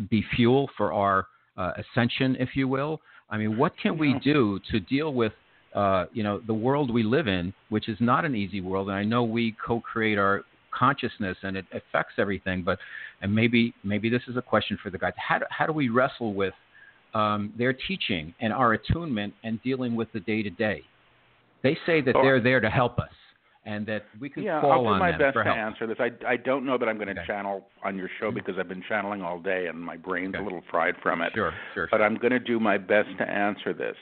be 0.10 0.24
fuel 0.36 0.70
for 0.78 0.94
our 0.94 1.28
uh, 1.58 1.74
ascension 1.78 2.36
if 2.40 2.50
you 2.56 2.68
will 2.68 3.02
i 3.30 3.38
mean 3.38 3.58
what 3.58 3.74
can 3.82 3.98
we 3.98 4.18
do 4.24 4.60
to 4.70 4.80
deal 4.80 5.14
with 5.14 5.34
uh, 5.76 6.06
you 6.12 6.22
know 6.22 6.42
the 6.48 6.54
world 6.54 6.94
we 6.94 7.04
live 7.04 7.28
in 7.28 7.54
which 7.70 7.88
is 7.88 7.98
not 8.00 8.26
an 8.26 8.36
easy 8.36 8.62
world 8.62 8.88
and 8.90 8.98
i 8.98 9.04
know 9.04 9.24
we 9.24 9.56
co-create 9.66 10.18
our 10.18 10.44
consciousness 10.72 11.38
and 11.44 11.56
it 11.56 11.66
affects 11.74 12.14
everything. 12.18 12.64
But 12.64 12.80
and 13.22 13.34
maybe 13.34 13.74
maybe 13.84 14.10
this 14.10 14.24
is 14.28 14.38
a 14.38 14.42
question 14.42 14.78
for 14.82 14.90
the 14.90 14.98
guys. 14.98 15.14
How 15.18 15.40
do, 15.40 15.46
how 15.50 15.66
do 15.66 15.74
we 15.74 15.90
wrestle 15.90 16.34
with 16.34 16.54
um, 17.14 17.54
their 17.58 17.74
teaching 17.74 18.34
and 18.40 18.54
our 18.54 18.74
attunement 18.74 19.34
and 19.44 19.62
dealing 19.64 19.96
with 19.96 20.12
the 20.14 20.20
day 20.20 20.44
to 20.44 20.50
day? 20.50 20.84
They 21.64 21.78
say 21.86 22.02
that 22.02 22.16
they're 22.22 22.42
there 22.42 22.60
to 22.60 22.70
help 22.70 22.98
us 22.98 23.12
and 23.66 23.86
that 23.86 24.06
we 24.20 24.30
could 24.30 24.44
yeah, 24.44 24.60
call 24.60 24.72
on 24.72 24.84
them 24.84 25.04
I'll 25.04 25.12
do 25.12 25.18
my 25.18 25.26
best 25.26 25.38
to 25.38 25.44
help. 25.44 25.58
answer 25.58 25.88
this. 25.88 25.98
I 26.00 26.10
I 26.28 26.38
don't 26.38 26.66
know 26.66 26.78
that 26.78 26.90
I'm 26.90 26.98
going 26.98 27.14
to 27.14 27.22
okay. 27.22 27.28
channel 27.28 27.68
on 27.84 27.98
your 27.98 28.10
show 28.20 28.28
mm-hmm. 28.28 28.36
because 28.36 28.56
I've 28.58 28.68
been 28.68 28.84
channeling 28.88 29.22
all 29.22 29.40
day 29.40 29.68
and 29.68 29.80
my 29.80 29.98
brain's 29.98 30.34
okay. 30.34 30.42
a 30.42 30.44
little 30.44 30.64
fried 30.70 30.96
from 31.02 31.22
it. 31.22 31.32
Sure, 31.36 31.54
sure. 31.74 31.88
But 31.92 31.98
sure. 31.98 32.06
I'm 32.06 32.16
going 32.16 32.32
to 32.32 32.40
do 32.40 32.60
my 32.60 32.78
best 32.78 33.10
to 33.20 33.30
answer 33.30 33.74
this. 33.74 33.98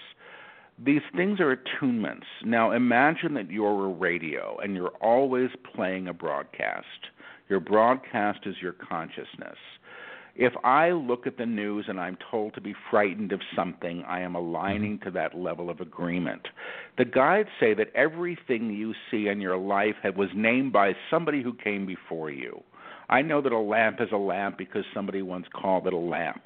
These 0.84 1.02
things 1.14 1.42
are 1.42 1.58
attunements. 1.58 2.24
Now 2.46 2.72
imagine 2.72 3.34
that 3.34 3.52
you're 3.52 3.86
a 3.86 3.90
radio 3.90 4.58
and 4.64 4.76
you're 4.76 4.94
always 5.02 5.50
playing 5.76 6.08
a 6.08 6.14
broadcast. 6.14 6.86
Your 7.50 7.60
broadcast 7.60 8.42
is 8.46 8.56
your 8.62 8.74
consciousness. 8.74 9.58
If 10.36 10.54
I 10.64 10.92
look 10.92 11.26
at 11.26 11.38
the 11.38 11.48
news 11.48 11.86
and 11.88 12.00
I'm 12.00 12.18
told 12.30 12.54
to 12.54 12.62
be 12.62 12.76
frightened 12.92 13.32
of 13.32 13.42
something, 13.56 14.04
I 14.08 14.22
am 14.22 14.36
aligning 14.36 15.00
to 15.04 15.12
that 15.12 15.36
level 15.36 15.70
of 15.70 15.82
agreement. 15.82 16.48
The 16.98 17.06
guides 17.06 17.50
say 17.60 17.74
that 17.74 17.94
everything 17.96 18.70
you 18.70 18.94
see 19.10 19.28
in 19.28 19.42
your 19.42 19.58
life 19.58 19.96
was 20.16 20.30
named 20.36 20.72
by 20.72 20.94
somebody 21.10 21.42
who 21.42 21.54
came 21.56 21.88
before 21.88 22.30
you. 22.30 22.62
I 23.10 23.24
know 23.24 23.42
that 23.42 23.52
a 23.52 23.60
lamp 23.60 23.98
is 24.00 24.10
a 24.14 24.18
lamp 24.18 24.58
because 24.58 24.86
somebody 24.94 25.24
once 25.24 25.48
called 25.52 25.88
it 25.88 25.94
a 25.94 25.98
lamp. 25.98 26.46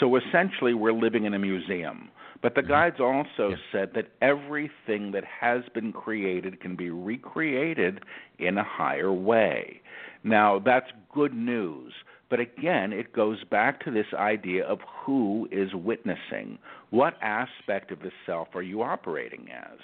So 0.00 0.16
essentially, 0.16 0.72
we're 0.72 0.92
living 0.92 1.24
in 1.24 1.34
a 1.34 1.38
museum. 1.38 2.08
But 2.40 2.54
the 2.54 2.62
mm-hmm. 2.62 2.70
guides 2.70 3.00
also 3.00 3.54
said 3.70 3.90
that 3.94 4.08
everything 4.22 5.12
that 5.12 5.24
has 5.24 5.62
been 5.74 5.92
created 5.92 6.60
can 6.60 6.76
be 6.76 6.90
recreated 6.90 8.00
in 8.38 8.58
a 8.58 8.64
higher 8.64 9.12
way. 9.12 9.80
Now, 10.24 10.58
that's 10.58 10.90
good 11.14 11.34
news. 11.34 11.92
But 12.30 12.40
again, 12.40 12.92
it 12.92 13.12
goes 13.12 13.42
back 13.44 13.82
to 13.84 13.90
this 13.90 14.06
idea 14.14 14.64
of 14.64 14.80
who 15.04 15.48
is 15.50 15.74
witnessing. 15.74 16.58
What 16.90 17.14
aspect 17.22 17.90
of 17.90 18.00
the 18.00 18.10
self 18.26 18.48
are 18.54 18.62
you 18.62 18.82
operating 18.82 19.48
as? 19.50 19.78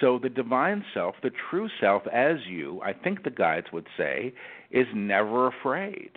So, 0.00 0.18
the 0.18 0.30
divine 0.30 0.84
self, 0.94 1.16
the 1.22 1.30
true 1.50 1.68
self 1.80 2.02
as 2.12 2.38
you, 2.48 2.80
I 2.82 2.92
think 2.92 3.22
the 3.22 3.30
guides 3.30 3.66
would 3.72 3.86
say, 3.96 4.32
is 4.70 4.86
never 4.94 5.48
afraid 5.48 6.12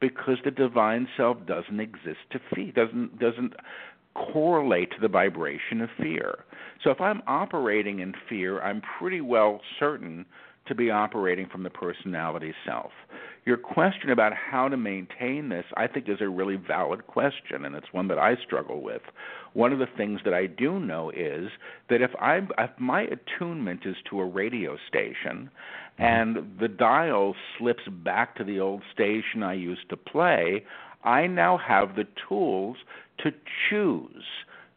because 0.00 0.38
the 0.44 0.50
divine 0.50 1.06
self 1.16 1.38
doesn't 1.46 1.80
exist 1.80 2.18
to 2.32 2.40
fear, 2.54 2.72
doesn't 2.72 3.18
doesn't 3.18 3.54
correlate 4.14 4.90
to 4.90 5.00
the 5.00 5.08
vibration 5.08 5.80
of 5.80 5.88
fear. 5.96 6.44
So 6.82 6.90
if 6.90 7.00
I'm 7.00 7.22
operating 7.26 8.00
in 8.00 8.14
fear, 8.28 8.60
I'm 8.60 8.82
pretty 8.98 9.20
well 9.20 9.60
certain 9.78 10.26
to 10.66 10.74
be 10.74 10.90
operating 10.90 11.48
from 11.48 11.62
the 11.62 11.70
personality 11.70 12.54
self. 12.66 12.92
Your 13.44 13.56
question 13.56 14.10
about 14.10 14.32
how 14.34 14.68
to 14.68 14.76
maintain 14.76 15.48
this, 15.48 15.64
I 15.76 15.86
think, 15.86 16.08
is 16.08 16.20
a 16.20 16.28
really 16.28 16.56
valid 16.56 17.06
question, 17.06 17.64
and 17.64 17.74
it's 17.74 17.92
one 17.92 18.08
that 18.08 18.18
I 18.18 18.36
struggle 18.44 18.82
with. 18.82 19.02
One 19.54 19.72
of 19.72 19.78
the 19.78 19.88
things 19.96 20.20
that 20.24 20.34
I 20.34 20.46
do 20.46 20.78
know 20.78 21.10
is 21.10 21.48
that 21.88 22.02
if 22.02 22.10
I 22.20 22.38
if 22.58 22.70
my 22.78 23.02
attunement 23.02 23.80
is 23.84 23.96
to 24.10 24.20
a 24.20 24.26
radio 24.26 24.76
station, 24.88 25.50
mm-hmm. 25.98 26.02
and 26.02 26.58
the 26.60 26.68
dial 26.68 27.34
slips 27.58 27.82
back 28.04 28.36
to 28.36 28.44
the 28.44 28.60
old 28.60 28.82
station 28.92 29.42
I 29.42 29.54
used 29.54 29.88
to 29.88 29.96
play, 29.96 30.64
I 31.02 31.26
now 31.26 31.56
have 31.56 31.96
the 31.96 32.06
tools 32.28 32.76
to 33.24 33.32
choose 33.68 34.24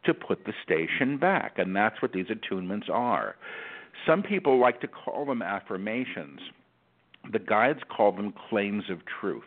to 0.04 0.14
put 0.14 0.44
the 0.44 0.52
station 0.62 1.18
back, 1.18 1.58
and 1.58 1.74
that's 1.74 2.00
what 2.02 2.12
these 2.12 2.26
attunements 2.26 2.90
are. 2.90 3.36
Some 4.06 4.22
people 4.22 4.60
like 4.60 4.80
to 4.80 4.88
call 4.88 5.26
them 5.26 5.42
affirmations. 5.42 6.40
The 7.32 7.38
guides 7.38 7.80
call 7.94 8.12
them 8.12 8.34
claims 8.50 8.84
of 8.90 8.98
truth. 9.20 9.42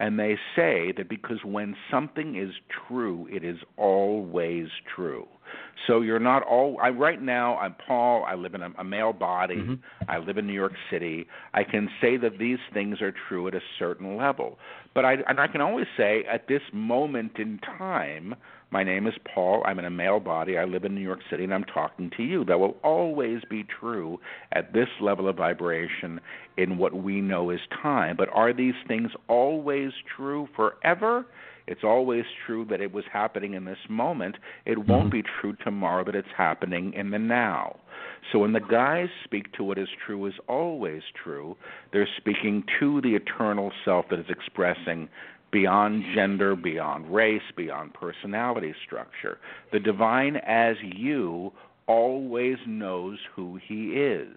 And 0.00 0.18
they 0.18 0.36
say 0.54 0.92
that 0.96 1.08
because 1.08 1.38
when 1.44 1.74
something 1.90 2.36
is 2.36 2.54
true, 2.86 3.28
it 3.30 3.42
is 3.42 3.58
always 3.76 4.68
true. 4.94 5.26
So 5.86 6.00
you're 6.00 6.18
not 6.18 6.42
all. 6.42 6.78
I, 6.82 6.88
right 6.88 7.20
now, 7.20 7.56
I'm 7.58 7.74
Paul. 7.86 8.24
I 8.26 8.34
live 8.34 8.54
in 8.54 8.62
a, 8.62 8.70
a 8.78 8.84
male 8.84 9.12
body. 9.12 9.56
Mm-hmm. 9.56 10.10
I 10.10 10.18
live 10.18 10.36
in 10.38 10.46
New 10.46 10.52
York 10.52 10.74
City. 10.90 11.26
I 11.54 11.64
can 11.64 11.88
say 12.00 12.16
that 12.18 12.38
these 12.38 12.58
things 12.74 13.00
are 13.00 13.12
true 13.28 13.48
at 13.48 13.54
a 13.54 13.60
certain 13.78 14.16
level. 14.16 14.58
But 14.94 15.04
I, 15.04 15.14
and 15.28 15.38
I 15.40 15.46
can 15.46 15.60
always 15.60 15.86
say 15.96 16.24
at 16.30 16.48
this 16.48 16.62
moment 16.72 17.32
in 17.38 17.60
time, 17.78 18.34
my 18.70 18.84
name 18.84 19.06
is 19.06 19.14
Paul. 19.34 19.62
I'm 19.64 19.78
in 19.78 19.86
a 19.86 19.90
male 19.90 20.20
body. 20.20 20.58
I 20.58 20.64
live 20.64 20.84
in 20.84 20.94
New 20.94 21.00
York 21.00 21.20
City, 21.30 21.44
and 21.44 21.54
I'm 21.54 21.64
talking 21.64 22.10
to 22.16 22.22
you. 22.22 22.44
That 22.44 22.60
will 22.60 22.76
always 22.84 23.40
be 23.48 23.64
true 23.80 24.18
at 24.52 24.74
this 24.74 24.88
level 25.00 25.28
of 25.28 25.36
vibration 25.36 26.20
in 26.58 26.76
what 26.76 26.94
we 26.94 27.20
know 27.20 27.48
as 27.50 27.60
time. 27.82 28.16
But 28.16 28.28
are 28.30 28.52
these 28.52 28.74
things 28.86 29.10
always 29.26 29.92
true 30.16 30.48
forever? 30.54 31.24
It's 31.68 31.84
always 31.84 32.24
true 32.46 32.64
that 32.70 32.80
it 32.80 32.92
was 32.92 33.04
happening 33.12 33.54
in 33.54 33.64
this 33.64 33.78
moment. 33.90 34.36
It 34.64 34.78
won't 34.78 35.10
mm-hmm. 35.10 35.20
be 35.20 35.22
true 35.40 35.54
tomorrow 35.62 36.02
that 36.04 36.14
it's 36.14 36.28
happening 36.36 36.94
in 36.94 37.10
the 37.10 37.18
now. 37.18 37.76
So 38.32 38.38
when 38.40 38.52
the 38.52 38.60
guys 38.60 39.08
speak 39.24 39.52
to 39.52 39.64
what 39.64 39.78
is 39.78 39.88
true 40.04 40.26
is 40.26 40.34
always 40.48 41.02
true, 41.22 41.56
they're 41.92 42.08
speaking 42.16 42.64
to 42.80 43.00
the 43.02 43.14
eternal 43.14 43.70
self 43.84 44.06
that 44.10 44.18
is 44.18 44.26
expressing 44.30 45.08
beyond 45.50 46.04
gender, 46.14 46.56
beyond 46.56 47.12
race, 47.14 47.42
beyond 47.56 47.94
personality 47.94 48.74
structure. 48.84 49.38
The 49.72 49.80
divine 49.80 50.36
as 50.36 50.76
you 50.82 51.52
always 51.86 52.56
knows 52.66 53.18
who 53.34 53.58
he 53.66 53.92
is. 53.92 54.36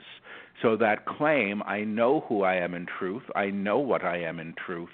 So 0.62 0.78
that 0.78 1.06
claim, 1.06 1.64
I 1.64 1.82
know 1.82 2.24
who 2.28 2.44
I 2.44 2.56
am 2.56 2.74
in 2.74 2.86
truth, 3.00 3.24
I 3.36 3.48
know 3.48 3.80
what 3.80 4.04
I 4.04 4.22
am 4.22 4.40
in 4.40 4.54
truth, 4.66 4.90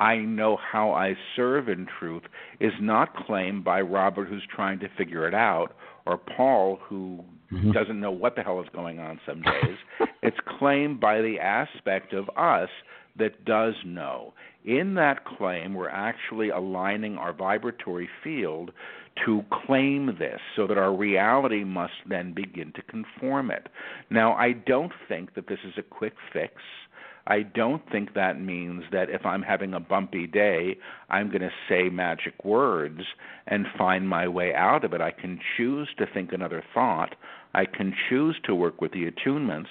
I 0.00 0.16
know 0.16 0.56
how 0.56 0.92
I 0.92 1.14
serve 1.34 1.68
in 1.68 1.86
truth, 1.98 2.22
is 2.60 2.72
not 2.80 3.14
claimed 3.26 3.64
by 3.64 3.80
Robert 3.80 4.28
who's 4.28 4.46
trying 4.54 4.78
to 4.80 4.88
figure 4.96 5.26
it 5.26 5.34
out, 5.34 5.74
or 6.06 6.16
Paul 6.18 6.78
who 6.82 7.24
mm-hmm. 7.52 7.72
doesn't 7.72 8.00
know 8.00 8.10
what 8.10 8.36
the 8.36 8.42
hell 8.42 8.60
is 8.60 8.68
going 8.72 8.98
on 8.98 9.20
some 9.26 9.42
days. 9.42 9.76
it's 10.22 10.36
claimed 10.58 11.00
by 11.00 11.20
the 11.20 11.38
aspect 11.40 12.12
of 12.12 12.28
us 12.36 12.68
that 13.18 13.44
does 13.44 13.74
know. 13.84 14.32
In 14.64 14.94
that 14.94 15.24
claim, 15.24 15.74
we're 15.74 15.88
actually 15.88 16.50
aligning 16.50 17.16
our 17.16 17.32
vibratory 17.32 18.08
field 18.22 18.70
to 19.24 19.42
claim 19.66 20.16
this 20.18 20.40
so 20.54 20.66
that 20.66 20.78
our 20.78 20.94
reality 20.94 21.64
must 21.64 21.94
then 22.08 22.32
begin 22.32 22.72
to 22.74 22.82
conform 22.82 23.50
it. 23.50 23.68
Now, 24.10 24.34
I 24.34 24.52
don't 24.52 24.92
think 25.08 25.34
that 25.34 25.48
this 25.48 25.58
is 25.66 25.74
a 25.76 25.82
quick 25.82 26.14
fix. 26.32 26.54
I 27.28 27.42
don't 27.42 27.82
think 27.92 28.14
that 28.14 28.40
means 28.40 28.84
that 28.90 29.10
if 29.10 29.26
I'm 29.26 29.42
having 29.42 29.74
a 29.74 29.80
bumpy 29.80 30.26
day, 30.26 30.78
I'm 31.10 31.28
going 31.28 31.42
to 31.42 31.50
say 31.68 31.90
magic 31.90 32.42
words 32.42 33.02
and 33.46 33.66
find 33.76 34.08
my 34.08 34.26
way 34.26 34.54
out 34.54 34.82
of 34.82 34.94
it. 34.94 35.02
I 35.02 35.10
can 35.10 35.38
choose 35.56 35.88
to 35.98 36.06
think 36.12 36.32
another 36.32 36.64
thought. 36.72 37.14
I 37.54 37.66
can 37.66 37.94
choose 38.08 38.36
to 38.44 38.54
work 38.54 38.80
with 38.80 38.92
the 38.92 39.10
attunements. 39.10 39.68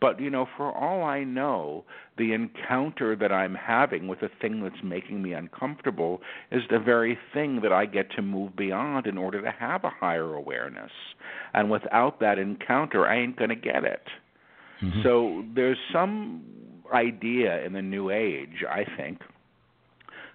But, 0.00 0.20
you 0.20 0.30
know, 0.30 0.46
for 0.56 0.72
all 0.72 1.02
I 1.02 1.24
know, 1.24 1.84
the 2.18 2.32
encounter 2.32 3.16
that 3.16 3.32
I'm 3.32 3.54
having 3.54 4.06
with 4.06 4.20
the 4.20 4.30
thing 4.40 4.62
that's 4.62 4.82
making 4.84 5.22
me 5.22 5.32
uncomfortable 5.32 6.20
is 6.52 6.62
the 6.70 6.78
very 6.78 7.18
thing 7.34 7.60
that 7.62 7.72
I 7.72 7.86
get 7.86 8.12
to 8.12 8.22
move 8.22 8.54
beyond 8.54 9.08
in 9.08 9.18
order 9.18 9.42
to 9.42 9.50
have 9.50 9.82
a 9.82 9.90
higher 9.90 10.34
awareness. 10.34 10.92
And 11.52 11.68
without 11.68 12.20
that 12.20 12.38
encounter, 12.38 13.06
I 13.06 13.18
ain't 13.18 13.36
going 13.36 13.50
to 13.50 13.56
get 13.56 13.84
it. 13.84 14.06
Mm-hmm. 14.82 15.02
So 15.04 15.44
there's 15.54 15.78
some 15.92 16.42
idea 16.92 17.64
in 17.64 17.72
the 17.72 17.82
new 17.82 18.10
age, 18.10 18.64
I 18.68 18.84
think, 18.96 19.20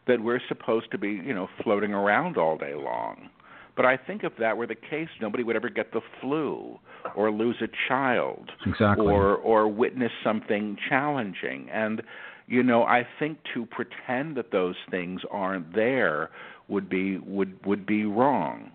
that 0.07 0.21
we're 0.21 0.41
supposed 0.47 0.91
to 0.91 0.97
be, 0.97 1.09
you 1.09 1.33
know, 1.33 1.47
floating 1.63 1.93
around 1.93 2.37
all 2.37 2.57
day 2.57 2.73
long. 2.73 3.29
But 3.75 3.85
I 3.85 3.95
think 3.95 4.23
if 4.23 4.33
that 4.39 4.57
were 4.57 4.65
the 4.65 4.75
case, 4.75 5.09
nobody 5.21 5.43
would 5.43 5.55
ever 5.55 5.69
get 5.69 5.93
the 5.93 6.01
flu 6.19 6.79
or 7.15 7.31
lose 7.31 7.57
a 7.61 7.67
child 7.87 8.49
exactly. 8.65 9.05
or 9.05 9.35
or 9.35 9.67
witness 9.67 10.11
something 10.23 10.77
challenging. 10.89 11.69
And 11.71 12.01
you 12.47 12.63
know, 12.63 12.83
I 12.83 13.05
think 13.19 13.37
to 13.53 13.67
pretend 13.67 14.35
that 14.37 14.51
those 14.51 14.75
things 14.89 15.21
aren't 15.29 15.75
there 15.75 16.31
would 16.67 16.89
be 16.89 17.19
would 17.19 17.63
would 17.65 17.85
be 17.85 18.03
wrong. 18.05 18.71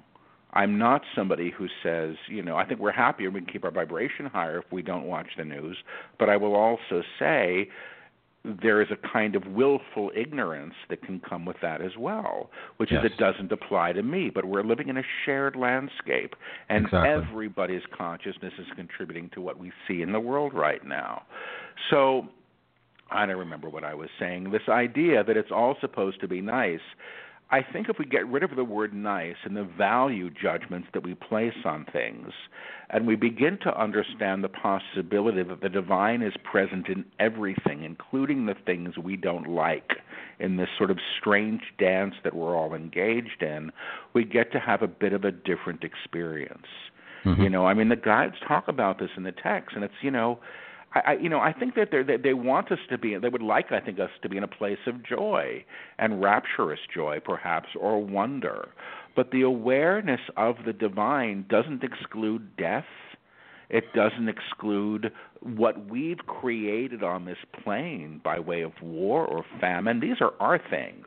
I'm 0.52 0.78
not 0.78 1.02
somebody 1.14 1.50
who 1.50 1.66
says, 1.82 2.16
you 2.28 2.42
know, 2.42 2.56
I 2.56 2.64
think 2.66 2.80
we're 2.80 2.92
happier 2.92 3.30
we 3.30 3.40
can 3.40 3.50
keep 3.50 3.64
our 3.64 3.70
vibration 3.70 4.26
higher 4.26 4.58
if 4.58 4.70
we 4.70 4.82
don't 4.82 5.04
watch 5.04 5.28
the 5.36 5.44
news, 5.44 5.78
but 6.18 6.28
I 6.28 6.36
will 6.36 6.54
also 6.54 7.02
say 7.18 7.68
there 8.44 8.82
is 8.82 8.88
a 8.90 9.08
kind 9.12 9.36
of 9.36 9.46
willful 9.46 10.10
ignorance 10.16 10.74
that 10.90 11.02
can 11.02 11.20
come 11.20 11.44
with 11.44 11.56
that 11.62 11.80
as 11.80 11.92
well, 11.96 12.50
which 12.76 12.90
yes. 12.90 13.04
is 13.04 13.12
it 13.12 13.18
doesn't 13.18 13.52
apply 13.52 13.92
to 13.92 14.02
me. 14.02 14.30
But 14.34 14.44
we're 14.44 14.64
living 14.64 14.88
in 14.88 14.96
a 14.96 15.02
shared 15.24 15.54
landscape, 15.54 16.34
and 16.68 16.86
exactly. 16.86 17.08
everybody's 17.08 17.82
consciousness 17.96 18.52
is 18.58 18.66
contributing 18.74 19.30
to 19.34 19.40
what 19.40 19.58
we 19.58 19.72
see 19.86 20.02
in 20.02 20.12
the 20.12 20.20
world 20.20 20.54
right 20.54 20.84
now. 20.84 21.22
So 21.88 22.26
I 23.10 23.26
don't 23.26 23.36
remember 23.36 23.68
what 23.68 23.84
I 23.84 23.94
was 23.94 24.08
saying. 24.18 24.50
This 24.50 24.68
idea 24.68 25.22
that 25.22 25.36
it's 25.36 25.52
all 25.52 25.76
supposed 25.80 26.20
to 26.20 26.28
be 26.28 26.40
nice 26.40 26.80
I 27.52 27.60
think 27.62 27.90
if 27.90 27.98
we 27.98 28.06
get 28.06 28.26
rid 28.26 28.42
of 28.42 28.56
the 28.56 28.64
word 28.64 28.94
nice 28.94 29.36
and 29.44 29.54
the 29.54 29.62
value 29.64 30.30
judgments 30.30 30.88
that 30.94 31.04
we 31.04 31.14
place 31.14 31.52
on 31.66 31.84
things, 31.92 32.32
and 32.88 33.06
we 33.06 33.14
begin 33.14 33.58
to 33.62 33.80
understand 33.80 34.42
the 34.42 34.48
possibility 34.48 35.42
that 35.42 35.60
the 35.60 35.68
divine 35.68 36.22
is 36.22 36.32
present 36.50 36.88
in 36.88 37.04
everything, 37.20 37.84
including 37.84 38.46
the 38.46 38.54
things 38.64 38.96
we 38.96 39.16
don't 39.16 39.46
like, 39.46 39.92
in 40.40 40.56
this 40.56 40.68
sort 40.78 40.90
of 40.90 40.98
strange 41.20 41.62
dance 41.78 42.14
that 42.24 42.34
we're 42.34 42.56
all 42.56 42.74
engaged 42.74 43.42
in, 43.42 43.70
we 44.14 44.24
get 44.24 44.50
to 44.52 44.58
have 44.58 44.82
a 44.82 44.88
bit 44.88 45.12
of 45.12 45.24
a 45.24 45.30
different 45.30 45.84
experience. 45.84 46.66
Mm-hmm. 47.24 47.42
You 47.42 47.50
know, 47.50 47.66
I 47.66 47.74
mean, 47.74 47.90
the 47.90 47.96
guides 47.96 48.34
talk 48.48 48.66
about 48.66 48.98
this 48.98 49.10
in 49.16 49.22
the 49.22 49.32
text, 49.32 49.76
and 49.76 49.84
it's, 49.84 49.94
you 50.00 50.10
know, 50.10 50.40
I, 50.94 51.00
I 51.06 51.12
you 51.14 51.28
know, 51.28 51.40
I 51.40 51.52
think 51.52 51.74
that 51.74 51.88
they 51.90 52.16
they 52.16 52.34
want 52.34 52.70
us 52.72 52.78
to 52.90 52.98
be. 52.98 53.16
They 53.16 53.28
would 53.28 53.42
like, 53.42 53.72
I 53.72 53.80
think, 53.80 53.98
us 53.98 54.10
to 54.22 54.28
be 54.28 54.36
in 54.36 54.44
a 54.44 54.48
place 54.48 54.78
of 54.86 55.04
joy 55.04 55.64
and 55.98 56.22
rapturous 56.22 56.80
joy, 56.92 57.20
perhaps, 57.24 57.68
or 57.78 58.02
wonder. 58.02 58.68
But 59.14 59.30
the 59.30 59.42
awareness 59.42 60.20
of 60.36 60.56
the 60.64 60.72
divine 60.72 61.46
doesn't 61.48 61.82
exclude 61.82 62.56
death. 62.56 62.84
It 63.68 63.84
doesn't 63.94 64.28
exclude 64.28 65.12
what 65.40 65.88
we've 65.88 66.18
created 66.26 67.02
on 67.02 67.24
this 67.24 67.38
plane 67.62 68.20
by 68.22 68.38
way 68.38 68.60
of 68.62 68.72
war 68.82 69.24
or 69.26 69.44
famine. 69.60 70.00
These 70.00 70.20
are 70.20 70.32
our 70.40 70.58
things 70.58 71.06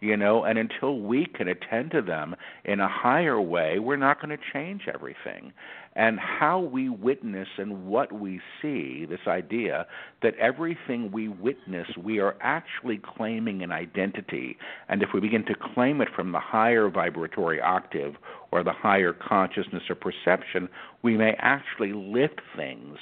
you 0.00 0.16
know, 0.16 0.44
and 0.44 0.58
until 0.58 1.00
we 1.00 1.26
can 1.26 1.48
attend 1.48 1.90
to 1.92 2.02
them 2.02 2.36
in 2.64 2.80
a 2.80 2.88
higher 2.88 3.40
way, 3.40 3.78
we're 3.78 3.96
not 3.96 4.20
going 4.20 4.36
to 4.36 4.42
change 4.52 4.82
everything. 4.92 5.52
And 5.96 6.20
how 6.20 6.60
we 6.60 6.90
witness 6.90 7.48
and 7.56 7.86
what 7.86 8.12
we 8.12 8.40
see, 8.60 9.06
this 9.08 9.26
idea 9.26 9.86
that 10.22 10.36
everything 10.36 11.10
we 11.10 11.28
witness, 11.28 11.88
we 11.96 12.18
are 12.20 12.36
actually 12.42 13.00
claiming 13.16 13.62
an 13.62 13.72
identity. 13.72 14.58
And 14.90 15.02
if 15.02 15.08
we 15.14 15.20
begin 15.20 15.46
to 15.46 15.54
claim 15.74 16.02
it 16.02 16.08
from 16.14 16.32
the 16.32 16.38
higher 16.38 16.90
vibratory 16.90 17.62
octave 17.62 18.16
or 18.52 18.62
the 18.62 18.72
higher 18.72 19.14
consciousness 19.14 19.84
or 19.88 19.94
perception, 19.94 20.68
we 21.02 21.16
may 21.16 21.34
actually 21.38 21.94
lift 21.94 22.42
things 22.54 22.98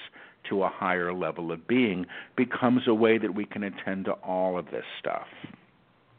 to 0.49 0.63
a 0.63 0.69
higher 0.69 1.13
level 1.13 1.51
of 1.51 1.67
being, 1.67 2.07
becomes 2.37 2.83
a 2.87 2.95
way 2.95 3.19
that 3.19 3.35
we 3.35 3.45
can 3.45 3.65
attend 3.65 4.05
to 4.05 4.13
all 4.13 4.57
of 4.57 4.67
this 4.67 4.85
stuff. 5.01 5.27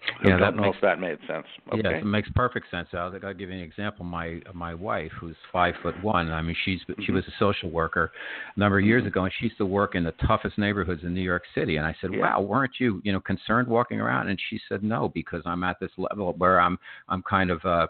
I 0.08 0.28
yeah, 0.28 0.30
don't 0.32 0.40
that 0.42 0.56
know 0.56 0.62
makes, 0.64 0.76
if 0.78 0.82
that 0.82 1.00
made 1.00 1.18
sense. 1.28 1.46
Okay. 1.74 1.82
Yes, 1.84 2.02
it 2.02 2.06
makes 2.06 2.30
perfect 2.36 2.70
sense. 2.72 2.88
I'll, 2.94 3.14
I'll 3.24 3.34
give 3.34 3.50
you 3.50 3.56
an 3.56 3.62
example. 3.62 4.06
My 4.06 4.42
my 4.54 4.74
wife, 4.74 5.12
who's 5.20 5.36
five 5.52 5.74
foot 5.82 6.02
one, 6.04 6.32
I 6.32 6.42
mean, 6.42 6.56
she's 6.66 6.80
mm-hmm. 6.82 7.02
she 7.06 7.12
was 7.12 7.24
a 7.28 7.32
social 7.40 7.70
worker 7.70 8.12
a 8.56 8.60
number 8.60 8.80
of 8.80 8.86
years 8.86 9.02
mm-hmm. 9.02 9.08
ago, 9.08 9.24
and 9.24 9.34
she 9.40 9.46
used 9.46 9.58
to 9.58 9.66
work 9.66 9.96
in 9.96 10.04
the 10.04 10.14
toughest 10.28 10.58
neighborhoods 10.58 11.04
in 11.04 11.14
New 11.14 11.22
York 11.22 11.44
City. 11.54 11.78
And 11.78 11.86
I 11.86 11.96
said, 12.02 12.12
yeah. 12.14 12.20
"Wow, 12.20 12.42
weren't 12.42 12.74
you, 12.80 13.02
you 13.04 13.12
know, 13.12 13.20
concerned 13.20 13.68
walking 13.68 14.00
around?" 14.00 14.30
And 14.30 14.40
she 14.50 14.60
said, 14.70 14.84
"No, 14.84 15.10
because 15.14 15.42
I'm 15.46 15.64
at 15.64 15.80
this 15.80 15.92
level 15.98 16.34
where 16.38 16.60
I'm 16.60 16.78
I'm 17.10 17.24
kind 17.24 17.52
of 17.52 17.64
uh, 17.66 17.88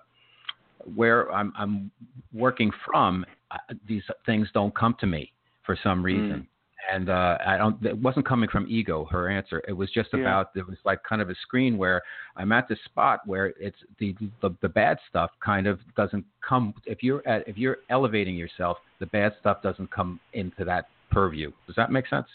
where 0.96 1.32
I'm 1.32 1.54
I'm 1.58 1.92
working 2.34 2.72
from. 2.86 3.26
Uh, 3.52 3.58
these 3.88 4.04
things 4.26 4.48
don't 4.54 4.76
come 4.76 4.96
to 5.00 5.08
me 5.08 5.32
for 5.66 5.78
some 5.82 6.04
reason." 6.04 6.40
Mm 6.40 6.48
and 6.92 7.10
uh, 7.10 7.38
I 7.46 7.58
don't. 7.58 7.84
It 7.86 7.98
wasn't 7.98 8.28
coming 8.28 8.50
from 8.50 8.66
ego. 8.70 9.06
Her 9.06 9.30
answer. 9.30 9.62
It 9.68 9.74
was 9.74 9.90
just 9.92 10.10
yeah. 10.14 10.22
about. 10.22 10.52
It 10.56 10.68
was 10.68 10.78
like 10.86 11.04
kind 11.04 11.22
of 11.22 11.30
a 11.30 11.36
screen 11.42 11.78
where 11.78 12.02
I'm 12.36 12.52
at 12.52 12.68
this 12.68 12.80
spot 12.86 13.22
where 13.26 13.54
it's 13.60 13.78
the, 14.00 14.16
the 14.42 14.56
the 14.62 14.70
bad 14.70 14.98
stuff 15.10 15.32
kind 15.44 15.68
of 15.68 15.80
doesn't 15.96 16.26
come. 16.48 16.74
If 16.86 17.04
you're 17.04 17.28
at 17.28 17.48
if 17.48 17.58
you're 17.58 17.78
elevating 17.90 18.36
yourself, 18.36 18.78
the 19.00 19.06
bad 19.08 19.34
stuff 19.40 19.62
doesn't 19.62 19.92
come 19.92 20.20
into 20.34 20.66
that 20.66 20.88
purview. 21.12 21.52
Does 21.68 21.76
that 21.76 21.92
make 21.92 22.08
sense? 22.08 22.28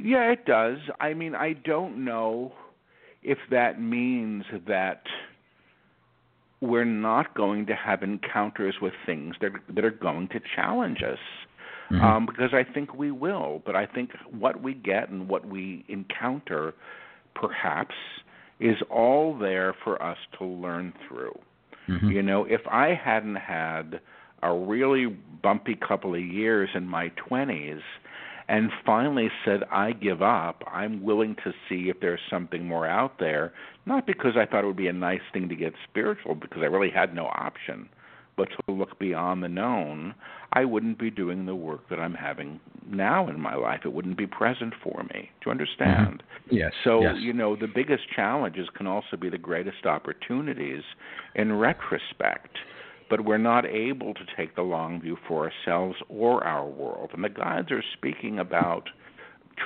Yeah, 0.00 0.30
it 0.30 0.44
does. 0.44 0.78
I 1.00 1.14
mean, 1.14 1.34
I 1.34 1.54
don't 1.54 2.04
know 2.04 2.52
if 3.22 3.38
that 3.50 3.80
means 3.80 4.44
that 4.66 5.02
we're 6.60 6.84
not 6.84 7.34
going 7.34 7.66
to 7.66 7.74
have 7.74 8.02
encounters 8.02 8.74
with 8.82 8.92
things 9.06 9.34
that 9.40 9.52
that 9.74 9.84
are 9.84 9.90
going 9.90 10.28
to 10.28 10.40
challenge 10.56 11.02
us 11.02 11.18
mm-hmm. 11.90 12.04
um, 12.04 12.26
because 12.26 12.50
I 12.52 12.64
think 12.72 12.94
we 12.94 13.10
will. 13.10 13.62
But 13.64 13.76
I 13.76 13.86
think 13.86 14.10
what 14.30 14.62
we 14.62 14.74
get 14.74 15.10
and 15.10 15.28
what 15.28 15.46
we 15.46 15.84
encounter, 15.88 16.74
perhaps, 17.34 17.94
is 18.60 18.76
all 18.90 19.36
there 19.38 19.74
for 19.84 20.02
us 20.02 20.18
to 20.38 20.44
learn 20.44 20.92
through. 21.06 21.38
Mm-hmm. 21.88 22.10
You 22.10 22.22
know, 22.22 22.44
if 22.44 22.60
I 22.70 22.94
hadn't 22.94 23.36
had 23.36 24.00
a 24.42 24.54
really 24.54 25.06
bumpy 25.42 25.74
couple 25.74 26.14
of 26.14 26.20
years 26.20 26.68
in 26.74 26.86
my 26.86 27.10
20s 27.30 27.80
and 28.48 28.70
finally 28.84 29.28
said, 29.44 29.60
I 29.70 29.92
give 29.92 30.22
up, 30.22 30.62
I'm 30.70 31.02
willing 31.02 31.36
to 31.44 31.52
see 31.68 31.90
if 31.90 32.00
there's 32.00 32.20
something 32.30 32.66
more 32.66 32.86
out 32.86 33.18
there, 33.18 33.52
not 33.84 34.06
because 34.06 34.32
I 34.36 34.46
thought 34.46 34.64
it 34.64 34.66
would 34.66 34.76
be 34.76 34.88
a 34.88 34.92
nice 34.92 35.20
thing 35.32 35.48
to 35.50 35.56
get 35.56 35.74
spiritual, 35.88 36.34
because 36.34 36.62
I 36.62 36.66
really 36.66 36.90
had 36.90 37.14
no 37.14 37.26
option 37.26 37.88
but 38.38 38.48
to 38.50 38.72
look 38.72 38.98
beyond 39.00 39.42
the 39.42 39.48
known, 39.48 40.14
I 40.52 40.64
wouldn't 40.64 40.98
be 40.98 41.10
doing 41.10 41.44
the 41.44 41.56
work 41.56 41.90
that 41.90 41.98
I'm 41.98 42.14
having 42.14 42.60
now 42.88 43.28
in 43.28 43.38
my 43.38 43.54
life. 43.56 43.80
It 43.84 43.92
wouldn't 43.92 44.16
be 44.16 44.28
present 44.28 44.72
for 44.82 45.02
me. 45.12 45.30
Do 45.40 45.46
you 45.46 45.50
understand? 45.50 46.22
Mm-hmm. 46.46 46.56
Yes. 46.56 46.72
So, 46.84 47.02
yes. 47.02 47.16
you 47.18 47.32
know, 47.32 47.56
the 47.56 47.66
biggest 47.66 48.04
challenges 48.14 48.68
can 48.74 48.86
also 48.86 49.16
be 49.20 49.28
the 49.28 49.38
greatest 49.38 49.84
opportunities 49.84 50.84
in 51.34 51.52
retrospect. 51.52 52.56
But 53.10 53.24
we're 53.24 53.38
not 53.38 53.66
able 53.66 54.14
to 54.14 54.20
take 54.36 54.54
the 54.54 54.62
long 54.62 55.00
view 55.00 55.16
for 55.26 55.50
ourselves 55.50 55.96
or 56.08 56.44
our 56.44 56.66
world. 56.66 57.10
And 57.12 57.24
the 57.24 57.30
guides 57.30 57.72
are 57.72 57.82
speaking 57.96 58.38
about 58.38 58.88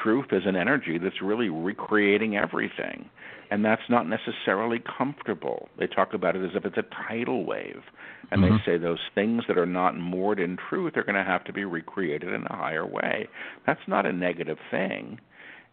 truth 0.02 0.32
as 0.32 0.42
an 0.46 0.56
energy 0.56 0.98
that's 0.98 1.20
really 1.20 1.50
recreating 1.50 2.36
everything. 2.36 3.10
And 3.52 3.62
that's 3.62 3.82
not 3.90 4.08
necessarily 4.08 4.82
comfortable. 4.96 5.68
They 5.78 5.86
talk 5.86 6.14
about 6.14 6.36
it 6.36 6.42
as 6.42 6.52
if 6.54 6.64
it's 6.64 6.78
a 6.78 7.06
tidal 7.06 7.44
wave. 7.44 7.82
And 8.30 8.42
mm-hmm. 8.42 8.56
they 8.56 8.62
say 8.64 8.78
those 8.78 9.10
things 9.14 9.42
that 9.46 9.58
are 9.58 9.66
not 9.66 9.94
moored 9.94 10.40
in 10.40 10.56
truth 10.70 10.96
are 10.96 11.04
going 11.04 11.16
to 11.16 11.22
have 11.22 11.44
to 11.44 11.52
be 11.52 11.66
recreated 11.66 12.32
in 12.32 12.44
a 12.44 12.56
higher 12.56 12.86
way. 12.86 13.28
That's 13.66 13.86
not 13.86 14.06
a 14.06 14.12
negative 14.12 14.56
thing. 14.70 15.20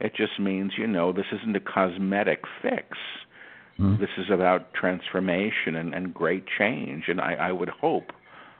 It 0.01 0.13
just 0.13 0.41
means, 0.41 0.73
you 0.77 0.87
know, 0.87 1.13
this 1.13 1.27
isn't 1.31 1.55
a 1.55 1.61
cosmetic 1.61 2.41
fix. 2.61 2.97
Mm-hmm. 3.79 4.01
This 4.01 4.09
is 4.17 4.25
about 4.29 4.73
transformation 4.73 5.77
and, 5.77 5.93
and 5.93 6.13
great 6.13 6.43
change. 6.57 7.05
And 7.07 7.21
I, 7.21 7.35
I 7.35 7.51
would 7.53 7.69
hope 7.69 8.11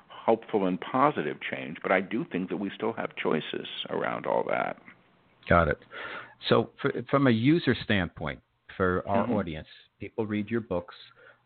hopeful 0.07 0.65
and 0.65 0.80
positive 0.80 1.39
change, 1.51 1.76
but 1.84 1.91
I 1.91 1.99
do 1.99 2.26
think 2.32 2.47
that 2.51 2.57
we 2.57 2.72
still 2.74 2.93
have 2.93 3.09
choices 3.22 3.67
around 3.89 4.26
all 4.26 4.45
that. 4.49 4.78
Got 5.49 5.67
it. 5.67 5.80
So, 6.47 6.70
for, 6.82 6.93
from 7.09 7.28
a 7.28 7.32
user 7.32 7.76
standpoint, 7.84 8.39
for 8.80 9.03
our 9.09 9.25
mm-hmm. 9.25 9.34
audience, 9.34 9.67
people 9.99 10.25
read 10.25 10.49
your 10.49 10.61
books, 10.61 10.95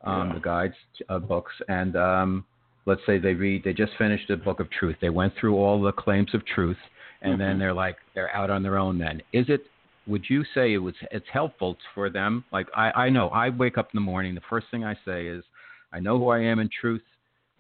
um, 0.04 0.28
yeah. 0.28 0.34
the 0.36 0.40
guides 0.40 0.76
uh, 1.10 1.18
books, 1.18 1.52
and 1.68 1.96
um, 1.96 2.46
let's 2.86 3.02
say 3.08 3.18
they 3.18 3.34
read, 3.34 3.64
they 3.64 3.74
just 3.74 3.94
finished 3.98 4.28
the 4.28 4.38
book 4.38 4.60
of 4.60 4.70
truth. 4.70 4.96
They 5.02 5.10
went 5.10 5.34
through 5.40 5.56
all 5.56 5.82
the 5.82 5.92
claims 5.92 6.36
of 6.36 6.46
truth, 6.46 6.78
and 7.24 7.32
mm-hmm. 7.32 7.42
then 7.42 7.58
they're 7.58 7.74
like, 7.74 7.96
they're 8.14 8.30
out 8.36 8.52
on 8.52 8.62
their 8.62 8.78
own. 8.78 9.00
Then, 9.00 9.24
is 9.34 9.48
it? 9.50 9.62
Would 10.06 10.26
you 10.30 10.44
say 10.54 10.74
it 10.74 10.78
was? 10.78 10.94
It's 11.10 11.26
helpful 11.34 11.76
for 11.96 12.12
them. 12.12 12.46
Like 12.52 12.68
I, 12.76 12.92
I 12.92 13.10
know, 13.10 13.30
I 13.30 13.50
wake 13.50 13.80
up 13.80 13.90
in 13.92 13.98
the 13.98 14.02
morning. 14.02 14.36
The 14.36 14.42
first 14.48 14.68
thing 14.70 14.84
I 14.84 14.94
say 15.04 15.26
is, 15.26 15.44
I 15.92 16.00
know 16.00 16.20
who 16.20 16.30
I 16.30 16.40
am 16.40 16.60
in 16.60 16.70
truth. 16.80 17.02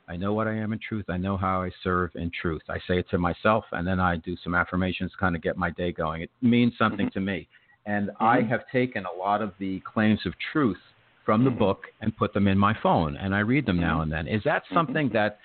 I 0.07 0.17
know 0.17 0.33
what 0.33 0.47
I 0.47 0.53
am 0.53 0.71
in 0.71 0.79
truth. 0.87 1.05
I 1.09 1.17
know 1.17 1.35
how 1.35 1.63
I 1.63 1.71
serve 1.83 2.11
in 2.13 2.29
truth. 2.39 2.61
I 2.69 2.77
say 2.87 2.99
it 2.99 3.09
to 3.09 3.17
myself, 3.17 3.63
and 3.71 3.87
then 3.87 3.99
I 3.99 4.17
do 4.17 4.35
some 4.43 4.53
affirmations, 4.53 5.13
to 5.13 5.17
kind 5.17 5.35
of 5.35 5.41
get 5.41 5.57
my 5.57 5.71
day 5.71 5.91
going. 5.91 6.21
It 6.21 6.29
means 6.43 6.73
something 6.77 7.07
mm-hmm. 7.07 7.19
to 7.19 7.25
me. 7.25 7.47
And 7.85 8.09
mm-hmm. 8.09 8.23
I 8.23 8.41
have 8.41 8.61
taken 8.71 9.05
a 9.05 9.17
lot 9.17 9.41
of 9.41 9.53
the 9.59 9.81
claims 9.81 10.19
of 10.25 10.33
truth 10.51 10.77
from 11.25 11.43
the 11.43 11.49
mm-hmm. 11.49 11.59
book 11.59 11.83
and 12.01 12.15
put 12.15 12.33
them 12.33 12.47
in 12.47 12.57
my 12.57 12.75
phone, 12.83 13.15
and 13.17 13.33
I 13.33 13.39
read 13.39 13.65
them 13.65 13.79
now 13.79 13.95
Mm-hmm. 13.95 14.01
and 14.03 14.11
then. 14.11 14.27
Is 14.27 14.43
that 14.43 14.63
Mhm. 14.65 14.73
something 14.73 15.09
that 15.09 15.39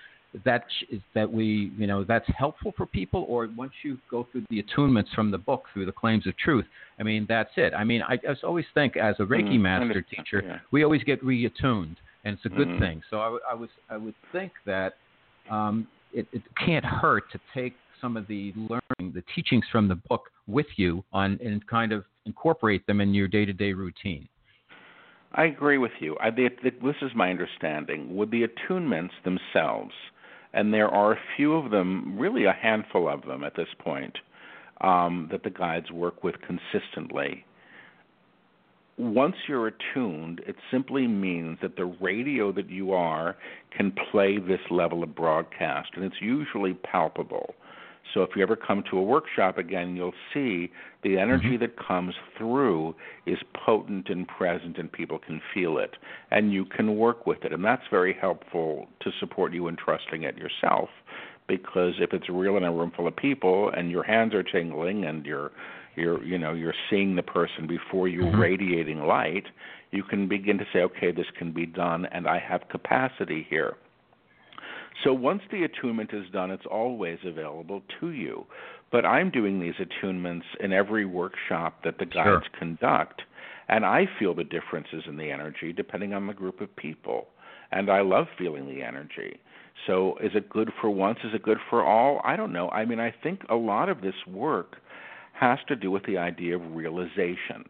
that 0.44 0.64
is 0.90 1.00
that 1.14 1.30
we 1.30 1.72
you 1.78 1.86
know 1.86 2.04
that's 2.04 2.28
helpful 2.36 2.72
for 2.76 2.84
people, 2.84 3.24
or 3.28 3.48
once 3.56 3.72
you 3.82 3.96
go 4.10 4.24
through 4.30 4.44
the 4.50 4.62
attunements 4.62 5.08
from 5.14 5.30
the 5.30 5.38
book 5.38 5.64
through 5.72 5.86
the 5.86 5.92
claims 5.92 6.26
of 6.26 6.36
truth, 6.36 6.66
I 7.00 7.02
mean 7.02 7.24
that's 7.28 7.50
it. 7.56 7.72
I 7.74 7.82
mean 7.84 8.02
I, 8.02 8.14
I 8.28 8.34
always 8.44 8.66
think 8.74 8.96
as 8.96 9.14
a 9.20 9.22
Reiki 9.22 9.54
Mhm. 9.54 9.60
master 9.60 10.02
teacher, 10.02 10.42
Yeah. 10.44 10.58
we 10.70 10.84
always 10.84 11.02
get 11.02 11.24
reattuned, 11.24 11.96
and 12.24 12.34
it's 12.36 12.44
a 12.44 12.50
good 12.50 12.68
Mhm. 12.68 12.78
thing. 12.78 13.02
So 13.08 13.20
I, 13.20 13.52
I 13.52 13.54
was 13.54 13.70
I 13.88 13.96
would 13.96 14.14
think 14.32 14.52
that 14.66 14.96
um, 15.48 15.86
it, 16.12 16.26
it 16.32 16.42
can't 16.56 16.84
hurt 16.84 17.30
to 17.32 17.40
take 17.54 17.74
some 18.00 18.16
of 18.16 18.26
the 18.26 18.52
learning, 18.56 19.12
the 19.14 19.24
teachings 19.34 19.64
from 19.70 19.88
the 19.88 19.96
book 19.96 20.30
with 20.46 20.66
you 20.76 21.04
on 21.12 21.38
and 21.44 21.66
kind 21.66 21.92
of 21.92 22.04
incorporate 22.26 22.86
them 22.86 23.00
in 23.00 23.14
your 23.14 23.28
day-to-day 23.28 23.72
routine. 23.72 24.28
I 25.32 25.44
agree 25.44 25.78
with 25.78 25.92
you. 26.00 26.16
I, 26.20 26.30
the, 26.30 26.48
the, 26.62 26.70
this 26.82 26.96
is 27.02 27.10
my 27.14 27.30
understanding. 27.30 28.16
With 28.16 28.30
the 28.30 28.46
attunements 28.46 29.10
themselves, 29.24 29.92
and 30.54 30.72
there 30.72 30.88
are 30.88 31.12
a 31.12 31.18
few 31.36 31.54
of 31.54 31.70
them, 31.70 32.18
really 32.18 32.44
a 32.44 32.52
handful 32.52 33.08
of 33.08 33.22
them 33.26 33.44
at 33.44 33.54
this 33.54 33.68
point, 33.78 34.16
um, 34.80 35.28
that 35.30 35.42
the 35.42 35.50
guides 35.50 35.90
work 35.90 36.24
with 36.24 36.36
consistently. 36.40 37.44
Once 38.96 39.36
you're 39.46 39.68
attuned, 39.68 40.40
it 40.46 40.56
simply 40.70 41.06
means 41.06 41.58
that 41.62 41.76
the 41.76 41.84
radio 42.00 42.50
that 42.50 42.68
you 42.68 42.92
are 42.92 43.36
can 43.76 43.92
play 44.10 44.38
this 44.38 44.60
level 44.70 45.02
of 45.02 45.14
broadcast, 45.14 45.90
and 45.94 46.04
it's 46.04 46.20
usually 46.20 46.74
palpable. 46.74 47.54
So 48.14 48.22
if 48.22 48.30
you 48.34 48.42
ever 48.42 48.56
come 48.56 48.82
to 48.90 48.98
a 48.98 49.02
workshop 49.02 49.58
again, 49.58 49.94
you'll 49.96 50.12
see 50.32 50.70
the 51.02 51.18
energy 51.18 51.50
mm-hmm. 51.50 51.60
that 51.60 51.76
comes 51.78 52.14
through 52.36 52.94
is 53.26 53.38
potent 53.64 54.08
and 54.08 54.26
present, 54.26 54.78
and 54.78 54.90
people 54.90 55.18
can 55.18 55.40
feel 55.52 55.78
it, 55.78 55.96
and 56.30 56.52
you 56.52 56.64
can 56.64 56.96
work 56.96 57.26
with 57.26 57.44
it, 57.44 57.52
and 57.52 57.64
that's 57.64 57.82
very 57.90 58.16
helpful 58.18 58.88
to 59.00 59.10
support 59.20 59.52
you 59.52 59.68
in 59.68 59.76
trusting 59.76 60.22
it 60.22 60.36
yourself. 60.36 60.88
Because 61.46 61.94
if 61.98 62.12
it's 62.12 62.28
real 62.28 62.56
in 62.56 62.64
a 62.64 62.72
room 62.72 62.92
full 62.94 63.06
of 63.06 63.16
people, 63.16 63.70
and 63.70 63.90
your 63.90 64.02
hands 64.02 64.34
are 64.34 64.42
tingling, 64.42 65.04
and 65.04 65.24
you're 65.24 65.50
you're 65.96 66.22
you 66.22 66.38
know 66.38 66.52
you're 66.52 66.74
seeing 66.90 67.16
the 67.16 67.22
person 67.22 67.66
before 67.66 68.08
you 68.08 68.22
mm-hmm. 68.22 68.40
radiating 68.40 69.02
light, 69.02 69.44
you 69.90 70.02
can 70.02 70.28
begin 70.28 70.58
to 70.58 70.64
say, 70.72 70.80
okay, 70.80 71.10
this 71.10 71.26
can 71.38 71.52
be 71.52 71.66
done, 71.66 72.06
and 72.06 72.26
I 72.28 72.38
have 72.38 72.68
capacity 72.68 73.46
here. 73.48 73.76
So 75.04 75.12
once 75.12 75.42
the 75.50 75.62
attunement 75.62 76.10
is 76.12 76.28
done, 76.32 76.50
it's 76.50 76.66
always 76.70 77.18
available 77.24 77.82
to 78.00 78.10
you. 78.10 78.46
But 78.90 79.04
I'm 79.04 79.30
doing 79.30 79.60
these 79.60 79.74
attunements 79.74 80.44
in 80.60 80.72
every 80.72 81.04
workshop 81.04 81.84
that 81.84 81.98
the 81.98 82.06
guides 82.06 82.46
sure. 82.46 82.58
conduct, 82.58 83.22
and 83.68 83.84
I 83.84 84.06
feel 84.18 84.34
the 84.34 84.44
differences 84.44 85.04
in 85.06 85.16
the 85.16 85.30
energy 85.30 85.72
depending 85.72 86.14
on 86.14 86.26
the 86.26 86.32
group 86.32 86.60
of 86.60 86.74
people. 86.74 87.28
And 87.70 87.90
I 87.90 88.00
love 88.00 88.26
feeling 88.38 88.66
the 88.66 88.82
energy. 88.82 89.38
So 89.86 90.16
is 90.22 90.32
it 90.34 90.48
good 90.48 90.72
for 90.80 90.90
once? 90.90 91.18
Is 91.22 91.34
it 91.34 91.42
good 91.42 91.58
for 91.68 91.84
all? 91.84 92.20
I 92.24 92.34
don't 92.34 92.52
know. 92.52 92.70
I 92.70 92.86
mean, 92.86 92.98
I 92.98 93.14
think 93.22 93.42
a 93.50 93.54
lot 93.54 93.90
of 93.90 94.00
this 94.00 94.14
work 94.26 94.78
has 95.34 95.58
to 95.68 95.76
do 95.76 95.90
with 95.90 96.04
the 96.06 96.16
idea 96.16 96.56
of 96.56 96.74
realization 96.74 97.64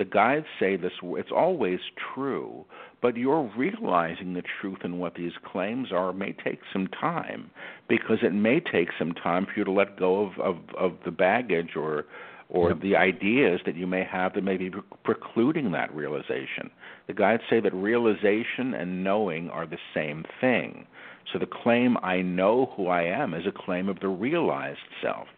the 0.00 0.04
guides 0.06 0.46
say 0.58 0.76
this 0.76 0.92
it's 1.02 1.30
always 1.30 1.78
true 2.14 2.64
but 3.02 3.16
you're 3.16 3.50
realizing 3.56 4.34
the 4.34 4.42
truth 4.60 4.78
in 4.84 4.98
what 4.98 5.14
these 5.14 5.32
claims 5.44 5.92
are 5.92 6.12
may 6.12 6.32
take 6.32 6.60
some 6.72 6.86
time 6.88 7.50
because 7.88 8.18
it 8.22 8.32
may 8.32 8.60
take 8.60 8.88
some 8.98 9.12
time 9.12 9.46
for 9.46 9.52
you 9.56 9.64
to 9.64 9.72
let 9.72 9.98
go 9.98 10.26
of 10.26 10.38
of, 10.38 10.56
of 10.78 10.92
the 11.04 11.10
baggage 11.10 11.76
or 11.76 12.04
or 12.48 12.70
yep. 12.70 12.80
the 12.80 12.96
ideas 12.96 13.60
that 13.64 13.76
you 13.76 13.86
may 13.86 14.04
have 14.04 14.34
that 14.34 14.42
may 14.42 14.56
be 14.56 14.72
precluding 15.04 15.70
that 15.70 15.94
realization. 15.94 16.68
The 17.06 17.14
guides 17.14 17.44
say 17.48 17.60
that 17.60 17.72
realization 17.72 18.74
and 18.74 19.04
knowing 19.04 19.50
are 19.50 19.66
the 19.66 19.78
same 19.94 20.24
thing. 20.40 20.86
So 21.32 21.38
the 21.38 21.46
claim 21.46 21.96
I 22.02 22.22
know 22.22 22.72
who 22.76 22.88
I 22.88 23.02
am 23.02 23.34
is 23.34 23.46
a 23.46 23.52
claim 23.52 23.88
of 23.88 24.00
the 24.00 24.08
realized 24.08 24.80
self 25.00 25.28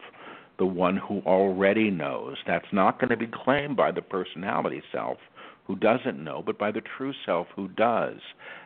the 0.59 0.67
one 0.67 0.97
who 0.97 1.21
already 1.27 1.91
knows. 1.91 2.37
That's 2.47 2.73
not 2.73 3.01
going 3.01 3.11
to 3.11 3.17
be 3.17 3.27
claimed 3.27 3.77
by 3.77 3.91
the 3.91 4.03
personality 4.03 4.83
self 4.93 5.19
who 5.67 5.77
doesn't 5.77 6.23
know, 6.23 6.43
but 6.45 6.59
by 6.59 6.71
the 6.71 6.83
true 6.97 7.13
self 7.25 7.47
who 7.55 7.69
does. 7.69 8.19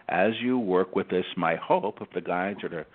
As 0.09 0.33
you 0.41 0.59
work 0.59 0.97
with 0.97 1.09
this, 1.09 1.27
my 1.37 1.57
hope, 1.57 1.99
if 2.01 2.11
the 2.13 2.21
guides 2.21 2.65
are 2.65 2.69
to 2.71 2.87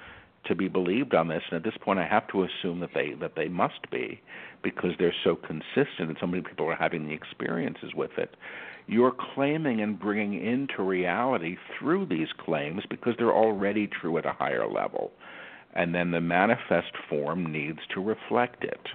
to 0.45 0.55
be 0.55 0.67
believed 0.67 1.13
on 1.13 1.27
this, 1.27 1.43
and 1.51 1.57
at 1.57 1.63
this 1.63 1.79
point 1.83 1.99
I 1.99 2.07
have 2.07 2.27
to 2.29 2.43
assume 2.43 2.79
that 2.79 2.89
they 2.95 3.13
that 3.19 3.35
they 3.35 3.47
must 3.47 3.91
be, 3.91 4.21
because 4.63 4.91
they're 4.97 5.13
so 5.23 5.35
consistent 5.35 6.09
and 6.09 6.17
so 6.19 6.27
many 6.27 6.41
people 6.41 6.67
are 6.67 6.75
having 6.75 7.07
the 7.07 7.13
experiences 7.13 7.93
with 7.95 8.11
it. 8.17 8.35
You're 8.87 9.13
claiming 9.35 9.81
and 9.81 9.99
bringing 9.99 10.43
into 10.43 10.81
reality 10.81 11.57
through 11.77 12.07
these 12.07 12.29
claims 12.43 12.83
because 12.89 13.13
they're 13.17 13.31
already 13.31 13.87
true 13.87 14.17
at 14.17 14.25
a 14.25 14.33
higher 14.33 14.67
level, 14.67 15.11
and 15.75 15.93
then 15.93 16.09
the 16.11 16.21
manifest 16.21 16.91
form 17.07 17.51
needs 17.51 17.79
to 17.93 18.01
reflect 18.01 18.63
it. 18.63 18.87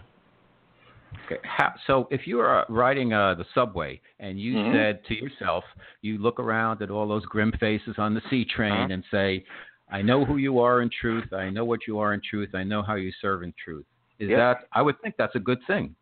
Okay. 1.27 1.41
How, 1.43 1.73
so 1.87 2.07
if 2.11 2.27
you 2.27 2.41
uh, 2.41 2.65
riding 2.69 3.13
uh, 3.13 3.35
the 3.35 3.45
subway 3.55 4.01
and 4.21 4.41
you 4.41 4.55
mm-hmm. 4.55 4.77
said 4.77 5.05
to 5.07 5.15
yourself, 5.15 5.65
you 6.03 6.19
look 6.19 6.39
around 6.39 6.83
at 6.83 6.91
all 6.91 7.09
those 7.09 7.25
grim 7.27 7.53
faces 7.59 7.97
on 7.99 8.15
the 8.15 8.23
C 8.31 8.45
train 8.45 8.73
uh-huh. 8.73 8.93
and 8.93 9.05
say, 9.11 9.45
I 9.91 10.03
know 10.03 10.25
who 10.25 10.37
you 10.37 10.59
are 10.61 10.83
in 10.83 10.91
truth. 11.01 11.33
I 11.33 11.51
know 11.51 11.65
what 11.65 11.81
you 11.87 11.99
are 11.99 12.13
in 12.15 12.21
truth. 12.29 12.51
I 12.55 12.65
know 12.65 12.83
how 12.83 12.95
you 12.95 13.13
serve 13.21 13.43
in 13.43 13.53
truth. 13.63 13.87
Is 14.19 14.31
yep. 14.31 14.39
that? 14.39 14.69
I 14.73 14.83
would 14.83 15.01
think 15.01 15.15
that's 15.17 15.35
a 15.37 15.41
good 15.41 15.59
thing. 15.67 15.95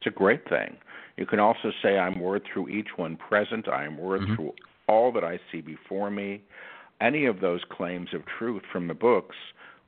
It's 0.00 0.14
a 0.14 0.18
great 0.18 0.48
thing. 0.48 0.76
You 1.16 1.26
can 1.26 1.40
also 1.40 1.70
say, 1.82 1.98
I'm 1.98 2.18
word 2.20 2.42
through 2.52 2.68
each 2.68 2.88
one 2.96 3.16
present. 3.16 3.68
I 3.68 3.84
am 3.84 3.98
word 3.98 4.22
mm-hmm. 4.22 4.34
through 4.34 4.52
all 4.88 5.12
that 5.12 5.24
I 5.24 5.38
see 5.50 5.60
before 5.60 6.10
me. 6.10 6.42
Any 7.00 7.26
of 7.26 7.40
those 7.40 7.60
claims 7.70 8.08
of 8.14 8.22
truth 8.38 8.62
from 8.72 8.88
the 8.88 8.94
books 8.94 9.36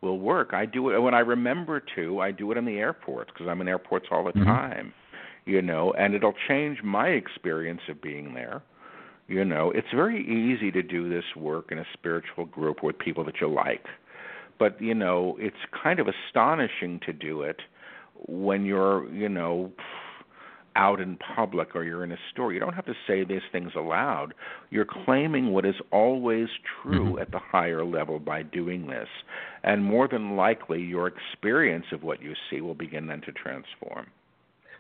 will 0.04 0.18
work. 0.18 0.50
I 0.52 0.66
do 0.66 0.90
it 0.90 0.98
when 1.00 1.14
I 1.14 1.20
remember 1.20 1.82
to. 1.96 2.20
I 2.20 2.30
do 2.30 2.52
it 2.52 2.58
in 2.58 2.64
the 2.64 2.78
airports 2.78 3.30
because 3.32 3.48
I'm 3.48 3.60
in 3.60 3.68
airports 3.68 4.06
all 4.10 4.24
the 4.24 4.30
mm-hmm. 4.30 4.44
time, 4.44 4.92
you 5.46 5.62
know, 5.62 5.92
and 5.98 6.14
it'll 6.14 6.34
change 6.48 6.82
my 6.84 7.08
experience 7.08 7.80
of 7.88 8.00
being 8.00 8.34
there. 8.34 8.62
You 9.26 9.44
know, 9.44 9.70
it's 9.70 9.88
very 9.94 10.20
easy 10.22 10.70
to 10.70 10.82
do 10.82 11.08
this 11.08 11.24
work 11.34 11.72
in 11.72 11.78
a 11.78 11.86
spiritual 11.94 12.44
group 12.44 12.82
with 12.82 12.98
people 12.98 13.24
that 13.24 13.40
you 13.40 13.48
like. 13.48 13.86
But, 14.58 14.80
you 14.80 14.94
know, 14.94 15.36
it's 15.40 15.56
kind 15.82 15.98
of 15.98 16.06
astonishing 16.06 17.00
to 17.06 17.12
do 17.12 17.42
it 17.42 17.60
when 18.26 18.64
you're, 18.64 19.10
you 19.12 19.28
know, 19.28 19.72
out 20.76 21.00
in 21.00 21.18
public 21.36 21.74
or 21.74 21.84
you're 21.84 22.04
in 22.04 22.12
a 22.12 22.18
store. 22.32 22.52
You 22.52 22.60
don't 22.60 22.74
have 22.74 22.86
to 22.86 22.94
say 23.06 23.24
these 23.24 23.42
things 23.52 23.72
aloud. 23.76 24.34
You're 24.70 24.86
claiming 25.04 25.52
what 25.52 25.64
is 25.64 25.74
always 25.90 26.48
true 26.82 27.12
mm-hmm. 27.12 27.18
at 27.22 27.30
the 27.30 27.38
higher 27.38 27.84
level 27.84 28.18
by 28.18 28.42
doing 28.42 28.86
this. 28.86 29.08
And 29.62 29.84
more 29.84 30.08
than 30.08 30.36
likely, 30.36 30.80
your 30.82 31.06
experience 31.08 31.86
of 31.92 32.02
what 32.02 32.22
you 32.22 32.34
see 32.50 32.60
will 32.60 32.74
begin 32.74 33.06
then 33.06 33.20
to 33.22 33.32
transform. 33.32 34.06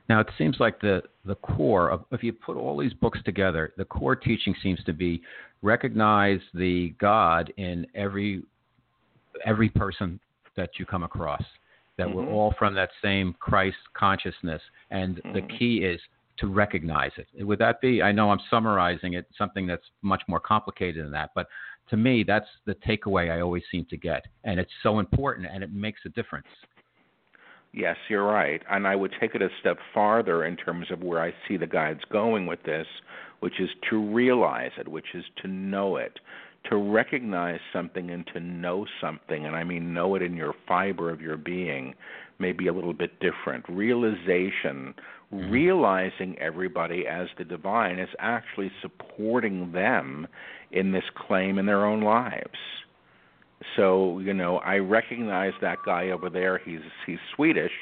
Now, 0.08 0.20
it 0.20 0.28
seems 0.36 0.56
like 0.60 0.80
the, 0.80 1.02
the 1.24 1.36
core 1.36 1.90
of, 1.90 2.04
if 2.10 2.22
you 2.22 2.32
put 2.32 2.56
all 2.56 2.76
these 2.78 2.92
books 2.92 3.18
together, 3.24 3.72
the 3.78 3.86
core 3.86 4.16
teaching 4.16 4.54
seems 4.62 4.82
to 4.84 4.92
be 4.92 5.22
recognize 5.62 6.40
the 6.52 6.94
God 7.00 7.52
in 7.56 7.86
every 7.94 8.42
every 9.46 9.68
person 9.68 10.20
that 10.56 10.70
you 10.78 10.86
come 10.86 11.02
across 11.02 11.42
that 11.98 12.08
mm-hmm. 12.08 12.16
we're 12.16 12.30
all 12.30 12.54
from 12.58 12.74
that 12.74 12.90
same 13.02 13.34
Christ 13.38 13.76
consciousness, 13.94 14.62
and 14.90 15.16
mm-hmm. 15.16 15.32
the 15.34 15.42
key 15.42 15.78
is 15.78 16.00
to 16.38 16.48
recognize 16.48 17.12
it. 17.16 17.44
Would 17.44 17.60
that 17.60 17.80
be? 17.80 18.02
I 18.02 18.12
know 18.12 18.30
I'm 18.30 18.40
summarizing 18.50 19.14
it, 19.14 19.26
something 19.38 19.66
that's 19.66 19.86
much 20.02 20.22
more 20.26 20.40
complicated 20.40 21.04
than 21.04 21.12
that, 21.12 21.30
but 21.34 21.46
to 21.90 21.96
me, 21.96 22.24
that's 22.26 22.48
the 22.66 22.74
takeaway 22.76 23.30
I 23.30 23.40
always 23.40 23.62
seem 23.70 23.86
to 23.90 23.96
get, 23.96 24.24
and 24.44 24.58
it's 24.58 24.72
so 24.82 24.98
important, 24.98 25.48
and 25.52 25.62
it 25.62 25.72
makes 25.72 26.00
a 26.06 26.08
difference. 26.08 26.46
Yes, 27.72 27.96
you're 28.08 28.24
right, 28.24 28.62
and 28.70 28.86
I 28.86 28.94
would 28.94 29.12
take 29.20 29.34
it 29.34 29.42
a 29.42 29.48
step 29.60 29.78
farther 29.92 30.44
in 30.44 30.56
terms 30.56 30.86
of 30.90 31.02
where 31.02 31.20
I 31.20 31.32
see 31.46 31.56
the 31.56 31.66
guides 31.66 32.00
going 32.10 32.46
with 32.46 32.62
this, 32.62 32.86
which 33.40 33.60
is 33.60 33.68
to 33.90 34.00
realize 34.00 34.70
it, 34.78 34.86
which 34.86 35.08
is 35.12 35.24
to 35.42 35.48
know 35.48 35.96
it, 35.96 36.18
to 36.70 36.76
recognize 36.76 37.60
something 37.72 38.10
and 38.10 38.26
to 38.32 38.40
know 38.40 38.86
something, 39.00 39.44
and 39.44 39.54
I 39.54 39.64
mean 39.64 39.92
know 39.92 40.14
it 40.14 40.22
in 40.22 40.34
your 40.34 40.54
fiber 40.66 41.10
of 41.10 41.20
your 41.20 41.36
being, 41.36 41.94
may 42.38 42.52
be 42.52 42.68
a 42.68 42.72
little 42.72 42.94
bit 42.94 43.20
different. 43.20 43.64
Realization, 43.68 44.94
mm-hmm. 45.32 45.50
realizing 45.50 46.38
everybody 46.38 47.06
as 47.06 47.28
the 47.38 47.44
divine, 47.44 47.98
is 47.98 48.08
actually 48.18 48.70
supporting 48.80 49.72
them 49.72 50.26
in 50.72 50.92
this 50.92 51.04
claim 51.14 51.58
in 51.58 51.66
their 51.66 51.84
own 51.84 52.00
lives. 52.00 52.58
So, 53.76 54.18
you 54.18 54.34
know, 54.34 54.58
I 54.58 54.76
recognize 54.76 55.52
that 55.60 55.78
guy 55.86 56.10
over 56.10 56.28
there. 56.28 56.58
He's 56.64 56.80
he's 57.06 57.18
Swedish. 57.34 57.72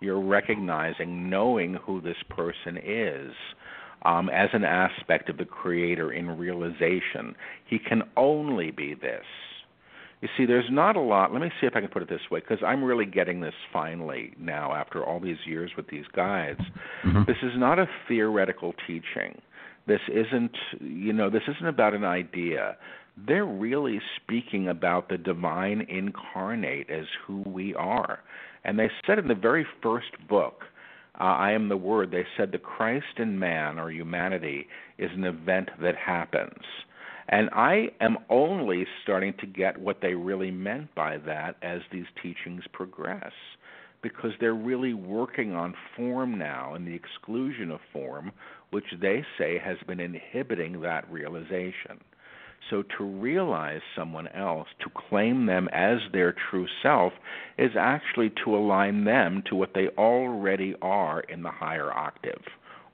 You're 0.00 0.20
recognizing, 0.20 1.30
knowing 1.30 1.74
who 1.74 2.00
this 2.00 2.16
person 2.28 2.78
is 2.84 3.32
um, 4.04 4.28
as 4.28 4.50
an 4.52 4.64
aspect 4.64 5.28
of 5.28 5.38
the 5.38 5.44
creator 5.44 6.12
in 6.12 6.38
realization. 6.38 7.34
He 7.66 7.78
can 7.78 8.02
only 8.16 8.70
be 8.70 8.94
this. 8.94 9.24
You 10.20 10.28
see, 10.38 10.46
there's 10.46 10.70
not 10.70 10.96
a 10.96 11.00
lot. 11.00 11.32
Let 11.32 11.42
me 11.42 11.50
see 11.60 11.66
if 11.66 11.76
I 11.76 11.80
can 11.80 11.90
put 11.90 12.02
it 12.02 12.08
this 12.08 12.30
way, 12.30 12.40
because 12.40 12.64
I'm 12.66 12.82
really 12.82 13.04
getting 13.04 13.40
this 13.40 13.54
finally 13.72 14.32
now 14.38 14.72
after 14.72 15.04
all 15.04 15.20
these 15.20 15.36
years 15.44 15.72
with 15.76 15.88
these 15.88 16.06
guides. 16.16 16.60
Mm-hmm. 17.04 17.24
This 17.26 17.36
is 17.42 17.52
not 17.56 17.78
a 17.78 17.86
theoretical 18.08 18.74
teaching. 18.86 19.40
This 19.86 20.00
isn't, 20.08 20.56
you 20.80 21.12
know, 21.12 21.28
this 21.28 21.42
isn't 21.46 21.66
about 21.66 21.92
an 21.92 22.04
idea. 22.04 22.76
They're 23.26 23.44
really 23.44 24.00
speaking 24.16 24.68
about 24.68 25.10
the 25.10 25.18
divine 25.18 25.86
incarnate 25.90 26.88
as 26.88 27.04
who 27.26 27.42
we 27.46 27.74
are. 27.74 28.20
And 28.64 28.78
they 28.78 28.90
said 29.06 29.18
in 29.18 29.28
the 29.28 29.34
very 29.34 29.66
first 29.82 30.08
book, 30.26 30.62
uh, 31.20 31.24
I 31.24 31.52
am 31.52 31.68
the 31.68 31.76
Word, 31.76 32.10
they 32.10 32.24
said 32.36 32.50
the 32.50 32.58
Christ 32.58 33.18
in 33.18 33.38
man 33.38 33.78
or 33.78 33.90
humanity 33.90 34.66
is 34.98 35.10
an 35.14 35.24
event 35.24 35.70
that 35.80 35.96
happens. 35.96 36.62
And 37.28 37.48
I 37.52 37.88
am 38.00 38.18
only 38.28 38.86
starting 39.02 39.32
to 39.40 39.46
get 39.46 39.80
what 39.80 40.00
they 40.02 40.14
really 40.14 40.50
meant 40.50 40.94
by 40.94 41.18
that 41.18 41.56
as 41.62 41.80
these 41.90 42.04
teachings 42.22 42.64
progress, 42.72 43.32
because 44.02 44.32
they're 44.40 44.54
really 44.54 44.92
working 44.92 45.54
on 45.54 45.74
form 45.96 46.38
now 46.38 46.74
and 46.74 46.86
the 46.86 46.94
exclusion 46.94 47.70
of 47.70 47.80
form, 47.92 48.30
which 48.70 48.84
they 49.00 49.24
say 49.38 49.58
has 49.58 49.78
been 49.86 50.00
inhibiting 50.00 50.80
that 50.82 51.10
realization. 51.10 51.98
So 52.70 52.82
to 52.98 53.04
realize 53.04 53.80
someone 53.96 54.28
else, 54.28 54.68
to 54.80 54.90
claim 55.08 55.46
them 55.46 55.68
as 55.72 55.98
their 56.12 56.34
true 56.50 56.66
self, 56.82 57.12
is 57.58 57.72
actually 57.78 58.32
to 58.44 58.56
align 58.56 59.04
them 59.04 59.42
to 59.50 59.54
what 59.54 59.74
they 59.74 59.88
already 59.98 60.74
are 60.80 61.20
in 61.20 61.42
the 61.42 61.50
higher 61.50 61.92
octave 61.92 62.42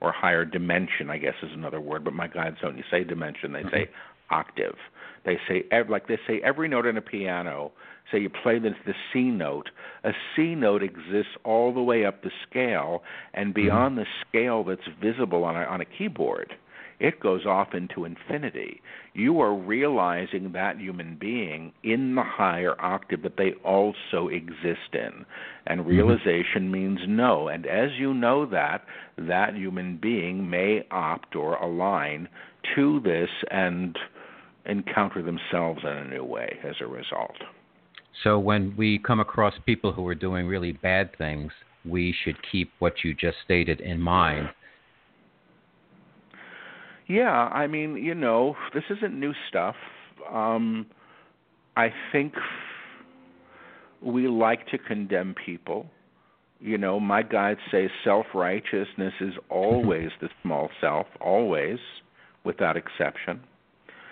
or 0.01 0.13
higher 0.13 0.45
dimension, 0.45 1.11
I 1.11 1.19
guess 1.19 1.35
is 1.43 1.51
another 1.53 1.81
word, 1.81 2.05
but 2.05 2.15
my 2.15 2.27
guides 2.27 2.57
don't 2.63 2.77
you 2.77 2.85
say 2.91 3.05
dimension, 3.05 3.53
they 3.53 3.63
say 3.71 3.91
octave. 4.31 4.77
They 5.25 5.39
say 5.47 5.65
like 5.89 6.09
they 6.09 6.19
say 6.27 6.41
every 6.43 6.69
note 6.69 6.87
in 6.87 6.97
a 6.97 7.03
piano. 7.03 7.73
Say 8.11 8.21
you 8.21 8.31
play 8.31 8.59
the, 8.59 8.71
the 8.87 8.95
C 9.13 9.25
note. 9.25 9.69
A 10.03 10.11
C 10.35 10.55
note 10.55 10.83
exists 10.83 11.37
all 11.45 11.73
the 11.73 11.83
way 11.83 12.05
up 12.05 12.23
the 12.23 12.31
scale 12.49 13.03
and 13.35 13.55
mm-hmm. 13.55 13.67
beyond 13.67 13.99
mm-hmm. 13.99 14.05
the 14.05 14.29
scale 14.29 14.65
that's 14.65 14.97
visible 15.01 15.45
on 15.45 15.57
a, 15.57 15.61
on 15.61 15.81
a 15.81 15.85
keyboard 15.85 16.55
it 17.01 17.19
goes 17.19 17.47
off 17.47 17.75
into 17.75 18.05
infinity. 18.05 18.83
You 19.15 19.41
are 19.41 19.55
realizing 19.55 20.53
that 20.53 20.79
human 20.79 21.17
being 21.19 21.73
in 21.83 22.15
the 22.15 22.23
higher 22.23 22.81
octave 22.81 23.23
that 23.23 23.39
they 23.39 23.55
also 23.65 24.29
exist 24.29 24.93
in. 24.93 25.25
And 25.67 25.81
mm-hmm. 25.81 25.89
realization 25.89 26.65
mm-hmm. 26.65 26.73
means 26.73 27.01
know. 27.09 27.49
And 27.49 27.67
as 27.67 27.91
you 27.99 28.13
know 28.13 28.47
that, 28.47 28.85
that 29.17 29.55
human 29.55 29.99
being 30.01 30.49
may 30.49 30.87
opt 30.91 31.35
or 31.35 31.55
align 31.55 32.29
to 32.77 33.01
this 33.01 33.31
and 33.51 33.99
encounter 34.67 35.23
themselves 35.23 35.81
in 35.83 35.91
a 35.91 36.09
new 36.09 36.25
way 36.25 36.59
as 36.63 36.77
a 36.81 36.87
result. 36.87 37.37
So 38.23 38.39
when 38.39 38.75
we 38.77 38.99
come 38.99 39.21
across 39.21 39.55
people 39.65 39.93
who 39.93 40.07
are 40.07 40.15
doing 40.15 40.47
really 40.47 40.73
bad 40.73 41.17
things, 41.17 41.51
we 41.85 42.15
should 42.25 42.37
keep 42.53 42.71
what 42.79 43.03
you 43.03 43.15
just 43.15 43.39
stated 43.43 43.81
in 43.81 43.99
mind 43.99 44.51
yeah, 47.11 47.49
I 47.49 47.67
mean, 47.67 47.97
you 47.97 48.15
know, 48.15 48.55
this 48.73 48.85
isn't 48.89 49.19
new 49.19 49.33
stuff. 49.49 49.75
Um, 50.33 50.87
I 51.77 51.93
think 52.13 52.35
we 54.01 54.29
like 54.29 54.69
to 54.69 54.79
condemn 54.79 55.35
people. 55.35 55.87
You 56.61 56.79
know, 56.79 57.01
my 57.01 57.23
guides 57.23 57.59
say 57.73 57.91
self 58.05 58.27
righteousness 58.33 59.15
is 59.21 59.35
always 59.49 60.11
the 60.21 60.29
small 60.43 60.71
self, 60.81 61.09
always, 61.21 61.79
without 62.45 62.77
exception. 62.77 63.41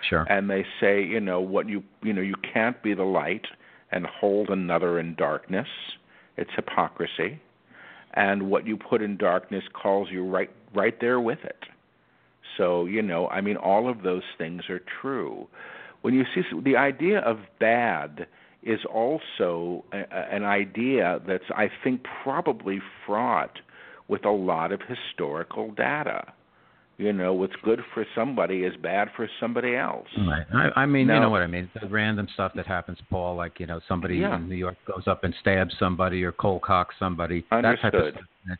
Sure. 0.09 0.25
And 0.29 0.49
they 0.49 0.65
say, 0.81 1.01
you 1.01 1.21
know, 1.21 1.39
what 1.39 1.69
you 1.69 1.83
you 2.03 2.11
know, 2.11 2.21
you 2.21 2.35
can't 2.53 2.81
be 2.83 2.93
the 2.93 3.03
light 3.03 3.45
and 3.93 4.05
hold 4.07 4.49
another 4.49 4.99
in 4.99 5.15
darkness. 5.15 5.67
It's 6.35 6.51
hypocrisy. 6.53 7.39
And 8.13 8.49
what 8.49 8.67
you 8.67 8.75
put 8.75 9.01
in 9.01 9.15
darkness 9.15 9.63
calls 9.71 10.09
you 10.11 10.25
right 10.25 10.49
right 10.75 10.99
there 10.99 11.21
with 11.21 11.39
it. 11.45 11.63
So, 12.59 12.85
you 12.85 13.01
know, 13.01 13.27
I 13.29 13.41
mean, 13.41 13.57
all 13.57 13.89
of 13.89 14.03
those 14.03 14.21
things 14.37 14.63
are 14.69 14.81
true. 15.01 15.47
When 16.01 16.13
you 16.13 16.23
see 16.35 16.41
the 16.63 16.75
idea 16.75 17.19
of 17.21 17.37
bad 17.59 18.27
is 18.61 18.79
also 18.93 19.83
a, 19.93 19.99
an 20.35 20.43
idea 20.43 21.19
that's, 21.27 21.45
I 21.55 21.69
think, 21.83 22.01
probably 22.23 22.79
fraught 23.05 23.57
with 24.07 24.25
a 24.25 24.29
lot 24.31 24.71
of 24.71 24.81
historical 24.87 25.71
data. 25.71 26.33
You 26.97 27.13
know, 27.13 27.33
what's 27.33 27.53
good 27.63 27.79
for 27.93 28.05
somebody 28.13 28.63
is 28.63 28.73
bad 28.75 29.07
for 29.15 29.29
somebody 29.39 29.73
else. 29.77 30.07
Right. 30.17 30.45
I, 30.75 30.81
I 30.81 30.85
mean, 30.85 31.07
Now- 31.07 31.13
you 31.15 31.19
know 31.21 31.29
what 31.29 31.41
I 31.41 31.47
mean. 31.47 31.69
The 31.81 31.87
random 31.87 32.27
stuff 32.33 32.51
that 32.55 32.67
happens, 32.67 32.97
Paul. 33.09 33.37
Like 33.37 33.57
you 33.61 33.67
know, 33.67 33.79
somebody 33.87 34.17
Yeah. 34.17 34.35
in 34.35 34.49
New 34.49 34.55
York 34.55 34.75
goes 34.85 35.03
up 35.07 35.23
and 35.23 35.33
stabs 35.39 35.73
somebody 35.79 36.25
or 36.25 36.33
cold 36.33 36.61
cocks 36.61 36.95
somebody. 36.99 37.45
That 37.51 37.61
type 37.81 37.93
of 37.93 38.01
Understood. 38.01 38.13
stuff. 38.45 38.57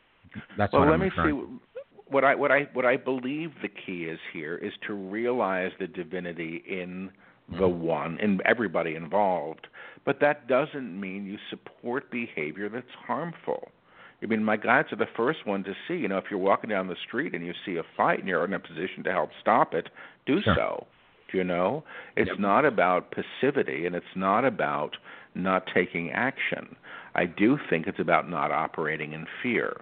That's 0.56 0.72
well, 0.72 0.82
what 0.82 0.88
let 0.88 0.94
I'm 0.94 1.00
me 1.00 1.06
referring 1.06 1.40
see. 1.60 1.69
What 2.10 2.24
I 2.24 2.34
what 2.34 2.50
I 2.50 2.68
what 2.72 2.84
I 2.84 2.96
believe 2.96 3.50
the 3.62 3.68
key 3.68 4.04
is 4.04 4.18
here 4.32 4.56
is 4.56 4.72
to 4.86 4.94
realize 4.94 5.72
the 5.78 5.86
divinity 5.86 6.62
in 6.68 7.10
the 7.58 7.68
one 7.68 8.18
in 8.20 8.40
everybody 8.44 8.94
involved. 8.94 9.66
But 10.04 10.20
that 10.20 10.46
doesn't 10.48 10.98
mean 11.00 11.24
you 11.26 11.38
support 11.50 12.10
behavior 12.10 12.68
that's 12.68 12.86
harmful. 13.06 13.70
I 14.22 14.26
mean, 14.26 14.44
my 14.44 14.56
guides 14.56 14.92
are 14.92 14.96
the 14.96 15.06
first 15.16 15.46
one 15.46 15.64
to 15.64 15.72
see. 15.88 15.94
You 15.94 16.08
know, 16.08 16.18
if 16.18 16.24
you're 16.30 16.38
walking 16.40 16.68
down 16.70 16.88
the 16.88 16.96
street 17.06 17.34
and 17.34 17.44
you 17.46 17.52
see 17.64 17.76
a 17.76 17.82
fight 17.96 18.18
and 18.18 18.28
you're 18.28 18.44
in 18.44 18.52
a 18.52 18.58
position 18.58 19.02
to 19.04 19.12
help 19.12 19.30
stop 19.40 19.72
it, 19.74 19.88
do 20.26 20.42
Sure. 20.42 20.54
so. 20.56 20.86
You 21.32 21.44
know, 21.44 21.84
it's 22.16 22.28
Yep. 22.30 22.38
not 22.40 22.64
about 22.64 23.12
passivity 23.12 23.86
and 23.86 23.94
it's 23.94 24.16
not 24.16 24.44
about 24.44 24.96
not 25.34 25.66
taking 25.68 26.10
action. 26.10 26.74
I 27.14 27.26
do 27.26 27.56
think 27.70 27.86
it's 27.86 28.00
about 28.00 28.28
not 28.28 28.50
operating 28.50 29.12
in 29.12 29.26
fear. 29.42 29.80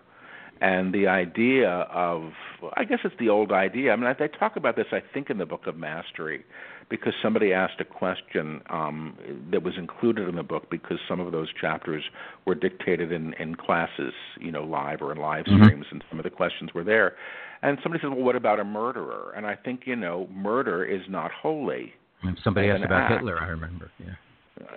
And 0.60 0.92
the 0.92 1.06
idea 1.06 1.70
of, 1.70 2.32
I 2.76 2.84
guess 2.84 2.98
it's 3.04 3.14
the 3.18 3.28
old 3.28 3.52
idea. 3.52 3.92
I 3.92 3.96
mean, 3.96 4.06
I, 4.06 4.12
they 4.14 4.28
talk 4.28 4.56
about 4.56 4.74
this, 4.76 4.86
I 4.92 5.00
think, 5.14 5.30
in 5.30 5.38
the 5.38 5.46
Book 5.46 5.66
of 5.66 5.76
Mastery, 5.76 6.44
because 6.88 7.12
somebody 7.22 7.52
asked 7.52 7.80
a 7.80 7.84
question 7.84 8.60
um, 8.70 9.16
that 9.52 9.62
was 9.62 9.74
included 9.78 10.28
in 10.28 10.34
the 10.36 10.42
book 10.42 10.68
because 10.70 10.98
some 11.08 11.20
of 11.20 11.30
those 11.32 11.48
chapters 11.60 12.02
were 12.44 12.54
dictated 12.56 13.12
in, 13.12 13.34
in 13.34 13.54
classes, 13.54 14.12
you 14.40 14.50
know, 14.50 14.64
live 14.64 15.00
or 15.00 15.12
in 15.12 15.18
live 15.18 15.44
Mhm. 15.44 15.64
streams, 15.64 15.86
and 15.90 16.02
some 16.10 16.18
of 16.18 16.24
the 16.24 16.30
questions 16.30 16.74
were 16.74 16.84
there. 16.84 17.14
And 17.62 17.78
somebody 17.82 18.00
said, 18.02 18.10
well, 18.10 18.24
what 18.24 18.36
about 18.36 18.58
a 18.58 18.64
murderer? 18.64 19.32
And 19.36 19.46
I 19.46 19.54
think, 19.54 19.82
you 19.86 19.96
know, 19.96 20.28
murder 20.32 20.84
is 20.84 21.02
not 21.08 21.30
holy. 21.32 21.92
And 22.22 22.38
Somebody 22.42 22.68
asked 22.70 22.84
about 22.84 23.02
act. 23.02 23.12
Hitler. 23.12 23.38
I 23.40 23.46
remember. 23.48 23.90
Yeah. 23.98 24.14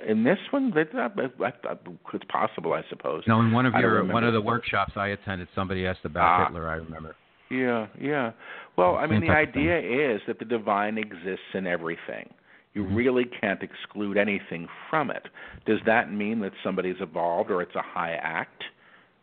In 0.08 0.24
this 0.24 0.38
one, 0.52 0.72
that, 0.76 0.92
that, 0.94 1.16
that, 1.16 1.62
that, 1.64 1.80
it's 2.14 2.24
possible, 2.26 2.74
I 2.74 2.82
suppose. 2.90 3.24
No, 3.28 3.40
in 3.40 3.52
one 3.52 3.66
of 3.66 3.74
your 3.76 4.04
one 4.06 4.24
of 4.24 4.34
the 4.34 4.42
workshops 4.42 4.94
I 4.96 5.10
attended, 5.10 5.48
somebody 5.56 5.86
asked 5.86 6.06
about 6.06 6.24
Ah. 6.24 6.46
Hitler. 6.46 6.68
I 6.70 6.76
remember. 6.76 7.16
Yeah, 7.50 7.88
yeah. 8.00 8.32
Well, 8.78 8.96
I 8.96 9.08
mean, 9.08 9.22
the 9.22 9.28
type 9.28 9.50
of 9.50 9.54
thing. 9.56 9.70
idea 9.70 10.16
is 10.16 10.22
that 10.28 10.40
the 10.40 10.46
divine 10.46 10.98
exists 10.98 11.54
in 11.54 11.68
everything. 11.68 12.30
You 12.74 12.86
Mhm. 12.86 12.96
really 12.96 13.26
can't 13.26 13.62
exclude 13.62 14.18
anything 14.18 14.70
from 14.90 15.12
it. 15.12 15.28
Does 15.66 15.82
that 15.86 16.12
mean 16.12 16.40
that 16.40 16.54
somebody's 16.64 17.02
evolved 17.02 17.52
or 17.52 17.62
it's 17.62 17.76
a 17.76 17.82
high 17.82 18.14
act? 18.14 18.64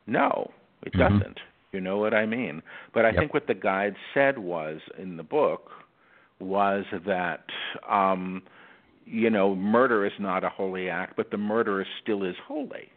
No, 0.06 0.52
it 0.82 0.92
Mhm. 0.92 0.98
doesn't. 0.98 1.40
You 1.72 1.80
know 1.80 1.96
what 1.98 2.12
I 2.12 2.26
mean? 2.26 2.62
But 2.92 3.04
I 3.06 3.08
Yep. 3.10 3.18
think 3.18 3.34
what 3.34 3.46
the 3.46 3.54
guide 3.54 3.96
said 4.12 4.38
was 4.38 4.80
in 4.98 5.16
the 5.16 5.22
book 5.22 5.72
was 6.38 6.84
that 6.92 7.44
um 7.88 8.42
you 9.10 9.30
know, 9.30 9.54
murder 9.54 10.04
is 10.04 10.12
not 10.18 10.44
a 10.44 10.48
holy 10.48 10.88
act, 10.88 11.16
but 11.16 11.30
the 11.30 11.36
murderer 11.36 11.86
still 12.02 12.22
is 12.24 12.36
holy 12.46 12.90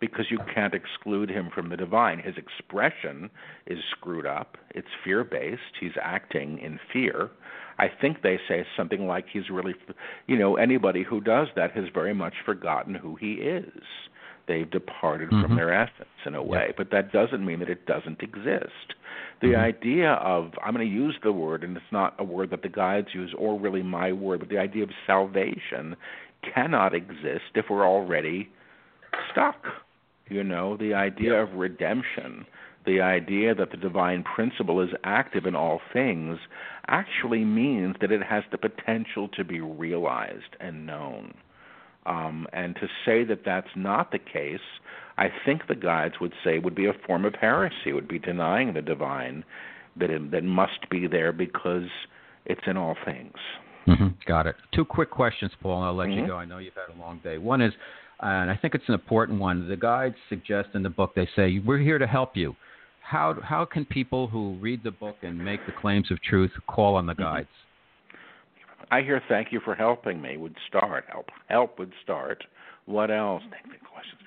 because 0.00 0.26
you 0.30 0.38
can't 0.54 0.74
exclude 0.74 1.28
him 1.28 1.50
from 1.52 1.68
the 1.68 1.76
divine. 1.76 2.20
His 2.20 2.34
expression 2.36 3.30
is 3.66 3.78
screwed 3.90 4.26
up. 4.26 4.56
It's 4.70 4.86
fear 5.02 5.24
based. 5.24 5.60
He's 5.80 5.92
acting 6.00 6.58
in 6.58 6.78
fear. 6.92 7.30
I 7.78 7.86
think 8.00 8.22
they 8.22 8.38
say 8.48 8.64
something 8.76 9.06
like 9.06 9.26
he's 9.32 9.50
really, 9.50 9.74
you 10.26 10.38
know, 10.38 10.56
anybody 10.56 11.04
who 11.04 11.20
does 11.20 11.48
that 11.56 11.72
has 11.72 11.84
very 11.92 12.14
much 12.14 12.34
forgotten 12.44 12.94
who 12.94 13.16
he 13.16 13.34
is. 13.34 13.82
They've 14.48 14.68
departed 14.68 15.28
Mhm. 15.28 15.42
from 15.42 15.54
their 15.54 15.72
essence 15.72 16.08
in 16.24 16.34
a 16.34 16.42
way, 16.42 16.72
but 16.76 16.90
that 16.90 17.12
doesn't 17.12 17.44
mean 17.44 17.60
that 17.60 17.68
it 17.68 17.86
doesn't 17.86 18.22
exist. 18.22 18.94
The 19.40 19.52
Mhm. 19.52 19.58
idea 19.58 20.12
of, 20.14 20.58
I'm 20.64 20.74
going 20.74 20.88
to 20.88 20.92
use 20.92 21.16
the 21.22 21.32
word, 21.32 21.62
and 21.62 21.76
it's 21.76 21.92
not 21.92 22.14
a 22.18 22.24
word 22.24 22.50
that 22.50 22.62
the 22.62 22.68
guides 22.68 23.14
use 23.14 23.32
or 23.34 23.56
really 23.58 23.82
my 23.82 24.10
word, 24.10 24.40
but 24.40 24.48
the 24.48 24.58
idea 24.58 24.82
of 24.82 24.90
salvation 25.06 25.94
cannot 26.42 26.94
exist 26.94 27.50
if 27.54 27.68
we're 27.70 27.86
already 27.86 28.48
stuck. 29.30 29.84
You 30.28 30.42
know, 30.44 30.76
the 30.76 30.94
idea 30.94 31.40
of 31.40 31.54
redemption, 31.54 32.46
the 32.84 33.00
idea 33.00 33.54
that 33.54 33.70
the 33.70 33.76
divine 33.76 34.22
principle 34.22 34.80
is 34.80 34.90
active 35.04 35.46
in 35.46 35.54
all 35.54 35.80
things, 35.92 36.38
actually 36.86 37.44
means 37.44 37.96
that 38.00 38.12
it 38.12 38.22
has 38.22 38.44
the 38.50 38.58
potential 38.58 39.28
to 39.28 39.44
be 39.44 39.60
realized 39.60 40.56
and 40.60 40.86
known. 40.86 41.34
Um, 42.08 42.46
and 42.52 42.74
to 42.76 42.88
say 43.04 43.22
that 43.24 43.40
that's 43.44 43.68
not 43.76 44.10
the 44.12 44.18
case, 44.18 44.60
I 45.18 45.26
think 45.44 45.66
the 45.68 45.74
guides 45.74 46.14
would 46.20 46.32
say 46.42 46.58
would 46.58 46.74
be 46.74 46.86
a 46.86 46.92
form 47.06 47.24
of 47.24 47.34
heresy, 47.34 47.92
would 47.92 48.08
be 48.08 48.18
denying 48.18 48.72
the 48.72 48.80
divine 48.82 49.44
that 49.96 50.10
it, 50.10 50.30
that 50.30 50.44
must 50.44 50.88
be 50.90 51.06
there 51.06 51.32
because 51.32 51.88
it's 52.46 52.60
in 52.66 52.76
all 52.76 52.96
things. 53.04 53.34
hmm 53.84 54.08
Got 54.26 54.46
it. 54.46 54.56
Two 54.72 54.84
quick 54.84 55.10
questions, 55.10 55.52
Paul, 55.60 55.78
and 55.78 55.84
I'll 55.86 55.94
let 55.94 56.10
you 56.10 56.22
Mhm. 56.22 56.26
go. 56.28 56.36
I 56.36 56.44
know 56.44 56.58
you've 56.58 56.74
had 56.74 56.94
a 56.94 56.98
long 56.98 57.18
day. 57.18 57.36
One 57.38 57.60
is, 57.60 57.74
and 58.20 58.50
I 58.50 58.56
think 58.56 58.74
it's 58.74 58.88
an 58.88 58.94
important 58.94 59.38
one. 59.40 59.68
The 59.68 59.76
guides 59.76 60.16
suggest 60.28 60.70
in 60.74 60.82
the 60.82 60.90
book 60.90 61.14
they 61.14 61.26
say 61.36 61.58
we're 61.58 61.78
here 61.78 61.98
to 61.98 62.06
help 62.06 62.36
you. 62.36 62.56
How 63.02 63.34
how 63.42 63.64
can 63.64 63.84
people 63.86 64.28
who 64.28 64.54
read 64.60 64.82
the 64.82 64.90
book 64.90 65.16
and 65.22 65.42
make 65.42 65.64
the 65.66 65.72
claims 65.72 66.10
of 66.10 66.20
truth 66.22 66.52
call 66.66 66.94
on 66.96 67.06
the 67.06 67.14
Mhm. 67.14 67.18
guides? 67.18 67.48
I 68.90 69.02
hear 69.02 69.22
thank 69.28 69.52
you 69.52 69.60
for 69.64 69.74
helping 69.74 70.20
me 70.20 70.36
would 70.36 70.56
start. 70.66 71.04
Help 71.08 71.28
help 71.48 71.78
would 71.78 71.92
start. 72.02 72.44
What 72.86 73.10
else? 73.10 73.42
The 73.50 73.56
questions. 73.86 74.18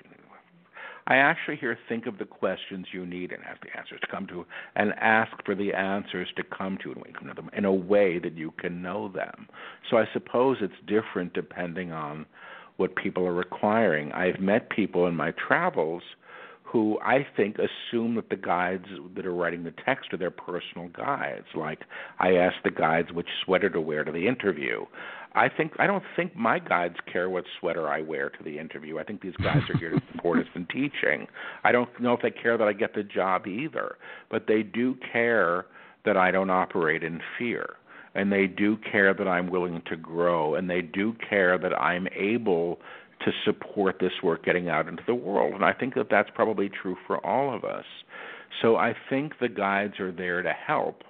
I 1.06 1.16
actually 1.16 1.56
hear 1.56 1.76
think 1.88 2.06
of 2.06 2.18
the 2.18 2.24
questions 2.24 2.86
you 2.92 3.04
need 3.04 3.32
and 3.32 3.42
ask 3.44 3.60
the 3.62 3.76
answers 3.76 4.00
to 4.00 4.06
come 4.06 4.26
to 4.28 4.46
and 4.76 4.92
ask 5.00 5.32
for 5.44 5.54
the 5.54 5.72
answers 5.74 6.28
to 6.36 6.44
come 6.44 6.78
to 6.82 6.92
and 6.92 7.02
you 7.06 7.12
come 7.12 7.28
to 7.28 7.34
them 7.34 7.50
in 7.56 7.64
a 7.64 7.72
way 7.72 8.18
that 8.20 8.36
you 8.36 8.52
can 8.58 8.82
know 8.82 9.08
them. 9.08 9.48
So 9.90 9.96
I 9.96 10.04
suppose 10.12 10.58
it's 10.60 10.72
different 10.86 11.34
depending 11.34 11.90
on 11.90 12.26
what 12.76 12.94
people 12.94 13.26
are 13.26 13.34
requiring. 13.34 14.12
I've 14.12 14.40
met 14.40 14.70
people 14.70 15.06
in 15.06 15.16
my 15.16 15.32
travels 15.32 16.02
who 16.72 16.98
I 17.04 17.26
think 17.36 17.56
assume 17.58 18.14
that 18.14 18.30
the 18.30 18.36
guides 18.36 18.86
that 19.14 19.26
are 19.26 19.34
writing 19.34 19.62
the 19.62 19.74
text 19.84 20.14
are 20.14 20.16
their 20.16 20.30
personal 20.30 20.88
guides. 20.88 21.44
Like 21.54 21.80
I 22.18 22.36
ask 22.36 22.56
the 22.64 22.70
guides 22.70 23.12
which 23.12 23.28
sweater 23.44 23.68
to 23.68 23.80
wear 23.80 24.04
to 24.04 24.10
the 24.10 24.26
interview. 24.26 24.86
I 25.34 25.50
think 25.50 25.72
I 25.78 25.86
don't 25.86 26.04
think 26.16 26.34
my 26.34 26.58
guides 26.58 26.96
care 27.10 27.28
what 27.28 27.44
sweater 27.60 27.88
I 27.88 28.00
wear 28.00 28.30
to 28.30 28.42
the 28.42 28.58
interview. 28.58 28.98
I 28.98 29.04
think 29.04 29.20
these 29.20 29.36
guys 29.36 29.60
are 29.68 29.76
here 29.76 29.90
to 29.90 30.00
support 30.12 30.38
us 30.38 30.46
in 30.54 30.66
teaching. 30.66 31.26
I 31.62 31.72
don't 31.72 31.88
know 32.00 32.14
if 32.14 32.22
they 32.22 32.30
care 32.30 32.56
that 32.56 32.66
I 32.66 32.72
get 32.72 32.94
the 32.94 33.02
job 33.02 33.46
either, 33.46 33.96
but 34.30 34.46
they 34.46 34.62
do 34.62 34.96
care 35.12 35.66
that 36.06 36.16
I 36.16 36.30
don't 36.30 36.50
operate 36.50 37.02
in 37.02 37.20
fear. 37.38 37.74
And 38.14 38.30
they 38.30 38.46
do 38.46 38.76
care 38.90 39.14
that 39.14 39.26
I'm 39.26 39.50
willing 39.50 39.80
to 39.88 39.96
grow, 39.96 40.54
and 40.54 40.68
they 40.68 40.82
do 40.82 41.14
care 41.26 41.56
that 41.56 41.72
I'm 41.80 42.08
able 42.14 42.78
to 43.24 43.32
support 43.44 43.96
this 44.00 44.12
work 44.22 44.44
getting 44.44 44.68
out 44.68 44.88
into 44.88 45.02
the 45.06 45.14
world. 45.14 45.54
And 45.54 45.64
I 45.64 45.72
think 45.72 45.94
that 45.94 46.08
that's 46.10 46.30
probably 46.34 46.68
true 46.68 46.96
for 47.06 47.24
all 47.24 47.54
of 47.54 47.64
us. 47.64 47.84
So 48.60 48.76
I 48.76 48.94
think 49.08 49.32
the 49.40 49.48
guides 49.48 49.98
are 50.00 50.12
there 50.12 50.42
to 50.42 50.52
help 50.52 51.02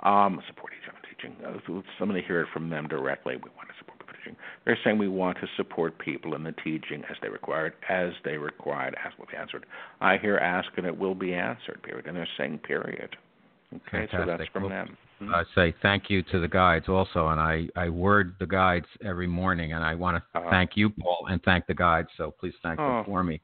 um, 0.00 0.40
support 0.48 0.72
each 0.72 0.88
other 0.88 0.98
teaching. 1.08 1.36
Uh, 1.44 1.80
I'm 2.00 2.08
going 2.08 2.20
to 2.20 2.26
hear 2.26 2.42
it 2.42 2.48
from 2.52 2.70
them 2.70 2.88
directly. 2.88 3.36
We 3.36 3.50
want 3.56 3.68
to 3.68 3.74
support 3.78 3.98
people 3.98 4.14
teaching. 4.18 4.36
They're 4.64 4.78
saying 4.84 4.98
we 4.98 5.08
want 5.08 5.38
to 5.38 5.46
support 5.56 5.98
people 5.98 6.34
in 6.34 6.44
the 6.44 6.52
teaching 6.52 7.02
as 7.10 7.16
they 7.22 7.28
require 7.28 7.68
it, 7.68 7.74
as 7.88 8.12
they 8.24 8.36
require 8.36 8.88
it, 8.88 8.94
as 9.04 9.12
will 9.18 9.26
be 9.30 9.36
answered. 9.36 9.66
I 10.00 10.18
hear 10.18 10.36
ask 10.36 10.68
and 10.76 10.86
it 10.86 10.96
will 10.96 11.14
be 11.14 11.34
answered, 11.34 11.82
period. 11.82 12.06
And 12.06 12.16
they're 12.16 12.28
saying 12.38 12.58
period. 12.58 13.16
Okay, 13.74 14.08
so 14.10 14.24
that's 14.26 14.42
from 14.52 14.64
Well, 14.64 14.70
them. 14.70 14.96
Mhm. 15.20 15.34
I 15.34 15.44
say 15.54 15.74
thank 15.82 16.08
you 16.10 16.22
to 16.24 16.40
the 16.40 16.48
guides 16.48 16.88
also, 16.88 17.28
and 17.28 17.40
I, 17.40 17.68
I 17.76 17.88
word 17.88 18.34
the 18.38 18.46
guides 18.46 18.86
every 19.04 19.26
morning, 19.26 19.72
and 19.74 19.84
I 19.84 19.94
want 19.94 20.16
to 20.16 20.38
Uh-huh. 20.38 20.50
thank 20.50 20.76
you, 20.76 20.90
Paul, 20.90 21.26
and 21.28 21.42
thank 21.42 21.66
the 21.66 21.74
guides. 21.74 22.08
So 22.16 22.30
please 22.30 22.54
thank 22.62 22.80
Oh. 22.80 22.86
them 22.96 23.04
for 23.04 23.22
me. 23.22 23.40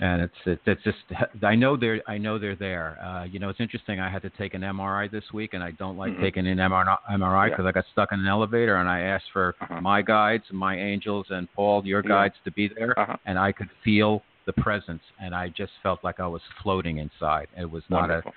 And 0.00 0.22
it's 0.22 0.34
it's, 0.46 0.62
it's 0.66 0.82
just 0.84 0.98
I 1.42 1.56
know 1.56 1.76
they're 1.76 2.00
I 2.06 2.18
know 2.18 2.38
they're 2.38 2.54
there. 2.54 2.96
Uh, 3.02 3.24
you 3.24 3.40
know, 3.40 3.48
it's 3.48 3.58
interesting. 3.58 3.98
I 3.98 4.08
had 4.08 4.22
to 4.22 4.30
take 4.30 4.54
an 4.54 4.62
MRI 4.62 5.08
this 5.10 5.32
week, 5.32 5.54
and 5.54 5.64
I 5.64 5.72
don't 5.72 5.96
like 5.96 6.12
Mhm. 6.12 6.20
taking 6.20 6.46
an 6.46 6.58
MRI 6.58 6.96
Yeah. 7.08 7.48
because 7.50 7.66
I 7.66 7.72
got 7.72 7.84
stuck 7.86 8.12
in 8.12 8.20
an 8.20 8.28
elevator, 8.28 8.76
and 8.76 8.88
I 8.88 9.00
asked 9.00 9.32
for 9.32 9.56
Uh-huh. 9.60 9.80
my 9.80 10.00
guides, 10.02 10.44
my 10.52 10.76
angels, 10.76 11.26
and 11.32 11.52
Paul, 11.52 11.84
your 11.84 12.02
Yeah. 12.04 12.08
guides, 12.10 12.36
to 12.44 12.52
be 12.52 12.68
there, 12.68 12.96
Uh-huh. 12.96 13.16
and 13.26 13.40
I 13.40 13.50
could 13.50 13.70
feel 13.82 14.22
the 14.44 14.52
presence, 14.52 15.02
and 15.18 15.34
I 15.34 15.48
just 15.48 15.72
felt 15.82 16.02
like 16.04 16.20
I 16.20 16.28
was 16.28 16.42
floating 16.62 16.98
inside. 16.98 17.48
It 17.56 17.68
was 17.68 17.82
not 17.90 18.04
a 18.08 18.22
Wonderful. 18.22 18.34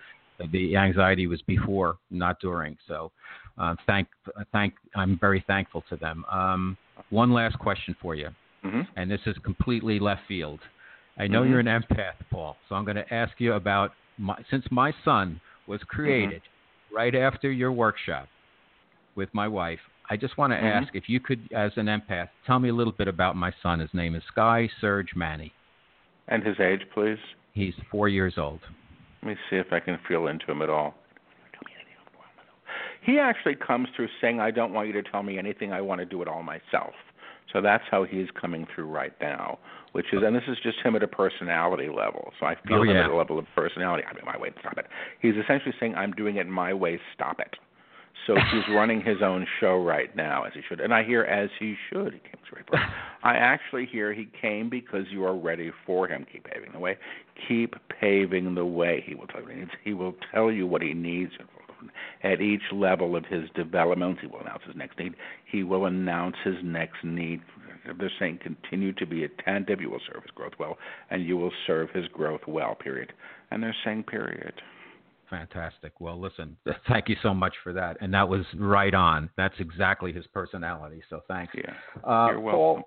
The 0.51 0.77
anxiety 0.77 1.27
was 1.27 1.41
before, 1.43 1.97
not 2.09 2.39
during. 2.39 2.77
So, 2.87 3.11
uh, 3.57 3.75
thank, 3.85 4.07
thank, 4.51 4.73
I'm 4.95 5.17
very 5.19 5.43
thankful 5.47 5.83
to 5.89 5.97
them. 5.97 6.25
Um, 6.31 6.77
one 7.09 7.31
last 7.31 7.59
question 7.59 7.95
for 8.01 8.15
you, 8.15 8.29
Mhm. 8.63 8.87
and 8.95 9.11
this 9.11 9.21
is 9.25 9.37
completely 9.39 9.99
left 9.99 10.25
field. 10.27 10.59
I 11.17 11.27
know 11.27 11.43
Mhm. 11.43 11.49
you're 11.49 11.59
an 11.59 11.67
empath, 11.67 12.15
Paul, 12.29 12.57
so 12.67 12.75
I'm 12.75 12.85
going 12.85 12.95
to 12.95 13.13
ask 13.13 13.39
you 13.39 13.53
about 13.53 13.93
my, 14.17 14.37
since 14.49 14.65
my 14.71 14.93
son 15.03 15.39
was 15.67 15.83
created 15.83 16.41
right 16.91 17.15
after 17.15 17.51
your 17.51 17.71
workshop 17.71 18.27
with 19.15 19.33
my 19.33 19.47
wife. 19.47 19.81
I 20.09 20.17
just 20.17 20.37
want 20.37 20.51
to 20.53 20.57
Mhm. 20.57 20.63
ask 20.63 20.95
if 20.95 21.07
you 21.07 21.19
could, 21.19 21.47
as 21.53 21.77
an 21.77 21.87
empath, 21.87 22.29
tell 22.45 22.59
me 22.59 22.69
a 22.69 22.73
little 22.73 22.93
bit 22.93 23.07
about 23.07 23.35
my 23.35 23.51
son. 23.61 23.79
His 23.79 23.93
name 23.93 24.15
is 24.15 24.23
Sky 24.25 24.69
Serge 24.79 25.15
Manni. 25.15 25.51
And 26.27 26.43
his 26.43 26.59
age, 26.59 26.89
please. 26.93 27.19
He's 27.53 27.75
four 27.89 28.07
years 28.07 28.37
old. 28.37 28.61
Let 29.21 29.29
me 29.29 29.35
see 29.49 29.57
if 29.57 29.67
I 29.71 29.79
can 29.79 29.99
feel 30.07 30.27
into 30.27 30.49
him 30.49 30.61
at 30.61 30.69
all. 30.69 30.95
He 33.03 33.17
actually 33.17 33.55
comes 33.55 33.87
through 33.95 34.09
saying, 34.19 34.39
"I 34.39 34.51
don't 34.51 34.73
want 34.73 34.87
you 34.87 34.93
to 34.93 35.03
tell 35.03 35.23
me 35.23 35.39
anything. 35.39 35.73
I 35.73 35.81
want 35.81 35.99
to 35.99 36.05
do 36.05 36.21
it 36.21 36.27
all 36.27 36.43
myself." 36.43 36.93
So 37.51 37.61
that's 37.61 37.83
how 37.89 38.03
he's 38.03 38.27
coming 38.39 38.65
through 38.73 38.85
right 38.85 39.13
now, 39.19 39.59
which 39.91 40.05
is, 40.13 40.21
and 40.23 40.35
this 40.35 40.43
is 40.47 40.57
just 40.63 40.79
him 40.79 40.95
at 40.95 41.03
a 41.03 41.07
personality 41.07 41.89
level. 41.89 42.31
So 42.39 42.45
I 42.45 42.55
feel 42.67 42.77
oh, 42.77 42.83
him 42.83 42.95
yeah. 42.95 43.05
at 43.05 43.09
a 43.09 43.15
level 43.15 43.37
of 43.37 43.45
personality. 43.55 44.03
I 44.09 44.13
mean, 44.13 44.23
my 44.25 44.37
way, 44.37 44.51
stop 44.59 44.77
it. 44.77 44.85
He's 45.19 45.35
essentially 45.35 45.73
saying, 45.79 45.95
"I'm 45.95 46.11
doing 46.13 46.37
it 46.37 46.47
my 46.47 46.73
way. 46.73 46.99
Stop 47.13 47.39
it." 47.39 47.57
So 48.27 48.35
he's 48.35 48.75
running 48.75 49.01
his 49.01 49.17
own 49.23 49.47
show 49.59 49.83
right 49.83 50.15
now, 50.15 50.43
as 50.43 50.53
he 50.53 50.61
should. 50.67 50.79
And 50.79 50.93
I 50.93 51.03
hear 51.03 51.23
as 51.23 51.49
he 51.59 51.75
should. 51.89 52.13
He 52.13 52.19
came 52.19 52.39
straight 52.45 52.67
for 52.67 52.75
it. 52.75 52.81
I 53.23 53.35
actually 53.35 53.85
hear 53.85 54.13
he 54.13 54.27
came 54.39 54.69
because 54.69 55.05
you 55.09 55.25
are 55.25 55.35
ready 55.35 55.71
for 55.85 56.07
him. 56.07 56.25
Keep 56.31 56.45
paving 56.45 56.71
the 56.73 56.79
way. 56.79 56.97
Keep 57.47 57.75
paving 57.99 58.53
the 58.55 58.65
way. 58.65 59.03
He 59.05 59.15
will 59.15 59.25
tell 59.27 59.41
you 59.41 59.47
what 59.47 59.51
he 59.51 59.59
needs. 59.59 59.71
He 59.83 59.93
will 59.93 60.15
tell 60.33 60.51
you 60.51 60.67
what 60.67 60.81
he 60.81 60.93
needs 60.93 61.31
at 62.23 62.41
each 62.41 62.61
level 62.71 63.15
of 63.15 63.25
his 63.25 63.49
development. 63.55 64.19
He 64.21 64.27
will 64.27 64.41
announce 64.41 64.63
his 64.67 64.75
next 64.75 64.99
need. 64.99 65.15
He 65.51 65.63
will 65.63 65.85
announce 65.85 66.35
his 66.43 66.55
next 66.63 67.03
need. 67.03 67.41
They're 67.97 68.11
saying 68.19 68.39
continue 68.43 68.93
to 68.93 69.05
be 69.07 69.23
attentive. 69.23 69.81
You 69.81 69.89
will 69.89 70.01
serve 70.11 70.21
his 70.21 70.31
growth 70.35 70.53
well, 70.59 70.77
and 71.09 71.25
you 71.25 71.37
will 71.37 71.51
serve 71.65 71.89
his 71.89 72.07
growth 72.07 72.41
well. 72.47 72.75
Period. 72.75 73.13
And 73.49 73.63
they're 73.63 73.75
saying 73.83 74.03
period. 74.03 74.53
Fantastic. 75.31 75.93
Well, 75.99 76.19
listen, 76.19 76.55
thank 76.87 77.09
you 77.09 77.15
so 77.23 77.33
much 77.33 77.53
for 77.63 77.73
that. 77.73 77.97
And 78.01 78.13
that 78.13 78.27
was 78.29 78.45
right 78.55 78.93
on. 78.93 79.29
That's 79.37 79.55
exactly 79.59 80.11
his 80.13 80.27
personality. 80.27 81.01
So 81.09 81.21
thanks. 81.27 81.53
Yeah. 81.55 81.73
Uh, 82.07 82.27
You're 82.31 82.39
welcome. 82.41 82.83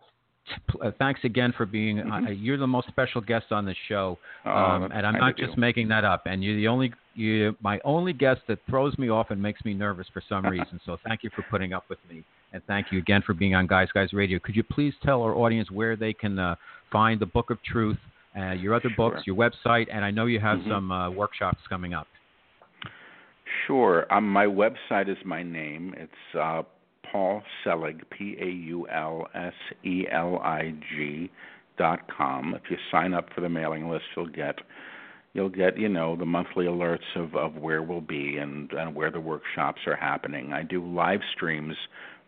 Paul, 0.68 0.82
uh, 0.82 0.90
thanks 0.98 1.20
again 1.24 1.54
for 1.56 1.64
being. 1.64 1.96
Mm-hmm. 1.96 2.12
Uh, 2.26 2.30
you're 2.30 2.58
the 2.58 2.66
most 2.66 2.86
special 2.88 3.22
guest 3.22 3.46
on 3.50 3.64
the 3.64 3.74
show, 3.88 4.18
Oh, 4.44 4.50
um, 4.50 4.92
and 4.92 5.06
I'm 5.06 5.14
not 5.18 5.38
just 5.38 5.54
you. 5.54 5.60
making 5.60 5.88
that 5.88 6.04
up. 6.04 6.24
And 6.26 6.44
you're 6.44 6.56
the 6.56 6.68
only, 6.68 6.92
you, 7.14 7.56
my 7.62 7.80
only 7.82 8.12
guest 8.12 8.42
that 8.48 8.58
throws 8.68 8.96
me 8.98 9.08
off 9.08 9.30
and 9.30 9.40
makes 9.40 9.64
me 9.64 9.72
nervous 9.72 10.06
for 10.12 10.22
some 10.28 10.44
reason. 10.56 10.78
So 10.84 10.98
thank 11.02 11.22
you 11.24 11.30
for 11.34 11.42
putting 11.50 11.72
up 11.72 11.84
with 11.88 11.98
me, 12.10 12.22
and 12.52 12.62
thank 12.66 12.88
you 12.92 12.98
again 12.98 13.22
for 13.24 13.32
being 13.32 13.54
on 13.54 13.66
Guys 13.66 13.88
Guys 13.94 14.12
Radio. 14.12 14.38
Could 14.38 14.54
you 14.54 14.62
please 14.62 14.92
tell 15.02 15.22
our 15.22 15.34
audience 15.34 15.70
where 15.70 15.96
they 15.96 16.12
can 16.12 16.38
uh, 16.38 16.56
find 16.92 17.18
the 17.18 17.26
Book 17.26 17.48
of 17.48 17.56
Truth, 17.62 17.96
uh, 18.38 18.50
your 18.52 18.74
other 18.74 18.90
books, 18.94 19.22
your 19.26 19.36
website, 19.36 19.86
and 19.90 20.04
I 20.04 20.10
know 20.10 20.26
you 20.26 20.40
have 20.40 20.58
Mhm. 20.58 20.68
some 20.68 20.92
uh, 20.92 21.08
workshops 21.08 21.60
coming 21.70 21.94
up. 21.94 22.06
Sure. 23.66 24.12
Um, 24.12 24.28
my 24.28 24.46
website 24.46 25.08
is 25.08 25.16
my 25.24 25.42
name. 25.42 25.94
It's 25.96 26.38
uh, 26.38 26.62
Paul 27.10 27.42
Selig, 27.62 28.02
P 28.10 28.36
A 28.40 28.46
U 28.46 28.88
L 28.88 29.28
S 29.34 29.52
E 29.84 30.04
L 30.10 30.38
I 30.38 30.74
G 30.90 31.30
dot 31.78 32.00
com. 32.14 32.54
If 32.54 32.70
you 32.70 32.76
sign 32.90 33.14
up 33.14 33.28
for 33.34 33.40
the 33.40 33.48
mailing 33.48 33.88
list, 33.88 34.04
you'll 34.16 34.26
get 34.26 34.56
you'll 35.32 35.48
get 35.48 35.78
you 35.78 35.88
know 35.88 36.16
the 36.16 36.26
monthly 36.26 36.66
alerts 36.66 37.16
of 37.16 37.34
of 37.34 37.54
where 37.56 37.82
we'll 37.82 38.00
be 38.00 38.36
and 38.38 38.70
and 38.72 38.94
where 38.94 39.10
the 39.10 39.20
workshops 39.20 39.80
are 39.86 39.96
happening. 39.96 40.52
I 40.52 40.62
do 40.62 40.84
live 40.84 41.20
streams 41.34 41.76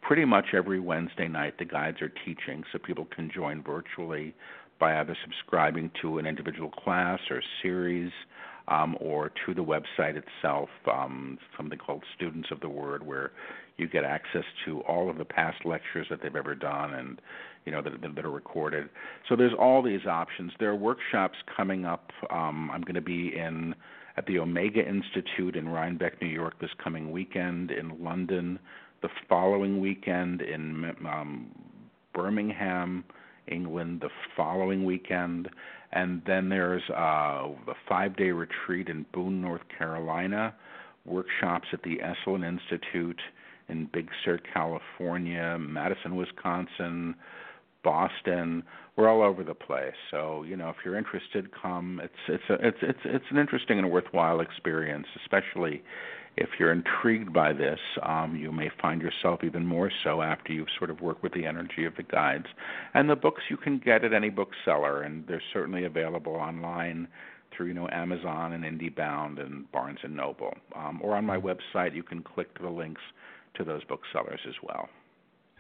pretty 0.02 0.24
much 0.24 0.46
every 0.54 0.80
Wednesday 0.80 1.28
night. 1.28 1.58
The 1.58 1.64
guides 1.64 2.00
are 2.00 2.12
teaching, 2.24 2.62
so 2.72 2.78
people 2.78 3.06
can 3.14 3.30
join 3.34 3.62
virtually 3.62 4.34
by 4.78 5.00
either 5.00 5.16
subscribing 5.24 5.90
to 6.02 6.18
an 6.18 6.26
individual 6.26 6.70
class 6.70 7.18
or 7.30 7.42
series 7.62 8.12
um, 8.68 8.96
or 9.00 9.30
to 9.46 9.54
the 9.54 9.62
website 9.62 10.16
itself, 10.16 10.68
um, 10.90 11.38
something 11.56 11.78
called 11.78 12.02
Students 12.16 12.48
of 12.50 12.60
the 12.60 12.68
Word, 12.68 13.06
where 13.06 13.32
you 13.76 13.88
get 13.88 14.04
access 14.04 14.44
to 14.64 14.80
all 14.80 15.10
of 15.10 15.18
the 15.18 15.24
past 15.24 15.64
lectures 15.64 16.06
that 16.10 16.20
they've 16.22 16.36
ever 16.36 16.54
done 16.54 16.94
and 16.94 17.20
you 17.64 17.72
know 17.72 17.82
that, 17.82 17.92
that 18.00 18.24
are 18.24 18.30
recorded. 18.30 18.88
So 19.28 19.36
there's 19.36 19.52
all 19.58 19.82
these 19.82 20.06
options. 20.06 20.52
There 20.58 20.70
are 20.70 20.76
workshops 20.76 21.36
coming 21.56 21.84
up. 21.84 22.10
Um, 22.30 22.70
I'm 22.72 22.82
going 22.82 22.94
to 22.94 23.00
be 23.00 23.36
in 23.36 23.74
at 24.16 24.24
the 24.26 24.38
Omega 24.38 24.80
Institute 24.80 25.56
in 25.56 25.68
Rhinebeck, 25.68 26.22
New 26.22 26.28
York, 26.28 26.58
this 26.60 26.70
coming 26.82 27.10
weekend. 27.10 27.70
In 27.70 28.02
London, 28.02 28.58
the 29.02 29.08
following 29.28 29.80
weekend. 29.80 30.40
In 30.40 30.92
um, 31.06 31.50
Birmingham, 32.14 33.04
England, 33.48 34.00
the 34.00 34.10
following 34.36 34.84
weekend. 34.84 35.48
And 35.92 36.22
then 36.26 36.48
there's 36.48 36.82
uh, 36.90 37.48
five 37.88 38.16
day 38.16 38.30
retreat 38.30 38.88
in 38.88 39.06
Boone, 39.12 39.40
North 39.40 39.62
Carolina, 39.76 40.54
workshops 41.04 41.68
at 41.72 41.82
the 41.82 41.98
Esalen 41.98 42.46
Institute 42.46 43.20
in 43.68 43.88
Big 43.92 44.08
Sur, 44.24 44.38
California, 44.52 45.56
Madison, 45.58 46.16
Wisconsin, 46.16 47.14
Boston. 47.82 48.62
We're 48.96 49.08
all 49.08 49.22
over 49.22 49.44
the 49.44 49.54
place. 49.54 49.94
So, 50.10 50.42
you 50.42 50.56
know, 50.56 50.70
if 50.70 50.76
you're 50.84 50.96
interested, 50.96 51.50
come. 51.60 52.00
It's 52.02 52.14
it's 52.28 52.44
a, 52.50 52.66
it's 52.66 52.78
it's 52.82 52.98
it's 53.04 53.24
an 53.30 53.38
interesting 53.38 53.78
and 53.78 53.90
worthwhile 53.90 54.40
experience, 54.40 55.06
especially 55.22 55.82
if 56.36 56.50
you're 56.58 56.72
intrigued 56.72 57.32
by 57.32 57.52
this, 57.52 57.80
um, 58.02 58.36
you 58.36 58.52
may 58.52 58.70
find 58.80 59.00
yourself 59.00 59.42
even 59.42 59.64
more 59.64 59.90
so 60.04 60.20
after 60.20 60.52
you've 60.52 60.68
sort 60.76 60.90
of 60.90 61.00
worked 61.00 61.22
with 61.22 61.32
the 61.32 61.46
energy 61.46 61.84
of 61.84 61.96
the 61.96 62.02
guides. 62.02 62.46
And 62.94 63.08
the 63.08 63.16
books 63.16 63.42
you 63.48 63.56
can 63.56 63.78
get 63.78 64.04
at 64.04 64.12
any 64.12 64.28
bookseller, 64.28 65.02
and 65.02 65.26
they're 65.26 65.42
certainly 65.52 65.84
available 65.84 66.34
online 66.34 67.08
through 67.56 67.66
you 67.66 67.74
know 67.74 67.88
Amazon 67.90 68.52
and 68.52 68.64
IndieBound 68.64 69.40
and 69.40 69.70
Barnes 69.72 70.00
and 70.02 70.14
Noble, 70.14 70.52
um, 70.74 71.00
or 71.02 71.16
on 71.16 71.24
my 71.24 71.38
website. 71.38 71.94
You 71.94 72.02
can 72.02 72.22
click 72.22 72.60
the 72.60 72.68
links 72.68 73.02
to 73.54 73.64
those 73.64 73.84
booksellers 73.84 74.40
as 74.46 74.54
well. 74.62 74.88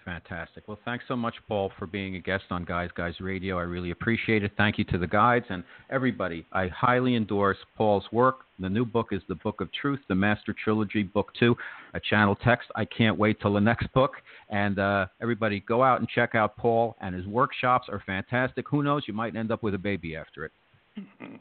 Fantastic. 0.06 0.68
Well, 0.68 0.78
thanks 0.84 1.04
so 1.08 1.16
much, 1.16 1.34
Paul, 1.48 1.72
for 1.76 1.86
being 1.86 2.14
a 2.14 2.20
guest 2.20 2.44
on 2.50 2.64
Guys 2.64 2.90
Guys 2.96 3.14
Radio. 3.18 3.58
I 3.58 3.62
really 3.62 3.90
appreciate 3.90 4.44
it. 4.44 4.52
Thank 4.56 4.78
you 4.78 4.84
to 4.84 4.98
the 4.98 5.06
guides 5.06 5.46
and 5.50 5.64
everybody. 5.90 6.46
I 6.52 6.68
highly 6.68 7.16
endorse 7.16 7.56
Paul's 7.76 8.04
work. 8.12 8.36
The 8.60 8.68
new 8.68 8.84
book 8.84 9.08
is 9.10 9.20
The 9.28 9.34
Book 9.34 9.60
of 9.60 9.68
Truth, 9.72 9.98
the 10.08 10.14
Master 10.14 10.54
Trilogy, 10.62 11.02
Book 11.02 11.32
Two, 11.36 11.56
a 11.92 11.98
channel 11.98 12.36
text. 12.36 12.68
I 12.76 12.84
can't 12.84 13.18
wait 13.18 13.40
till 13.40 13.52
the 13.52 13.60
next 13.60 13.92
book. 13.94 14.12
And 14.48 14.78
uh, 14.78 15.06
everybody, 15.20 15.58
go 15.66 15.82
out 15.82 15.98
and 15.98 16.08
check 16.08 16.36
out 16.36 16.56
Paul, 16.56 16.94
and 17.00 17.12
his 17.12 17.26
workshops 17.26 17.88
are 17.90 18.00
fantastic. 18.06 18.64
Who 18.70 18.84
knows? 18.84 19.02
You 19.08 19.12
might 19.12 19.34
end 19.34 19.50
up 19.50 19.64
with 19.64 19.74
a 19.74 19.78
baby 19.78 20.16
after 20.16 20.44
it. 20.44 20.52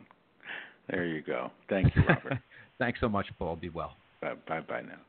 There 0.88 1.08
you 1.08 1.24
go. 1.24 1.50
Thank 1.68 1.96
you, 1.96 2.04
Robert. 2.08 2.38
thanks 2.78 3.00
so 3.00 3.10
much, 3.10 3.26
Paul. 3.40 3.56
Be 3.56 3.70
well. 3.70 3.96
bye 4.22 4.36
bye 4.48 4.60
bye 4.60 4.82
now. 4.82 5.00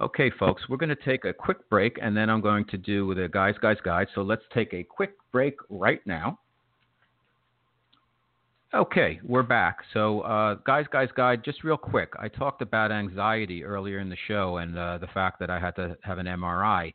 Okay, 0.00 0.30
folks, 0.38 0.62
we're 0.68 0.78
going 0.78 0.88
to 0.88 1.04
take 1.04 1.24
a 1.24 1.32
quick 1.32 1.68
break, 1.68 1.98
and 2.00 2.16
then 2.16 2.30
I'm 2.30 2.40
going 2.40 2.64
to 2.66 2.78
do 2.78 3.14
the 3.14 3.28
Guys, 3.28 3.54
Guys, 3.60 3.76
Guide. 3.84 4.06
So 4.14 4.22
let's 4.22 4.42
take 4.52 4.72
a 4.72 4.82
quick 4.82 5.12
break 5.30 5.56
right 5.68 6.00
now. 6.06 6.38
Okay, 8.72 9.20
we're 9.22 9.42
back. 9.42 9.78
So, 9.92 10.22
uh, 10.22 10.54
Guys, 10.66 10.86
Guys, 10.90 11.10
Guide, 11.14 11.44
just 11.44 11.64
real 11.64 11.76
quick. 11.76 12.12
I 12.18 12.28
talked 12.28 12.62
about 12.62 12.92
anxiety 12.92 13.62
earlier 13.62 13.98
in 13.98 14.08
the 14.08 14.16
show 14.26 14.56
and 14.56 14.76
uh, 14.76 14.98
the 14.98 15.06
fact 15.08 15.38
that 15.40 15.50
I 15.50 15.60
had 15.60 15.76
to 15.76 15.96
have 16.02 16.18
an 16.18 16.26
MRI. 16.26 16.92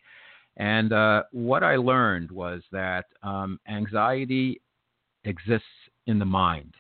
And 0.58 0.92
uh, 0.92 1.24
what 1.32 1.64
I 1.64 1.76
learned 1.76 2.32
was 2.32 2.64
that 2.72 3.06
um, 3.24 3.60
anxiety 3.70 4.62
exists 5.26 5.68
in 6.08 6.18
the 6.18 6.26
mind. 6.26 6.74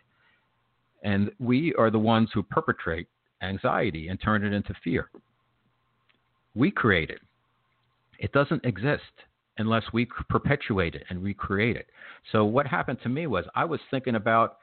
And 1.03 1.32
we 1.39 1.74
are 1.76 1.91
the 1.91 1.99
ones 1.99 2.30
who 2.34 2.43
perpetrate 2.43 3.07
anxiety 3.41 4.10
and 4.10 4.20
turn 4.20 4.43
it 4.43 4.53
into 4.53 4.74
fear 4.84 5.10
we 6.56 6.72
create 6.72 7.10
it. 7.10 7.20
It 8.20 8.32
doesn't 8.32 8.66
exist 8.66 9.04
unless 9.58 9.84
we 9.93 10.06
perpetuate 10.30 10.95
it 10.95 11.04
and 11.10 11.24
recreate 11.24 11.76
it. 11.76 11.88
So 12.32 12.45
what 12.45 12.66
happened 12.66 13.00
to 13.04 13.10
me 13.10 13.28
was 13.28 13.45
I 13.56 13.66
was 13.66 13.80
thinking 13.91 14.16
about, 14.16 14.58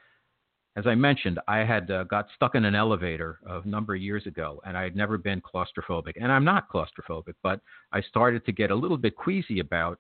as 0.77 0.87
I 0.87 0.95
mentioned, 0.95 1.39
I 1.47 1.59
had 1.59 1.91
uh, 1.91 2.05
got 2.05 2.29
stuck 2.35 2.55
in 2.55 2.65
an 2.65 2.75
elevator 2.75 3.39
a 3.47 3.67
number 3.67 3.95
of 3.95 4.01
years 4.01 4.27
ago, 4.27 4.61
and 4.65 4.77
I 4.77 4.83
had 4.83 4.97
never 4.97 5.19
been 5.19 5.43
claustrophobic, 5.43 6.15
and 6.21 6.33
I'm 6.33 6.45
not 6.45 6.69
claustrophobic, 6.71 7.35
but 7.43 7.61
I 7.93 8.01
started 8.03 8.45
to 8.47 8.53
get 8.53 8.71
a 8.71 8.75
little 8.75 8.97
bit 8.97 9.17
queasy 9.17 9.61
about 9.61 9.99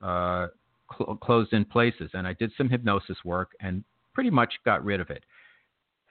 uh, 0.00 0.48
cl- 0.96 1.16
closed-in 1.16 1.64
places, 1.64 2.10
and 2.14 2.26
I 2.26 2.32
did 2.34 2.52
some 2.56 2.68
hypnosis 2.68 3.18
work 3.24 3.50
and 3.60 3.84
pretty 4.14 4.30
much 4.30 4.54
got 4.64 4.84
rid 4.84 5.00
of 5.00 5.10
it. 5.10 5.24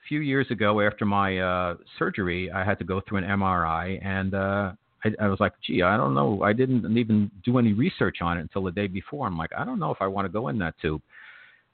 A 0.04 0.08
few 0.08 0.20
years 0.20 0.46
ago, 0.50 0.80
after 0.80 1.04
my 1.04 1.38
uh, 1.38 1.74
surgery, 1.98 2.50
I 2.50 2.64
had 2.64 2.78
to 2.78 2.84
go 2.84 3.00
through 3.00 3.18
an 3.18 3.24
MRI, 3.24 4.04
and 4.04 4.34
uh, 4.34 4.72
I, 5.04 5.10
I 5.20 5.28
was 5.28 5.40
like, 5.40 5.52
gee, 5.64 5.82
I 5.82 5.96
don't 5.96 6.14
know. 6.14 6.42
I 6.42 6.52
didn't 6.52 6.96
even 6.96 7.30
do 7.44 7.58
any 7.58 7.72
research 7.72 8.18
on 8.20 8.38
it 8.38 8.42
until 8.42 8.64
the 8.64 8.72
day 8.72 8.86
before. 8.86 9.26
I'm 9.26 9.38
like, 9.38 9.50
I 9.56 9.64
don't 9.64 9.78
know 9.78 9.90
if 9.90 9.98
I 10.00 10.06
want 10.06 10.26
to 10.26 10.32
go 10.32 10.48
in 10.48 10.58
that 10.58 10.74
tube. 10.80 11.02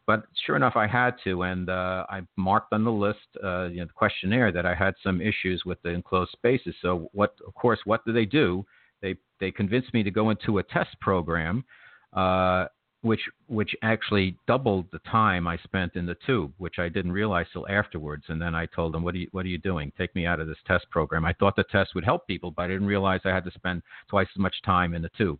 But 0.04 0.24
sure 0.44 0.56
enough, 0.56 0.74
I 0.74 0.88
had 0.88 1.14
to, 1.24 1.42
and 1.42 1.70
uh, 1.70 2.04
I 2.10 2.22
marked 2.36 2.72
on 2.72 2.82
the 2.82 2.90
list, 2.90 3.18
uh, 3.42 3.66
you 3.66 3.78
know, 3.78 3.86
the 3.86 3.92
questionnaire 3.92 4.50
that 4.50 4.66
I 4.66 4.74
had 4.74 4.94
some 5.02 5.20
issues 5.20 5.62
with 5.64 5.80
the 5.82 5.90
enclosed 5.90 6.32
spaces. 6.32 6.74
So 6.82 7.08
what, 7.12 7.36
of 7.46 7.54
course, 7.54 7.78
what 7.84 8.04
do 8.04 8.12
they 8.12 8.24
do? 8.24 8.66
They 9.00 9.16
they 9.38 9.50
convinced 9.50 9.94
me 9.94 10.02
to 10.02 10.10
go 10.10 10.30
into 10.30 10.58
a 10.58 10.62
test 10.62 10.98
program, 11.00 11.64
uh, 12.12 12.66
which 13.03 13.28
which 13.48 13.74
actually 13.82 14.36
doubled 14.46 14.86
the 14.92 15.00
time 15.00 15.46
I 15.46 15.57
spent 15.59 15.96
in 15.96 16.07
the 16.07 16.16
tube, 16.24 16.53
which 16.59 16.78
I 16.78 16.88
didn't 16.88 17.12
realize 17.12 17.46
till 17.53 17.68
afterwards. 17.68 18.24
And 18.28 18.40
then 18.40 18.55
I 18.55 18.66
told 18.66 18.94
them, 18.94 19.03
"What 19.03 19.14
are 19.14 19.18
you 19.18 19.28
What 19.32 19.44
are 19.44 19.48
you 19.48 19.59
doing? 19.59 19.92
Take 19.98 20.14
me 20.14 20.24
out 20.24 20.40
of 20.40 20.46
this 20.46 20.62
test 20.66 20.88
program." 20.88 21.24
I 21.24 21.32
thought 21.34 21.57
the 21.57 21.64
test 21.64 21.94
would 21.94 22.05
help 22.05 22.26
people, 22.26 22.53
but 22.53 22.62
I 22.62 22.68
didn't 22.68 22.86
realize 22.86 23.20
I 23.24 23.34
had 23.34 23.44
to 23.44 23.50
spend 23.50 23.82
twice 24.09 24.28
as 24.34 24.38
much 24.38 24.62
time 24.62 24.94
in 24.94 25.03
the 25.03 25.11
tube. 25.11 25.38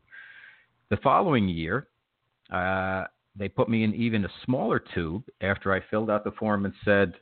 The 0.91 0.97
following 0.99 1.49
year, 1.49 1.87
uh, 2.51 3.05
they 3.37 3.49
put 3.49 3.69
me 3.69 3.85
in 3.85 3.95
even 3.95 4.25
a 4.25 4.31
smaller 4.45 4.81
tube 4.81 5.25
after 5.41 5.73
I 5.73 5.81
filled 5.89 6.11
out 6.11 6.25
the 6.25 6.33
form 6.33 6.65
and 6.65 6.75
said, 6.85 7.15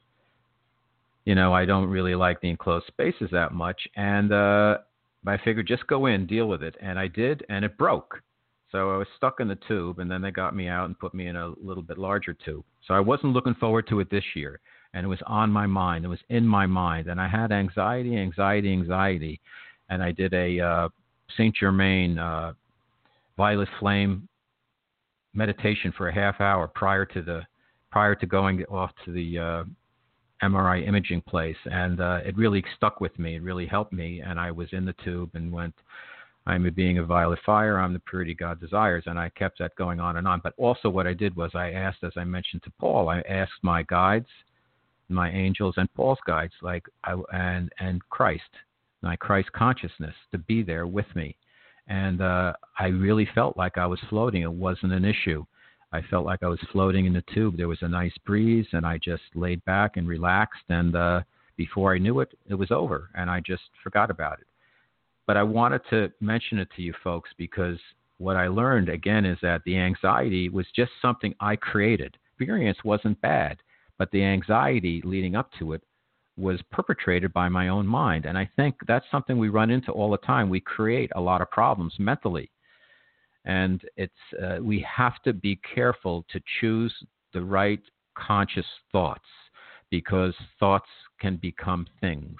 "You 1.26 1.34
know, 1.34 1.52
I 1.52 1.66
don't 1.66 1.90
really 1.90 2.14
like 2.14 2.40
the 2.40 2.48
enclosed 2.48 2.86
spaces 2.86 3.30
that 3.30 3.52
much," 3.52 3.86
and 3.94 4.32
uh, 4.32 4.78
I 5.26 5.36
figured 5.36 5.66
just 5.66 5.86
go 5.86 6.06
in, 6.06 6.26
deal 6.26 6.48
with 6.48 6.62
it, 6.62 6.76
and 6.80 6.98
I 6.98 7.08
did, 7.08 7.44
and 7.50 7.62
it 7.62 7.76
broke. 7.76 8.22
So 8.72 8.90
I 8.92 8.96
was 8.96 9.08
stuck 9.16 9.40
in 9.40 9.48
the 9.48 9.58
tube, 9.66 9.98
and 9.98 10.10
then 10.10 10.22
they 10.22 10.30
got 10.30 10.54
me 10.54 10.68
out 10.68 10.86
and 10.86 10.98
put 10.98 11.12
me 11.12 11.26
in 11.26 11.36
a 11.36 11.52
little 11.60 11.82
bit 11.82 11.98
larger 11.98 12.34
tube. 12.34 12.64
So 12.86 12.94
I 12.94 13.00
wasn't 13.00 13.32
looking 13.32 13.54
forward 13.54 13.88
to 13.88 14.00
it 14.00 14.10
this 14.10 14.24
year, 14.34 14.60
and 14.94 15.04
it 15.04 15.08
was 15.08 15.18
on 15.26 15.50
my 15.50 15.66
mind. 15.66 16.04
It 16.04 16.08
was 16.08 16.20
in 16.28 16.46
my 16.46 16.66
mind, 16.66 17.08
and 17.08 17.20
I 17.20 17.28
had 17.28 17.50
anxiety, 17.52 18.16
anxiety, 18.16 18.72
anxiety, 18.72 19.40
and 19.88 20.02
I 20.02 20.12
did 20.12 20.32
a 20.34 20.60
uh, 20.60 20.88
Saint 21.36 21.56
Germain 21.56 22.18
uh, 22.18 22.52
violet 23.36 23.68
flame 23.78 24.28
meditation 25.34 25.92
for 25.96 26.08
a 26.08 26.14
half 26.14 26.40
hour 26.40 26.66
prior 26.66 27.04
to 27.06 27.22
the 27.22 27.42
prior 27.90 28.14
to 28.14 28.26
going 28.26 28.62
off 28.64 28.90
to 29.04 29.12
the 29.12 29.38
uh, 29.38 29.64
MRI 30.42 30.86
imaging 30.86 31.22
place, 31.22 31.56
and 31.64 32.00
uh, 32.00 32.20
it 32.24 32.36
really 32.36 32.64
stuck 32.76 33.00
with 33.00 33.18
me. 33.18 33.36
It 33.36 33.42
really 33.42 33.66
helped 33.66 33.92
me, 33.92 34.20
and 34.20 34.38
I 34.38 34.50
was 34.52 34.68
in 34.72 34.84
the 34.84 34.94
tube 35.04 35.30
and 35.34 35.52
went. 35.52 35.74
I'm 36.50 36.66
a 36.66 36.70
being 36.72 36.98
of 36.98 37.06
violet 37.06 37.38
fire. 37.46 37.78
I'm 37.78 37.92
the 37.92 38.00
purity 38.00 38.34
God 38.34 38.58
desires, 38.58 39.04
and 39.06 39.16
I 39.20 39.28
kept 39.28 39.60
that 39.60 39.76
going 39.76 40.00
on 40.00 40.16
and 40.16 40.26
on. 40.26 40.40
But 40.42 40.54
also, 40.56 40.88
what 40.88 41.06
I 41.06 41.14
did 41.14 41.36
was 41.36 41.52
I 41.54 41.70
asked, 41.70 42.02
as 42.02 42.10
I 42.16 42.24
mentioned 42.24 42.64
to 42.64 42.72
Paul, 42.72 43.08
I 43.08 43.20
asked 43.20 43.62
my 43.62 43.84
guides, 43.84 44.26
my 45.08 45.30
angels, 45.30 45.74
and 45.76 45.92
Paul's 45.94 46.18
guides, 46.26 46.52
like 46.60 46.84
I, 47.04 47.14
and 47.32 47.70
and 47.78 48.00
Christ, 48.08 48.50
my 49.00 49.14
Christ 49.14 49.52
consciousness, 49.52 50.14
to 50.32 50.38
be 50.38 50.64
there 50.64 50.88
with 50.88 51.06
me, 51.14 51.36
and 51.86 52.20
uh, 52.20 52.52
I 52.80 52.86
really 52.86 53.28
felt 53.32 53.56
like 53.56 53.78
I 53.78 53.86
was 53.86 54.00
floating. 54.08 54.42
It 54.42 54.52
wasn't 54.52 54.92
an 54.92 55.04
issue. 55.04 55.44
I 55.92 56.02
felt 56.02 56.26
like 56.26 56.42
I 56.42 56.48
was 56.48 56.60
floating 56.72 57.06
in 57.06 57.12
the 57.12 57.24
tube. 57.32 57.56
There 57.58 57.68
was 57.68 57.82
a 57.82 57.88
nice 57.88 58.14
breeze, 58.26 58.66
and 58.72 58.84
I 58.84 58.98
just 58.98 59.22
laid 59.36 59.64
back 59.66 59.96
and 59.96 60.08
relaxed. 60.08 60.64
And 60.68 60.96
uh, 60.96 61.20
before 61.56 61.94
I 61.94 61.98
knew 61.98 62.18
it, 62.18 62.36
it 62.48 62.54
was 62.54 62.72
over, 62.72 63.10
and 63.14 63.30
I 63.30 63.38
just 63.38 63.62
forgot 63.84 64.10
about 64.10 64.40
it. 64.40 64.46
But 65.30 65.36
I 65.36 65.44
wanted 65.44 65.82
to 65.90 66.10
mention 66.20 66.58
it 66.58 66.70
to 66.74 66.82
you 66.82 66.92
folks 67.04 67.30
because 67.38 67.78
what 68.18 68.34
I 68.34 68.48
learned 68.48 68.88
again 68.88 69.24
is 69.24 69.38
that 69.42 69.62
the 69.64 69.78
anxiety 69.78 70.48
was 70.48 70.66
just 70.74 70.90
something 71.00 71.36
I 71.38 71.54
created. 71.54 72.18
Experience 72.32 72.78
wasn't 72.82 73.20
bad, 73.20 73.58
but 73.96 74.10
the 74.10 74.24
anxiety 74.24 75.00
leading 75.04 75.36
up 75.36 75.48
to 75.60 75.72
it 75.74 75.82
was 76.36 76.58
perpetrated 76.72 77.32
by 77.32 77.48
my 77.48 77.68
own 77.68 77.86
mind. 77.86 78.26
And 78.26 78.36
I 78.36 78.50
think 78.56 78.74
that's 78.88 79.06
something 79.08 79.38
we 79.38 79.50
run 79.50 79.70
into 79.70 79.92
all 79.92 80.10
the 80.10 80.16
time. 80.16 80.50
We 80.50 80.58
create 80.58 81.12
a 81.14 81.20
lot 81.20 81.40
of 81.40 81.50
problems 81.52 81.94
mentally 82.00 82.50
and 83.44 83.82
it's 83.96 84.12
uh, 84.42 84.56
we 84.60 84.80
have 84.80 85.22
to 85.22 85.32
be 85.32 85.60
careful 85.76 86.26
to 86.32 86.40
choose 86.60 86.92
the 87.34 87.40
right 87.40 87.82
conscious 88.18 88.66
thoughts 88.90 89.28
because 89.92 90.34
thoughts 90.58 90.90
can 91.20 91.36
become 91.36 91.86
things 92.00 92.36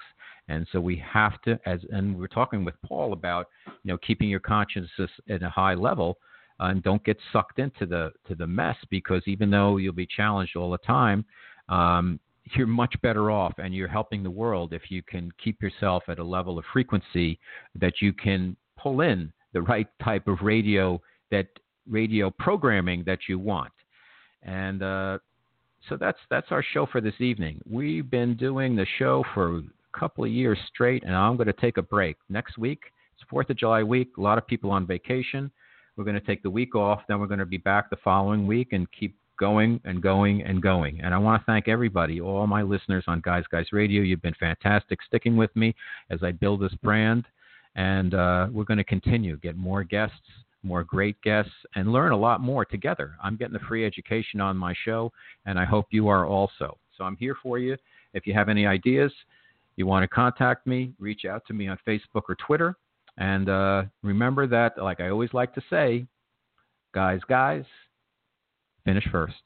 and 0.51 0.67
so 0.71 0.79
we 0.79 0.95
have 0.97 1.41
to 1.41 1.59
as 1.65 1.79
and 1.91 2.17
we're 2.17 2.27
talking 2.27 2.63
with 2.63 2.75
paul 2.85 3.13
about 3.13 3.47
you 3.65 3.91
know 3.91 3.97
keeping 3.97 4.29
your 4.29 4.39
consciousness 4.39 5.11
at 5.29 5.43
a 5.43 5.49
high 5.49 5.73
level 5.73 6.17
uh, 6.59 6.65
and 6.65 6.83
don't 6.83 7.03
get 7.03 7.17
sucked 7.33 7.59
into 7.59 7.85
the 7.85 8.11
to 8.27 8.35
the 8.35 8.47
mess 8.47 8.77
because 8.89 9.21
even 9.25 9.49
though 9.49 9.77
you'll 9.77 9.93
be 9.93 10.07
challenged 10.07 10.55
all 10.55 10.71
the 10.71 10.77
time 10.79 11.25
um, 11.69 12.19
you're 12.55 12.67
much 12.67 12.93
better 13.01 13.31
off 13.31 13.53
and 13.57 13.73
you're 13.73 13.87
helping 13.87 14.23
the 14.23 14.29
world 14.29 14.73
if 14.73 14.89
you 14.89 15.01
can 15.03 15.31
keep 15.43 15.61
yourself 15.61 16.03
at 16.07 16.19
a 16.19 16.23
level 16.23 16.57
of 16.57 16.65
frequency 16.73 17.39
that 17.79 18.01
you 18.01 18.11
can 18.11 18.55
pull 18.77 19.01
in 19.01 19.31
the 19.53 19.61
right 19.61 19.87
type 20.03 20.27
of 20.27 20.37
radio 20.41 20.99
that 21.29 21.47
radio 21.89 22.29
programming 22.29 23.03
that 23.05 23.19
you 23.27 23.39
want. 23.39 23.71
And 24.43 24.81
uh, 24.83 25.19
so 25.89 25.97
that's 25.97 26.17
that's 26.29 26.47
our 26.51 26.63
show 26.73 26.85
for 26.85 27.01
this 27.01 27.19
evening. 27.19 27.61
We've 27.69 28.09
been 28.09 28.35
doing 28.35 28.75
the 28.75 28.87
show 28.97 29.23
for 29.33 29.61
couple 29.97 30.23
of 30.23 30.31
years 30.31 30.57
straight, 30.73 31.03
and 31.03 31.15
I'm 31.15 31.37
going 31.37 31.47
to 31.47 31.53
take 31.53 31.77
a 31.77 31.81
break 31.81 32.17
next 32.29 32.57
week. 32.57 32.79
It's 33.13 33.23
Fourth 33.29 33.49
of 33.49 33.57
July 33.57 33.83
week. 33.83 34.09
A 34.17 34.21
lot 34.21 34.37
of 34.37 34.47
people 34.47 34.71
on 34.71 34.87
vacation. 34.87 35.51
We're 35.95 36.05
going 36.05 36.19
to 36.19 36.25
take 36.25 36.43
the 36.43 36.49
week 36.49 36.75
off. 36.75 37.01
Then 37.07 37.19
we're 37.19 37.27
going 37.27 37.39
to 37.39 37.45
be 37.45 37.57
back 37.57 37.89
the 37.89 37.97
following 38.03 38.47
week 38.47 38.69
and 38.71 38.87
keep 38.91 39.15
going 39.39 39.79
and 39.85 40.01
going 40.01 40.43
and 40.43 40.61
going. 40.61 41.01
And 41.01 41.13
I 41.13 41.17
want 41.17 41.41
to 41.41 41.45
thank 41.45 41.67
everybody, 41.67 42.21
all 42.21 42.47
my 42.47 42.61
listeners 42.61 43.03
on 43.07 43.21
Guys 43.21 43.43
Guys 43.51 43.67
Radio. 43.71 44.01
You've 44.01 44.21
been 44.21 44.35
fantastic 44.39 44.99
sticking 45.05 45.35
with 45.35 45.55
me 45.55 45.75
as 46.09 46.23
I 46.23 46.31
build 46.31 46.61
this 46.61 46.73
brand 46.81 47.25
and 47.75 48.13
uh, 48.13 48.47
we're 48.51 48.63
going 48.63 48.77
to 48.77 48.83
continue 48.83 49.37
get 49.37 49.55
more 49.55 49.83
guests 49.83 50.15
more 50.63 50.83
great 50.83 51.19
guests 51.23 51.51
and 51.75 51.91
learn 51.91 52.11
a 52.11 52.17
lot 52.17 52.41
more 52.41 52.65
together 52.65 53.15
i'm 53.23 53.35
getting 53.35 53.53
the 53.53 53.67
free 53.67 53.85
education 53.85 54.41
on 54.41 54.57
my 54.57 54.73
show 54.85 55.11
and 55.45 55.57
i 55.57 55.65
hope 55.65 55.87
you 55.89 56.07
are 56.07 56.25
also 56.25 56.77
so 56.97 57.03
i'm 57.03 57.15
here 57.17 57.35
for 57.41 57.57
you 57.57 57.75
if 58.13 58.27
you 58.27 58.33
have 58.33 58.49
any 58.49 58.65
ideas 58.65 59.11
you 59.75 59.85
want 59.87 60.03
to 60.03 60.07
contact 60.07 60.67
me 60.67 60.93
reach 60.99 61.25
out 61.25 61.43
to 61.47 61.53
me 61.53 61.67
on 61.67 61.77
facebook 61.87 62.23
or 62.29 62.35
twitter. 62.35 62.77
And 63.17 63.49
uh, 63.49 63.83
remember 64.03 64.47
that 64.47 64.77
like 64.77 64.99
i 64.99 65.09
always 65.09 65.33
like 65.33 65.53
to 65.55 65.61
say 65.69 66.05
guys 66.93 67.19
guys 67.27 67.65
finish 68.85 69.07
first 69.11 69.41